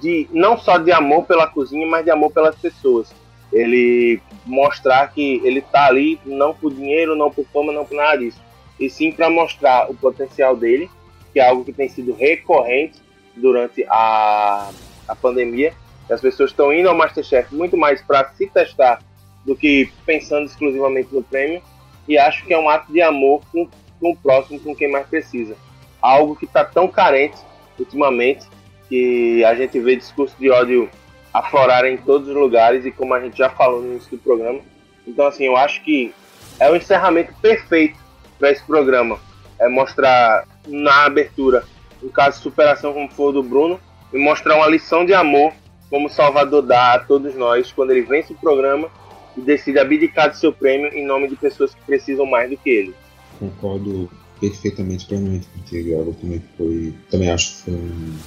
de 0.00 0.28
não 0.32 0.56
só 0.58 0.78
de 0.78 0.90
amor 0.90 1.24
pela 1.24 1.46
cozinha, 1.46 1.86
mas 1.86 2.04
de 2.04 2.10
amor 2.10 2.32
pelas 2.32 2.56
pessoas. 2.56 3.12
Ele 3.52 4.20
mostrar 4.46 5.12
que 5.12 5.40
ele 5.44 5.60
tá 5.60 5.86
ali 5.86 6.18
não 6.24 6.54
por 6.54 6.72
dinheiro, 6.72 7.14
não 7.14 7.30
por 7.30 7.44
fama, 7.46 7.72
não 7.72 7.84
por 7.84 7.96
nada 7.96 8.18
disso, 8.18 8.40
e 8.80 8.88
sim 8.88 9.12
para 9.12 9.28
mostrar 9.28 9.90
o 9.90 9.94
potencial 9.94 10.56
dele, 10.56 10.88
que 11.32 11.40
é 11.40 11.48
algo 11.48 11.64
que 11.64 11.72
tem 11.72 11.88
sido 11.88 12.14
recorrente 12.14 13.00
durante 13.36 13.84
a, 13.88 14.70
a 15.06 15.14
pandemia. 15.14 15.72
As 16.10 16.20
pessoas 16.20 16.50
estão 16.50 16.72
indo 16.72 16.88
ao 16.88 16.96
Masterchef 16.96 17.54
muito 17.54 17.76
mais 17.76 18.02
para 18.02 18.28
se 18.34 18.46
testar 18.46 19.00
do 19.44 19.56
que 19.56 19.90
pensando 20.04 20.46
exclusivamente 20.46 21.08
no 21.12 21.22
prêmio. 21.22 21.62
E 22.08 22.18
acho 22.18 22.44
que 22.44 22.52
é 22.52 22.58
um 22.58 22.68
ato 22.68 22.92
de 22.92 23.00
amor 23.00 23.42
com, 23.50 23.68
com 24.00 24.10
o 24.10 24.16
próximo, 24.16 24.60
com 24.60 24.74
quem 24.74 24.90
mais 24.90 25.06
precisa. 25.06 25.56
Algo 26.00 26.36
que 26.36 26.44
está 26.44 26.64
tão 26.64 26.88
carente 26.88 27.38
ultimamente, 27.78 28.46
que 28.88 29.44
a 29.44 29.54
gente 29.54 29.78
vê 29.80 29.96
discurso 29.96 30.36
de 30.38 30.50
ódio 30.50 30.90
aflorar 31.32 31.84
em 31.84 31.96
todos 31.96 32.28
os 32.28 32.34
lugares, 32.34 32.84
e 32.84 32.90
como 32.90 33.14
a 33.14 33.20
gente 33.20 33.38
já 33.38 33.50
falou 33.50 33.80
no 33.80 33.92
início 33.92 34.10
do 34.10 34.18
programa. 34.18 34.60
Então, 35.06 35.26
assim, 35.26 35.44
eu 35.44 35.56
acho 35.56 35.82
que 35.82 36.14
é 36.60 36.70
o 36.70 36.76
encerramento 36.76 37.32
perfeito 37.40 37.98
para 38.38 38.50
esse 38.50 38.62
programa. 38.64 39.18
É 39.58 39.68
mostrar 39.68 40.46
na 40.66 41.04
abertura 41.04 41.64
um 42.02 42.08
caso 42.08 42.36
de 42.36 42.42
superação 42.42 42.92
como 42.92 43.10
foi 43.10 43.26
o 43.26 43.32
do 43.32 43.42
Bruno, 43.42 43.80
e 44.12 44.18
mostrar 44.18 44.56
uma 44.56 44.66
lição 44.66 45.06
de 45.06 45.14
amor 45.14 45.52
como 45.88 46.08
Salvador 46.08 46.62
dá 46.62 46.94
a 46.94 46.98
todos 46.98 47.34
nós 47.34 47.72
quando 47.72 47.90
ele 47.90 48.02
vence 48.02 48.32
o 48.32 48.36
programa 48.36 48.90
e 49.36 49.40
decide 49.40 49.78
abdicar 49.78 50.30
do 50.30 50.36
seu 50.36 50.52
prêmio 50.52 50.88
em 50.88 51.06
nome 51.06 51.28
de 51.28 51.36
pessoas 51.36 51.74
que 51.74 51.80
precisam 51.82 52.26
mais 52.26 52.50
do 52.50 52.56
que 52.56 52.70
ele. 52.70 52.94
Concordo 53.38 54.10
perfeitamente 54.40 55.06
plenamente 55.06 55.46
contigo, 55.48 55.90
Eu 55.90 56.14
também 56.20 56.42
foi, 56.56 56.94
também 57.10 57.30
acho 57.30 57.48
que 57.48 57.62
foi 57.62 57.74
um 57.74 58.18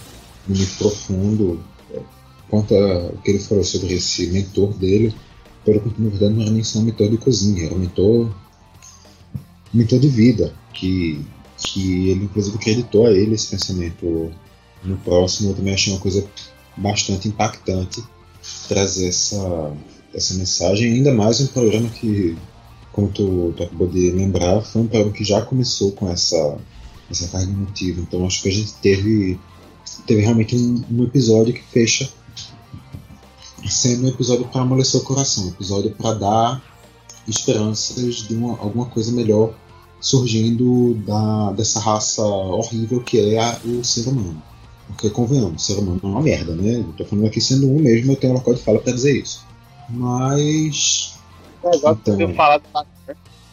muito 0.48 0.78
profundo 0.78 1.64
quanto 2.50 2.74
o 2.74 3.18
que 3.24 3.32
ele 3.32 3.40
falou 3.40 3.64
sobre 3.64 3.94
esse 3.94 4.28
mentor 4.28 4.74
dele, 4.74 5.14
pelo 5.64 5.80
que 5.82 6.02
na 6.02 6.10
verdade 6.10 6.34
não 6.34 6.42
era 6.42 6.52
nem 6.52 6.64
só 6.64 6.80
um 6.80 6.84
mentor 6.84 7.10
de 7.10 7.18
cozinha, 7.18 7.66
era 7.66 7.76
um 7.76 7.80
mentor, 7.80 8.34
mentor 9.74 10.00
de 10.00 10.08
vida, 10.08 10.54
que 10.74 11.26
que 11.58 12.10
ele 12.10 12.26
inclusive 12.26 12.58
acreditou 12.58 13.06
a 13.08 13.12
ele 13.12 13.36
esse 13.36 13.48
pensamento 13.48 14.32
no 14.84 14.98
próximo. 14.98 15.52
Eu 15.52 15.56
também 15.56 15.74
achei 15.74 15.94
uma 15.94 16.00
coisa 16.00 16.26
bastante 16.78 17.28
impactante 17.28 18.04
trazer 18.68 19.08
essa, 19.08 19.74
essa 20.14 20.34
mensagem, 20.36 20.94
ainda 20.94 21.14
mais 21.14 21.40
um 21.40 21.48
programa 21.48 21.90
que, 21.90 22.38
como 22.92 23.08
tu, 23.08 23.54
tu 23.56 23.64
acabou 23.64 23.88
de 23.88 24.12
lembrar, 24.12 24.62
foi 24.62 24.82
um 24.82 24.88
programa 24.88 25.14
que 25.14 25.24
já 25.24 25.42
começou 25.42 25.92
com 25.94 26.10
essa, 26.10 26.58
essa 27.10 27.28
carga 27.28 27.52
emotiva. 27.52 28.02
Então 28.02 28.26
acho 28.26 28.42
que 28.42 28.50
a 28.50 28.52
gente 28.52 28.74
teve, 28.74 29.40
teve 30.06 30.22
realmente 30.22 30.56
um, 30.56 30.84
um 30.92 31.04
episódio 31.04 31.54
que 31.54 31.64
fecha 31.64 32.10
sendo 33.70 34.06
um 34.06 34.10
episódio 34.10 34.46
para 34.48 34.62
amolecer 34.62 35.00
o 35.00 35.04
coração, 35.04 35.46
um 35.46 35.50
episódio 35.50 35.92
para 35.92 36.14
dar 36.14 36.62
esperanças 37.28 38.28
de 38.28 38.36
uma, 38.36 38.52
alguma 38.60 38.86
coisa 38.86 39.12
melhor 39.12 39.54
surgindo 40.00 40.94
da, 41.06 41.52
dessa 41.54 41.80
raça 41.80 42.22
horrível 42.22 43.02
que 43.02 43.36
é 43.36 43.40
a, 43.40 43.60
o 43.66 43.84
ser 43.84 44.08
humano. 44.08 44.42
Porque, 44.88 45.10
convenhamos, 45.10 45.64
o 45.64 45.66
ser 45.66 45.80
humano 45.80 46.00
é 46.04 46.06
uma 46.06 46.22
merda, 46.22 46.54
né? 46.54 46.80
Eu 46.80 46.94
tô 46.96 47.06
falando 47.06 47.26
aqui 47.26 47.42
sendo 47.42 47.68
um 47.68 47.80
mesmo, 47.80 48.12
eu 48.12 48.16
tenho 48.16 48.34
um 48.34 48.36
local 48.36 48.54
de 48.54 48.62
fala 48.62 48.80
para 48.80 48.94
dizer 48.94 49.18
isso. 49.18 49.44
Mas. 49.90 51.18
O 51.64 51.70
negócio 51.72 52.00
então... 52.02 52.18
que 52.18 52.24
eu 52.24 52.34
falado 52.36 52.64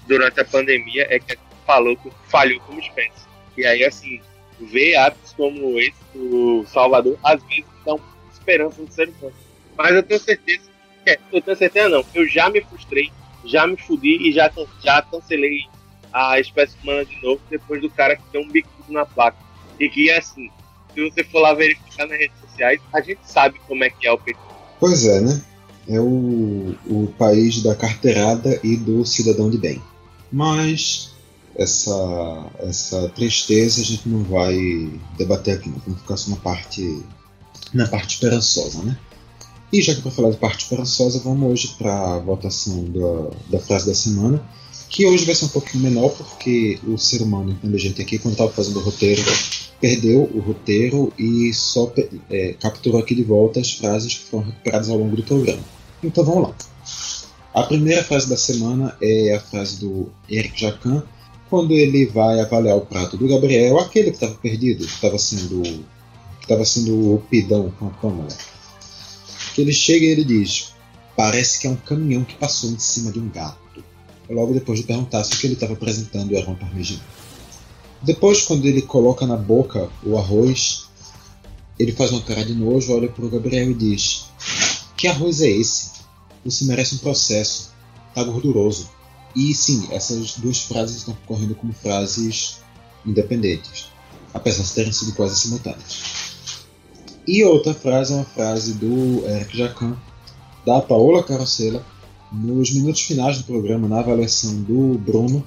durante 0.06 0.40
a 0.40 0.44
pandemia 0.44 1.06
é 1.08 1.18
que 1.18 1.38
falou 1.66 1.96
que 1.96 2.10
falhou 2.28 2.60
como 2.60 2.80
espécie. 2.80 3.26
E 3.56 3.64
aí, 3.64 3.84
assim, 3.84 4.20
ver 4.60 4.96
atos 4.96 5.32
como 5.32 5.78
esse 5.78 5.94
do 6.14 6.66
Salvador, 6.66 7.18
às 7.22 7.42
vezes 7.44 7.64
dão 7.84 7.98
esperança 8.32 8.82
no 8.82 8.92
ser 8.92 9.08
humano. 9.08 9.34
Mas 9.76 9.94
eu 9.94 10.02
tenho 10.02 10.20
certeza, 10.20 10.62
é, 11.06 11.18
eu 11.32 11.40
tenho 11.40 11.56
certeza 11.56 11.88
não, 11.88 12.04
eu 12.14 12.28
já 12.28 12.48
me 12.50 12.60
frustrei, 12.62 13.10
já 13.44 13.66
me 13.66 13.76
fudi 13.76 14.28
e 14.28 14.32
já, 14.32 14.50
já 14.82 15.02
cancelei 15.02 15.66
a 16.12 16.38
espécie 16.38 16.76
humana 16.82 17.04
de 17.04 17.20
novo 17.22 17.40
depois 17.50 17.80
do 17.80 17.90
cara 17.90 18.16
que 18.16 18.22
tem 18.30 18.44
um 18.44 18.48
bicudo 18.48 18.92
na 18.92 19.06
placa. 19.06 19.38
E 19.80 19.88
que 19.88 20.10
é 20.10 20.18
assim, 20.18 20.50
se 20.94 21.10
você 21.10 21.24
for 21.24 21.40
lá 21.40 21.54
verificar 21.54 22.06
nas 22.06 22.18
redes 22.18 22.38
sociais, 22.38 22.80
a 22.92 23.00
gente 23.00 23.20
sabe 23.24 23.58
como 23.66 23.82
é 23.82 23.90
que 23.90 24.06
é 24.06 24.12
o 24.12 24.18
PT. 24.18 24.38
Pois 24.78 25.06
é, 25.06 25.20
né? 25.20 25.42
É 25.88 25.98
o, 26.00 26.74
o 26.86 27.12
país 27.18 27.62
da 27.62 27.74
carteirada 27.74 28.60
e 28.62 28.76
do 28.76 29.04
cidadão 29.04 29.50
de 29.50 29.58
bem. 29.58 29.82
Mas 30.30 31.12
essa, 31.56 32.50
essa 32.60 33.08
tristeza 33.10 33.80
a 33.80 33.84
gente 33.84 34.08
não 34.08 34.22
vai 34.22 34.56
debater 35.16 35.56
aqui, 35.56 35.68
não. 35.68 35.78
Vamos 35.78 36.00
ficar 36.00 36.16
só 36.16 36.30
na 36.30 36.36
parte, 36.36 37.02
na 37.72 37.86
parte 37.88 38.14
esperançosa, 38.14 38.82
né? 38.82 38.96
E 39.72 39.80
já 39.80 39.94
que 39.94 40.02
para 40.02 40.10
falar 40.10 40.30
de 40.30 40.36
parte 40.36 40.64
esperançosa, 40.64 41.20
vamos 41.24 41.50
hoje 41.50 41.74
para 41.78 42.16
a 42.16 42.18
votação 42.18 42.84
da, 42.84 43.30
da 43.56 43.58
frase 43.58 43.86
da 43.86 43.94
semana 43.94 44.42
que 44.92 45.06
hoje 45.06 45.24
vai 45.24 45.34
ser 45.34 45.46
um 45.46 45.48
pouquinho 45.48 45.84
menor, 45.84 46.10
porque 46.10 46.78
o 46.86 46.98
ser 46.98 47.22
humano 47.22 47.50
inteligente 47.50 48.02
aqui, 48.02 48.18
quando 48.18 48.32
estava 48.32 48.52
fazendo 48.52 48.78
o 48.78 48.82
roteiro, 48.82 49.22
perdeu 49.80 50.30
o 50.34 50.40
roteiro 50.40 51.10
e 51.18 51.52
só 51.54 51.90
é, 52.30 52.54
capturou 52.60 53.00
aqui 53.00 53.14
de 53.14 53.22
volta 53.22 53.58
as 53.58 53.72
frases 53.72 54.18
que 54.18 54.24
foram 54.26 54.44
recuperadas 54.44 54.90
ao 54.90 54.98
longo 54.98 55.16
do 55.16 55.22
programa. 55.22 55.62
Então 56.04 56.22
vamos 56.22 56.42
lá. 56.42 56.54
A 57.54 57.62
primeira 57.62 58.04
frase 58.04 58.28
da 58.28 58.36
semana 58.36 58.94
é 59.00 59.34
a 59.34 59.40
frase 59.40 59.80
do 59.80 60.10
Eric 60.28 60.60
Jacan, 60.60 61.02
quando 61.48 61.72
ele 61.72 62.04
vai 62.04 62.38
avaliar 62.40 62.76
o 62.76 62.82
prato 62.82 63.16
do 63.16 63.26
Gabriel, 63.26 63.78
aquele 63.78 64.10
que 64.10 64.16
estava 64.16 64.34
perdido, 64.34 64.86
que 64.86 64.92
estava 64.92 65.18
sendo, 65.18 65.62
que 66.46 66.64
sendo 66.66 67.14
o 67.14 67.22
pidão 67.30 67.72
com 67.78 67.86
a 67.86 67.90
Pamela, 67.90 68.28
que 69.54 69.60
ele 69.60 69.72
chega 69.72 70.04
e 70.04 70.08
ele 70.08 70.24
diz: 70.24 70.72
parece 71.16 71.60
que 71.60 71.66
é 71.66 71.70
um 71.70 71.76
caminhão 71.76 72.24
que 72.24 72.34
passou 72.34 72.70
em 72.70 72.78
cima 72.78 73.12
de 73.12 73.18
um 73.18 73.28
gato. 73.28 73.84
Logo 74.28 74.54
depois 74.54 74.78
de 74.78 74.86
perguntar 74.86 75.24
se 75.24 75.34
o 75.34 75.38
que 75.38 75.46
ele 75.46 75.54
estava 75.54 75.74
apresentando 75.74 76.34
era 76.34 76.48
um 76.48 76.54
parmegiana. 76.54 77.02
Depois, 78.02 78.42
quando 78.42 78.66
ele 78.66 78.82
coloca 78.82 79.26
na 79.26 79.36
boca 79.36 79.88
o 80.02 80.16
arroz, 80.16 80.86
ele 81.78 81.92
faz 81.92 82.10
uma 82.10 82.22
cara 82.22 82.44
de 82.44 82.54
nojo, 82.54 82.92
olha 82.92 83.08
para 83.08 83.24
o 83.24 83.30
Gabriel 83.30 83.70
e 83.70 83.74
diz: 83.74 84.24
Que 84.96 85.06
arroz 85.06 85.40
é 85.40 85.48
esse? 85.48 85.92
Você 86.44 86.64
merece 86.64 86.96
um 86.96 86.98
processo. 86.98 87.70
Tá 88.14 88.22
gorduroso. 88.24 88.90
E 89.34 89.54
sim, 89.54 89.88
essas 89.90 90.34
duas 90.36 90.60
frases 90.62 90.98
estão 90.98 91.16
correndo 91.26 91.54
como 91.54 91.72
frases 91.72 92.58
independentes, 93.06 93.86
apesar 94.34 94.62
de 94.62 94.72
terem 94.72 94.92
sido 94.92 95.14
quase 95.14 95.38
simultâneas. 95.38 96.21
E 97.26 97.44
outra 97.44 97.72
frase 97.72 98.12
é 98.12 98.16
uma 98.16 98.24
frase 98.24 98.74
do 98.74 99.24
Eric 99.26 99.56
Jacan, 99.56 99.96
da 100.66 100.80
Paola 100.80 101.22
Carosella, 101.22 101.84
nos 102.32 102.72
minutos 102.72 103.02
finais 103.02 103.38
do 103.38 103.44
programa, 103.44 103.86
na 103.86 104.00
avaliação 104.00 104.62
do 104.62 104.98
Bruno, 104.98 105.44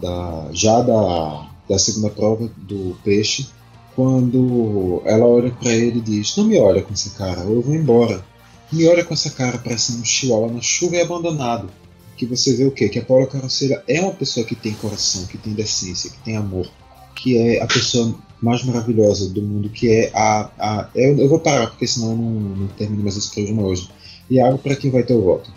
da, 0.00 0.48
já 0.52 0.80
da, 0.80 1.48
da 1.68 1.78
segunda 1.78 2.10
prova 2.10 2.50
do 2.56 2.96
peixe, 3.04 3.48
quando 3.94 5.02
ela 5.04 5.26
olha 5.26 5.50
para 5.50 5.72
ele 5.72 5.98
e 5.98 6.02
diz: 6.02 6.36
Não 6.36 6.44
me 6.44 6.58
olha 6.58 6.82
com 6.82 6.92
essa 6.92 7.10
cara, 7.10 7.42
eu 7.42 7.60
vou 7.60 7.74
embora. 7.74 8.24
Me 8.72 8.88
olha 8.88 9.04
com 9.04 9.12
essa 9.12 9.30
cara 9.30 9.58
parecendo 9.58 10.00
um 10.00 10.04
chihuahua 10.04 10.50
na 10.50 10.62
chuva 10.62 10.96
e 10.96 11.02
abandonado 11.02 11.68
que 12.16 12.26
você 12.26 12.54
vê 12.54 12.64
o 12.64 12.70
quê? 12.70 12.88
Que 12.88 13.00
a 13.00 13.04
Paula 13.04 13.26
Carroceira 13.26 13.82
é 13.88 14.00
uma 14.00 14.12
pessoa 14.12 14.46
que 14.46 14.54
tem 14.54 14.72
coração, 14.74 15.26
que 15.26 15.36
tem 15.36 15.52
decência, 15.52 16.10
que 16.10 16.18
tem 16.18 16.36
amor, 16.36 16.70
que 17.16 17.36
é 17.36 17.60
a 17.60 17.66
pessoa 17.66 18.14
mais 18.42 18.64
maravilhosa 18.64 19.32
do 19.32 19.40
mundo, 19.40 19.68
que 19.68 19.88
é 19.88 20.10
a. 20.12 20.50
a 20.58 20.88
eu, 20.94 21.16
eu 21.16 21.28
vou 21.28 21.38
parar, 21.38 21.68
porque 21.68 21.86
senão 21.86 22.10
eu 22.10 22.16
não, 22.16 22.30
não 22.32 22.68
termino 22.68 23.02
mais 23.02 23.16
esse 23.16 23.32
programa 23.32 23.62
hoje. 23.62 23.88
E 24.28 24.40
algo 24.40 24.58
para 24.58 24.74
quem 24.74 24.90
vai 24.90 25.04
ter 25.04 25.14
o 25.14 25.22
voto. 25.22 25.52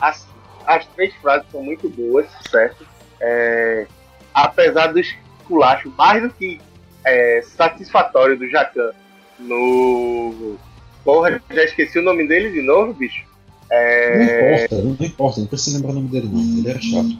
As, 0.00 0.26
as 0.66 0.86
três 0.86 1.14
frases 1.16 1.46
são 1.52 1.62
muito 1.62 1.88
boas, 1.90 2.26
certo? 2.50 2.86
É, 3.20 3.86
apesar 4.32 4.92
do 4.92 4.98
esculacho 4.98 5.92
mais 5.96 6.22
do 6.22 6.30
que 6.30 6.60
é, 7.04 7.42
satisfatório 7.42 8.38
do 8.38 8.48
Jacan 8.48 8.92
no. 9.38 10.56
Porra, 11.04 11.42
já 11.50 11.64
esqueci 11.64 11.98
o 11.98 12.02
nome 12.02 12.26
dele 12.26 12.50
de 12.50 12.62
novo, 12.62 12.94
bicho. 12.94 13.24
É... 13.70 14.16
Não 14.16 14.64
importa, 14.64 14.82
não, 14.82 15.06
importa, 15.06 15.40
não 15.40 15.46
precisa 15.46 15.76
lembrar 15.76 15.90
o 15.90 15.94
nome 15.94 16.08
dele 16.08 16.28
não, 16.30 16.40
ele 16.40 16.70
era 16.70 16.80
chato. 16.80 17.18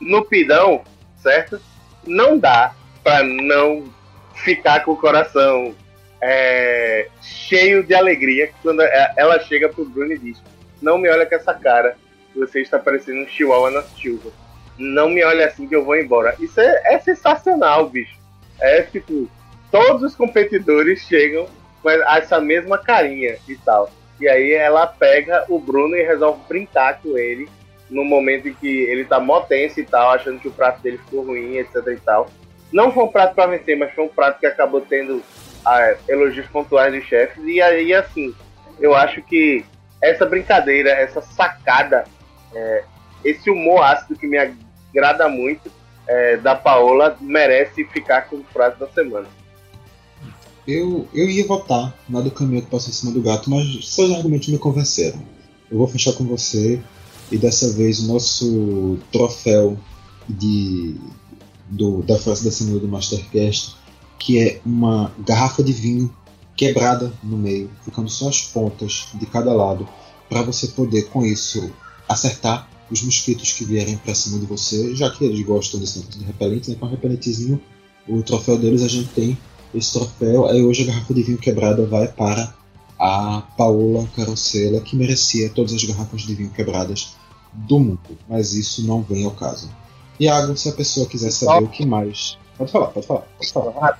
No 0.00 0.24
Pidão, 0.24 0.82
certo? 1.22 1.60
Não 2.06 2.38
dá 2.38 2.74
pra 3.02 3.22
não 3.22 3.84
ficar 4.34 4.84
com 4.84 4.92
o 4.92 4.96
coração 4.96 5.74
é, 6.22 7.08
cheio 7.22 7.82
de 7.82 7.94
alegria 7.94 8.50
quando 8.62 8.82
é, 8.82 9.14
ela 9.16 9.40
chega 9.40 9.68
pro 9.68 9.84
Bruno 9.84 10.12
e 10.12 10.18
diz: 10.18 10.42
Não 10.80 10.98
me 10.98 11.08
olha 11.08 11.26
com 11.26 11.34
essa 11.34 11.54
cara, 11.54 11.96
você 12.34 12.60
está 12.60 12.78
parecendo 12.78 13.20
um 13.22 13.28
chihuahua 13.28 13.70
na 13.70 13.82
chuva. 13.82 14.30
Não 14.78 15.10
me 15.10 15.22
olha 15.24 15.46
assim 15.46 15.68
que 15.68 15.76
eu 15.76 15.84
vou 15.84 15.96
embora. 15.96 16.34
Isso 16.38 16.60
é, 16.60 16.94
é 16.94 16.98
sensacional, 16.98 17.88
bicho. 17.88 18.18
É 18.60 18.82
tipo, 18.82 19.28
todos 19.70 20.02
os 20.02 20.14
competidores 20.14 21.00
chegam 21.00 21.46
com 21.82 21.90
essa 21.90 22.40
mesma 22.40 22.78
carinha 22.78 23.36
e 23.48 23.56
tal. 23.56 23.90
E 24.20 24.28
aí 24.28 24.52
ela 24.52 24.86
pega 24.86 25.44
o 25.48 25.58
Bruno 25.58 25.96
e 25.96 26.02
resolve 26.02 26.40
brincar 26.46 27.00
com 27.00 27.16
ele 27.16 27.48
no 27.88 28.04
momento 28.04 28.48
em 28.48 28.54
que 28.54 28.68
ele 28.68 29.04
tá 29.04 29.18
mó 29.18 29.40
tenso 29.40 29.80
e 29.80 29.84
tal, 29.84 30.10
achando 30.10 30.38
que 30.38 30.48
o 30.48 30.52
prato 30.52 30.80
dele 30.80 30.98
ficou 30.98 31.24
ruim, 31.24 31.56
etc 31.56 31.76
e 31.88 31.96
tal. 31.96 32.30
Não 32.72 32.92
foi 32.92 33.04
um 33.04 33.08
prato 33.08 33.34
para 33.34 33.50
vencer, 33.50 33.76
mas 33.76 33.92
foi 33.92 34.04
um 34.04 34.08
prato 34.08 34.38
que 34.38 34.46
acabou 34.46 34.80
tendo 34.80 35.22
ah, 35.64 35.94
elogios 36.08 36.46
pontuais 36.46 36.92
dos 36.92 37.04
chefes. 37.04 37.42
E 37.44 37.60
aí, 37.60 37.92
assim, 37.92 38.34
eu 38.78 38.94
acho 38.94 39.22
que 39.22 39.64
essa 40.00 40.24
brincadeira, 40.24 40.90
essa 40.90 41.20
sacada, 41.20 42.04
é, 42.54 42.84
esse 43.24 43.50
humor 43.50 43.82
ácido 43.82 44.18
que 44.18 44.26
me 44.26 44.38
agrada 44.38 45.28
muito 45.28 45.70
é, 46.06 46.36
da 46.36 46.54
Paola 46.54 47.16
merece 47.20 47.84
ficar 47.84 48.22
com 48.22 48.36
o 48.36 48.44
prato 48.44 48.78
da 48.78 48.88
semana. 48.88 49.26
Eu, 50.66 51.08
eu 51.12 51.28
ia 51.28 51.46
votar 51.46 51.94
na 52.08 52.20
do 52.20 52.30
caminho 52.30 52.62
que 52.62 52.70
passou 52.70 52.90
em 52.90 52.92
cima 52.92 53.12
do 53.12 53.22
gato, 53.22 53.50
mas 53.50 53.88
seus 53.88 54.12
argumentos 54.12 54.48
me 54.48 54.58
convenceram. 54.58 55.20
Eu 55.70 55.78
vou 55.78 55.86
fechar 55.86 56.12
com 56.12 56.24
você 56.24 56.80
e 57.30 57.38
dessa 57.38 57.72
vez 57.72 58.00
o 58.00 58.12
nosso 58.12 58.98
troféu 59.12 59.78
de, 60.28 60.96
do, 61.70 62.02
da 62.02 62.18
frase 62.18 62.44
da 62.44 62.50
semana 62.50 62.80
do 62.80 62.88
Mastercast, 62.88 63.76
que 64.18 64.38
é 64.38 64.60
uma 64.66 65.12
garrafa 65.24 65.62
de 65.62 65.72
vinho 65.72 66.14
quebrada 66.56 67.12
no 67.22 67.38
meio, 67.38 67.70
ficando 67.82 68.10
só 68.10 68.28
as 68.28 68.42
pontas 68.42 69.08
de 69.14 69.24
cada 69.26 69.52
lado, 69.52 69.88
para 70.28 70.42
você 70.42 70.68
poder 70.68 71.08
com 71.08 71.24
isso 71.24 71.70
acertar 72.08 72.68
os 72.90 73.02
mosquitos 73.02 73.52
que 73.52 73.64
vierem 73.64 73.96
para 73.96 74.14
cima 74.14 74.38
de 74.38 74.46
você, 74.46 74.94
já 74.94 75.08
que 75.10 75.24
eles 75.24 75.44
gostam 75.46 75.80
desse 75.80 76.00
de 76.00 76.24
repelente, 76.24 76.70
né? 76.70 76.76
com 76.78 76.86
repelentezinho, 76.86 77.60
o 78.08 78.22
troféu 78.22 78.58
deles 78.58 78.82
a 78.82 78.88
gente 78.88 79.08
tem 79.10 79.38
esse 79.74 79.92
troféu. 79.92 80.46
Aí 80.46 80.62
hoje 80.62 80.82
a 80.82 80.86
garrafa 80.86 81.14
de 81.14 81.22
vinho 81.22 81.38
quebrada 81.38 81.86
vai 81.86 82.08
para 82.08 82.54
a 82.98 83.42
Paola 83.56 84.06
Carosella, 84.14 84.80
que 84.80 84.96
merecia 84.96 85.48
todas 85.48 85.72
as 85.72 85.84
garrafas 85.84 86.22
de 86.22 86.34
vinho 86.34 86.50
quebradas 86.50 87.14
do 87.52 87.78
mundo. 87.78 88.18
Mas 88.28 88.54
isso 88.54 88.86
não 88.86 89.02
vem 89.02 89.24
ao 89.24 89.30
caso. 89.30 89.70
Iago, 90.20 90.56
se 90.56 90.68
a 90.68 90.72
pessoa 90.72 91.08
quiser 91.08 91.30
saber 91.30 91.64
o 91.64 91.68
que 91.68 91.84
mais. 91.86 92.38
Pode 92.56 92.70
falar, 92.70 92.88
pode 92.88 93.06
falar. 93.06 93.22
Pode 93.38 93.52
falar. 93.52 93.98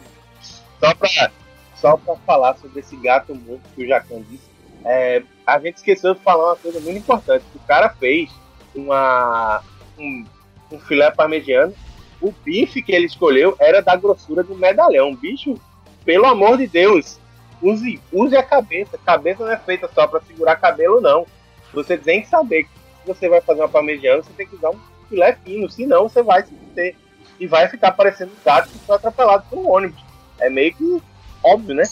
Só 0.79 0.95
para 0.95 1.33
só 1.77 1.97
pra 1.97 2.17
falar 2.27 2.57
sobre 2.59 2.81
esse 2.81 2.95
gato 2.97 3.35
mundo 3.35 3.63
que 3.75 3.85
o 3.85 3.89
Jacan 3.89 4.21
disse, 4.29 4.45
é, 4.85 5.23
a 5.47 5.59
gente 5.59 5.77
esqueceu 5.77 6.15
de 6.15 6.21
falar 6.21 6.49
uma 6.49 6.57
coisa 6.57 6.79
muito 6.81 6.99
importante. 6.99 7.45
O 7.55 7.59
cara 7.61 7.89
fez 7.89 8.31
uma, 8.75 9.63
um, 9.99 10.27
um 10.71 10.79
filé 10.79 11.11
parmegiano 11.11 11.75
o 12.21 12.33
bife 12.45 12.83
que 12.83 12.93
ele 12.93 13.07
escolheu 13.07 13.57
era 13.59 13.81
da 13.81 13.97
grossura 13.97 14.43
do 14.43 14.55
medalhão. 14.55 15.15
Bicho, 15.15 15.59
pelo 16.05 16.27
amor 16.27 16.59
de 16.59 16.67
Deus, 16.67 17.19
use, 17.63 18.01
use 18.13 18.37
a 18.37 18.43
cabeça. 18.43 18.99
Cabeça 18.99 19.45
não 19.45 19.53
é 19.53 19.57
feita 19.57 19.89
só 19.95 20.07
para 20.07 20.21
segurar 20.21 20.57
cabelo, 20.57 21.01
não. 21.01 21.27
Você 21.73 21.97
tem 21.97 22.21
que 22.21 22.29
saber 22.29 22.65
que 22.65 22.71
se 22.71 23.07
você 23.07 23.29
vai 23.29 23.41
fazer 23.41 23.61
uma 23.61 23.69
parmegiana, 23.69 24.23
você 24.23 24.33
tem 24.37 24.47
que 24.47 24.57
usar 24.57 24.71
um 24.71 24.79
filé 25.11 25.37
fino, 25.45 25.69
senão 25.69 26.09
você 26.09 26.23
vai 26.23 26.43
se 26.43 26.55
ter 26.75 26.97
e 27.39 27.47
vai 27.47 27.69
ficar 27.69 27.93
parecendo 27.93 28.33
um 28.33 28.45
gato 28.45 28.71
que 28.71 28.79
foi 28.79 28.97
atropelado 28.97 29.45
por 29.51 29.59
um 29.59 29.69
ônibus. 29.69 30.03
É 30.39 30.49
meio 30.49 30.75
que 30.75 31.03
óbvio, 31.45 31.75
né? 31.75 31.85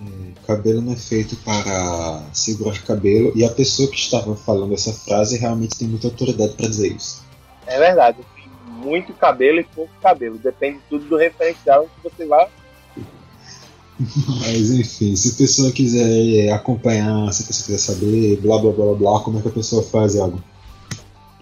É, 0.00 0.46
cabelo 0.46 0.80
não 0.80 0.92
é 0.92 0.96
feito 0.96 1.36
para 1.38 2.22
segurar 2.32 2.80
cabelo 2.84 3.32
e 3.34 3.44
a 3.44 3.50
pessoa 3.50 3.90
que 3.90 3.96
estava 3.96 4.36
falando 4.36 4.74
essa 4.74 4.92
frase 4.92 5.36
realmente 5.36 5.76
tem 5.76 5.88
muita 5.88 6.06
autoridade 6.06 6.52
para 6.52 6.68
dizer 6.68 6.92
isso. 6.92 7.26
É 7.66 7.78
verdade 7.78 8.18
muito 8.78 9.12
cabelo 9.12 9.60
e 9.60 9.64
pouco 9.64 9.92
cabelo. 10.00 10.38
Depende 10.38 10.78
tudo 10.88 11.04
do 11.04 11.16
referencial 11.16 11.86
que 11.86 12.08
você 12.08 12.26
vai. 12.26 12.48
Mas 14.40 14.70
enfim, 14.70 15.16
se 15.16 15.34
a 15.34 15.36
pessoa 15.36 15.72
quiser 15.72 16.46
é, 16.46 16.52
acompanhar, 16.52 17.32
se 17.32 17.42
a 17.42 17.46
pessoa 17.46 17.66
quiser 17.66 17.78
saber, 17.78 18.40
blá 18.40 18.58
blá 18.58 18.72
blá 18.72 18.94
blá, 18.94 19.20
como 19.20 19.38
é 19.38 19.42
que 19.42 19.48
a 19.48 19.52
pessoa 19.52 19.82
faz 19.82 20.16
algo? 20.16 20.42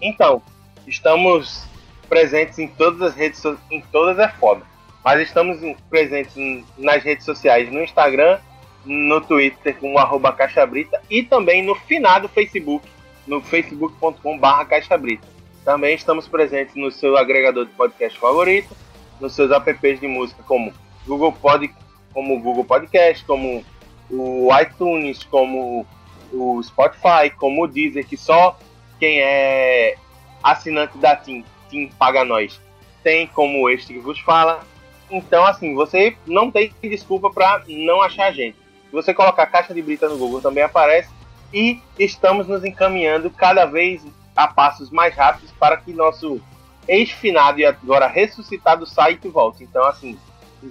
Então, 0.01 0.41
estamos 0.87 1.65
presentes 2.07 2.57
em 2.57 2.67
todas 2.67 3.01
as 3.01 3.15
redes 3.15 3.43
em 3.69 3.81
todas 3.91 4.17
é 4.17 4.29
foda. 4.29 4.65
Mas 5.03 5.21
estamos 5.21 5.59
presentes 5.89 6.35
nas 6.77 7.03
redes 7.03 7.25
sociais, 7.25 7.71
no 7.71 7.81
Instagram, 7.81 8.39
no 8.85 9.21
Twitter 9.21 9.75
com 9.77 9.97
arroba 9.97 10.31
caixabrita 10.31 11.01
e 11.09 11.23
também 11.23 11.61
no 11.61 11.75
finado 11.75 12.27
Facebook, 12.29 12.87
no 13.25 13.41
facebook.com/barra 13.41 14.65
caixabrita. 14.65 15.27
Também 15.63 15.95
estamos 15.95 16.27
presentes 16.27 16.75
no 16.75 16.89
seu 16.91 17.17
agregador 17.17 17.65
de 17.65 17.71
podcast 17.73 18.17
favorito, 18.17 18.75
nos 19.19 19.35
seus 19.35 19.51
apps 19.51 19.99
de 19.99 20.07
música 20.07 20.41
como 20.43 20.73
Google 21.05 21.33
Pod, 21.33 21.69
como 22.13 22.39
Google 22.39 22.63
Podcast, 22.63 23.23
como 23.25 23.63
o 24.09 24.49
iTunes, 24.61 25.23
como 25.23 25.85
o 26.31 26.61
Spotify, 26.63 27.29
como 27.37 27.63
o 27.63 27.67
Deezer, 27.67 28.05
que 28.05 28.15
só 28.15 28.57
quem 28.99 29.19
é 29.21 29.97
assinante 30.43 30.97
da 30.97 31.15
TIM, 31.15 31.43
TIM 31.69 31.89
paga 31.97 32.23
nós, 32.23 32.59
tem 33.03 33.27
como 33.27 33.69
este 33.69 33.93
que 33.93 33.99
vos 33.99 34.19
fala. 34.19 34.61
Então, 35.09 35.45
assim, 35.45 35.73
você 35.73 36.17
não 36.25 36.51
tem 36.51 36.73
desculpa 36.81 37.29
para 37.29 37.63
não 37.67 38.01
achar 38.01 38.27
a 38.27 38.31
gente. 38.31 38.57
Se 38.57 38.91
você 38.91 39.13
colocar 39.13 39.45
Caixa 39.47 39.73
de 39.73 39.81
Brita 39.81 40.09
no 40.09 40.17
Google, 40.17 40.41
também 40.41 40.63
aparece. 40.63 41.09
E 41.53 41.79
estamos 41.97 42.47
nos 42.47 42.65
encaminhando 42.65 43.29
cada 43.29 43.65
vez 43.65 44.05
a 44.35 44.47
passos 44.47 44.89
mais 44.91 45.15
rápidos 45.15 45.51
para 45.51 45.77
que 45.77 45.93
nosso 45.93 46.41
ex-finado 46.87 47.59
e 47.59 47.65
agora 47.65 48.07
ressuscitado 48.07 48.85
site 48.85 49.27
volte. 49.27 49.63
Então, 49.63 49.83
assim, 49.85 50.17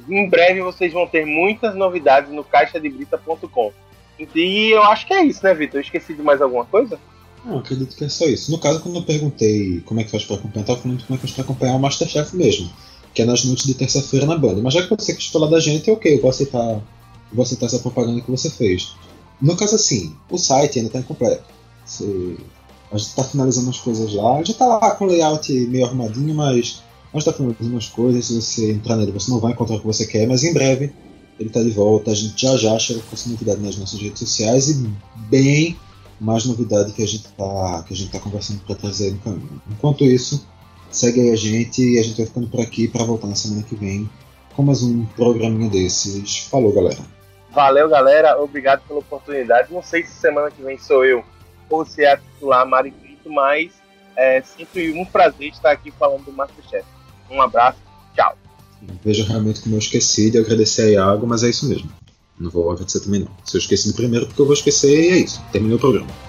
em 0.08 0.28
breve 0.28 0.60
vocês 0.62 0.92
vão 0.92 1.06
ter 1.06 1.24
muitas 1.24 1.74
novidades 1.74 2.30
no 2.30 2.44
caixadebrita.com. 2.44 3.72
E 4.34 4.70
eu 4.70 4.82
acho 4.84 5.06
que 5.06 5.14
é 5.14 5.22
isso, 5.24 5.44
né, 5.44 5.52
Vitor? 5.52 5.76
Eu 5.76 5.82
esqueci 5.82 6.14
de 6.14 6.22
mais 6.22 6.40
alguma 6.40 6.64
coisa? 6.64 6.98
Não, 7.46 7.58
acredito 7.58 7.94
que 7.94 8.04
é 8.04 8.08
só 8.08 8.26
isso. 8.26 8.50
No 8.50 8.58
caso, 8.58 8.80
quando 8.80 8.96
eu 8.96 9.02
perguntei 9.02 9.80
como 9.86 10.00
é 10.00 10.04
que 10.04 10.10
faz 10.10 10.24
para 10.24 10.36
acompanhar, 10.36 10.64
eu 10.64 10.66
tava 10.66 10.80
falando 10.80 11.04
como 11.06 11.14
é 11.14 11.16
que 11.16 11.22
faz 11.22 11.32
para 11.32 11.44
acompanhar 11.44 11.76
o 11.76 11.78
Masterchef 11.78 12.34
mesmo, 12.34 12.68
que 13.14 13.22
é 13.22 13.24
nas 13.24 13.44
noites 13.44 13.64
de 13.64 13.74
terça-feira 13.74 14.26
na 14.26 14.36
banda. 14.36 14.60
Mas 14.60 14.74
já 14.74 14.82
que 14.82 14.90
você 14.90 15.14
quis 15.14 15.28
falar 15.28 15.46
da 15.46 15.60
gente, 15.60 15.88
ok, 15.88 16.14
eu 16.14 16.20
vou 16.20 16.30
aceitar, 16.30 16.82
vou 17.32 17.42
aceitar 17.44 17.66
essa 17.66 17.78
propaganda 17.78 18.20
que 18.20 18.30
você 18.30 18.50
fez. 18.50 18.96
No 19.40 19.56
caso, 19.56 19.76
assim, 19.76 20.16
o 20.28 20.36
site 20.36 20.78
ainda 20.78 20.88
está 20.88 20.98
incompleto. 20.98 21.44
A 22.90 22.98
gente 22.98 23.08
está 23.08 23.22
finalizando 23.22 23.70
as 23.70 23.78
coisas 23.78 24.12
lá. 24.12 24.42
Já 24.42 24.52
está 24.52 24.66
lá 24.66 24.90
com 24.96 25.04
o 25.04 25.08
layout 25.08 25.52
meio 25.52 25.84
arrumadinho, 25.84 26.34
mas 26.34 26.50
a 26.50 26.54
gente 26.54 26.82
está 27.14 27.32
finalizando 27.32 27.76
as 27.76 27.86
coisas. 27.86 28.26
Se 28.26 28.40
você 28.40 28.72
entrar 28.72 28.96
nele, 28.96 29.12
você 29.12 29.30
não 29.30 29.38
vai 29.38 29.52
encontrar 29.52 29.76
o 29.76 29.80
que 29.80 29.86
você 29.86 30.04
quer, 30.04 30.26
mas 30.26 30.42
em 30.42 30.52
breve 30.52 30.92
ele 31.38 31.48
está 31.48 31.62
de 31.62 31.70
volta. 31.70 32.10
A 32.10 32.14
gente 32.14 32.42
já 32.42 32.56
já 32.56 32.76
chega 32.76 33.00
com 33.00 33.14
essa 33.14 33.28
novidade 33.28 33.60
nas 33.60 33.76
nossas 33.76 34.00
redes 34.00 34.18
sociais 34.18 34.68
e 34.68 34.90
bem 35.28 35.76
mais 36.20 36.44
novidade 36.44 36.92
que 36.92 37.02
a 37.02 37.06
gente 37.06 37.26
está 37.26 37.82
que 37.86 37.94
a 37.94 37.96
gente 37.96 38.10
tá 38.10 38.20
conversando 38.20 38.60
para 38.60 38.74
trazer 38.74 39.12
no 39.12 39.18
caminho. 39.18 39.62
Enquanto 39.70 40.04
isso, 40.04 40.46
segue 40.90 41.20
aí 41.20 41.30
a 41.30 41.36
gente 41.36 41.82
e 41.82 41.98
a 41.98 42.02
gente 42.02 42.16
vai 42.16 42.26
ficando 42.26 42.48
por 42.48 42.60
aqui 42.60 42.88
para 42.88 43.04
voltar 43.04 43.26
na 43.26 43.34
semana 43.34 43.62
que 43.62 43.74
vem 43.74 44.08
com 44.54 44.62
mais 44.62 44.82
um 44.82 45.04
programinha 45.04 45.70
desses. 45.70 46.38
Falou, 46.50 46.72
galera. 46.72 46.98
Valeu, 47.50 47.88
galera. 47.88 48.40
Obrigado 48.40 48.82
pela 48.86 49.00
oportunidade. 49.00 49.72
Não 49.72 49.82
sei 49.82 50.04
se 50.04 50.12
semana 50.12 50.50
que 50.50 50.62
vem 50.62 50.78
sou 50.78 51.04
eu 51.04 51.24
ou 51.68 51.84
se 51.84 52.04
é 52.04 52.12
a 52.12 52.16
titular 52.16 52.66
Mari 52.66 52.90
Pinto, 52.90 53.30
mas 53.30 53.72
é 54.16 54.42
sempre 54.42 54.92
um 54.92 55.04
prazer 55.04 55.48
estar 55.48 55.70
aqui 55.70 55.90
falando 55.90 56.24
do 56.24 56.32
Masterchef. 56.32 56.84
Um 57.30 57.42
abraço, 57.42 57.78
tchau. 58.14 58.36
Vejo 59.04 59.24
realmente 59.24 59.62
como 59.62 59.74
eu 59.74 59.78
esqueci 59.78 60.30
de 60.30 60.38
agradecer 60.38 60.82
a 60.82 60.90
Iago, 60.90 61.26
mas 61.26 61.42
é 61.42 61.48
isso 61.48 61.68
mesmo. 61.68 61.90
Não 62.38 62.50
vou 62.50 62.70
agradecer 62.70 63.00
também 63.00 63.20
não. 63.20 63.28
Se 63.44 63.56
eu 63.56 63.60
esqueci 63.60 63.88
no 63.88 63.94
primeiro, 63.94 64.26
porque 64.26 64.40
eu 64.40 64.46
vou 64.46 64.54
esquecer 64.54 64.90
e 64.90 65.08
é 65.08 65.18
isso. 65.18 65.42
Terminei 65.52 65.76
o 65.76 65.80
programa. 65.80 66.25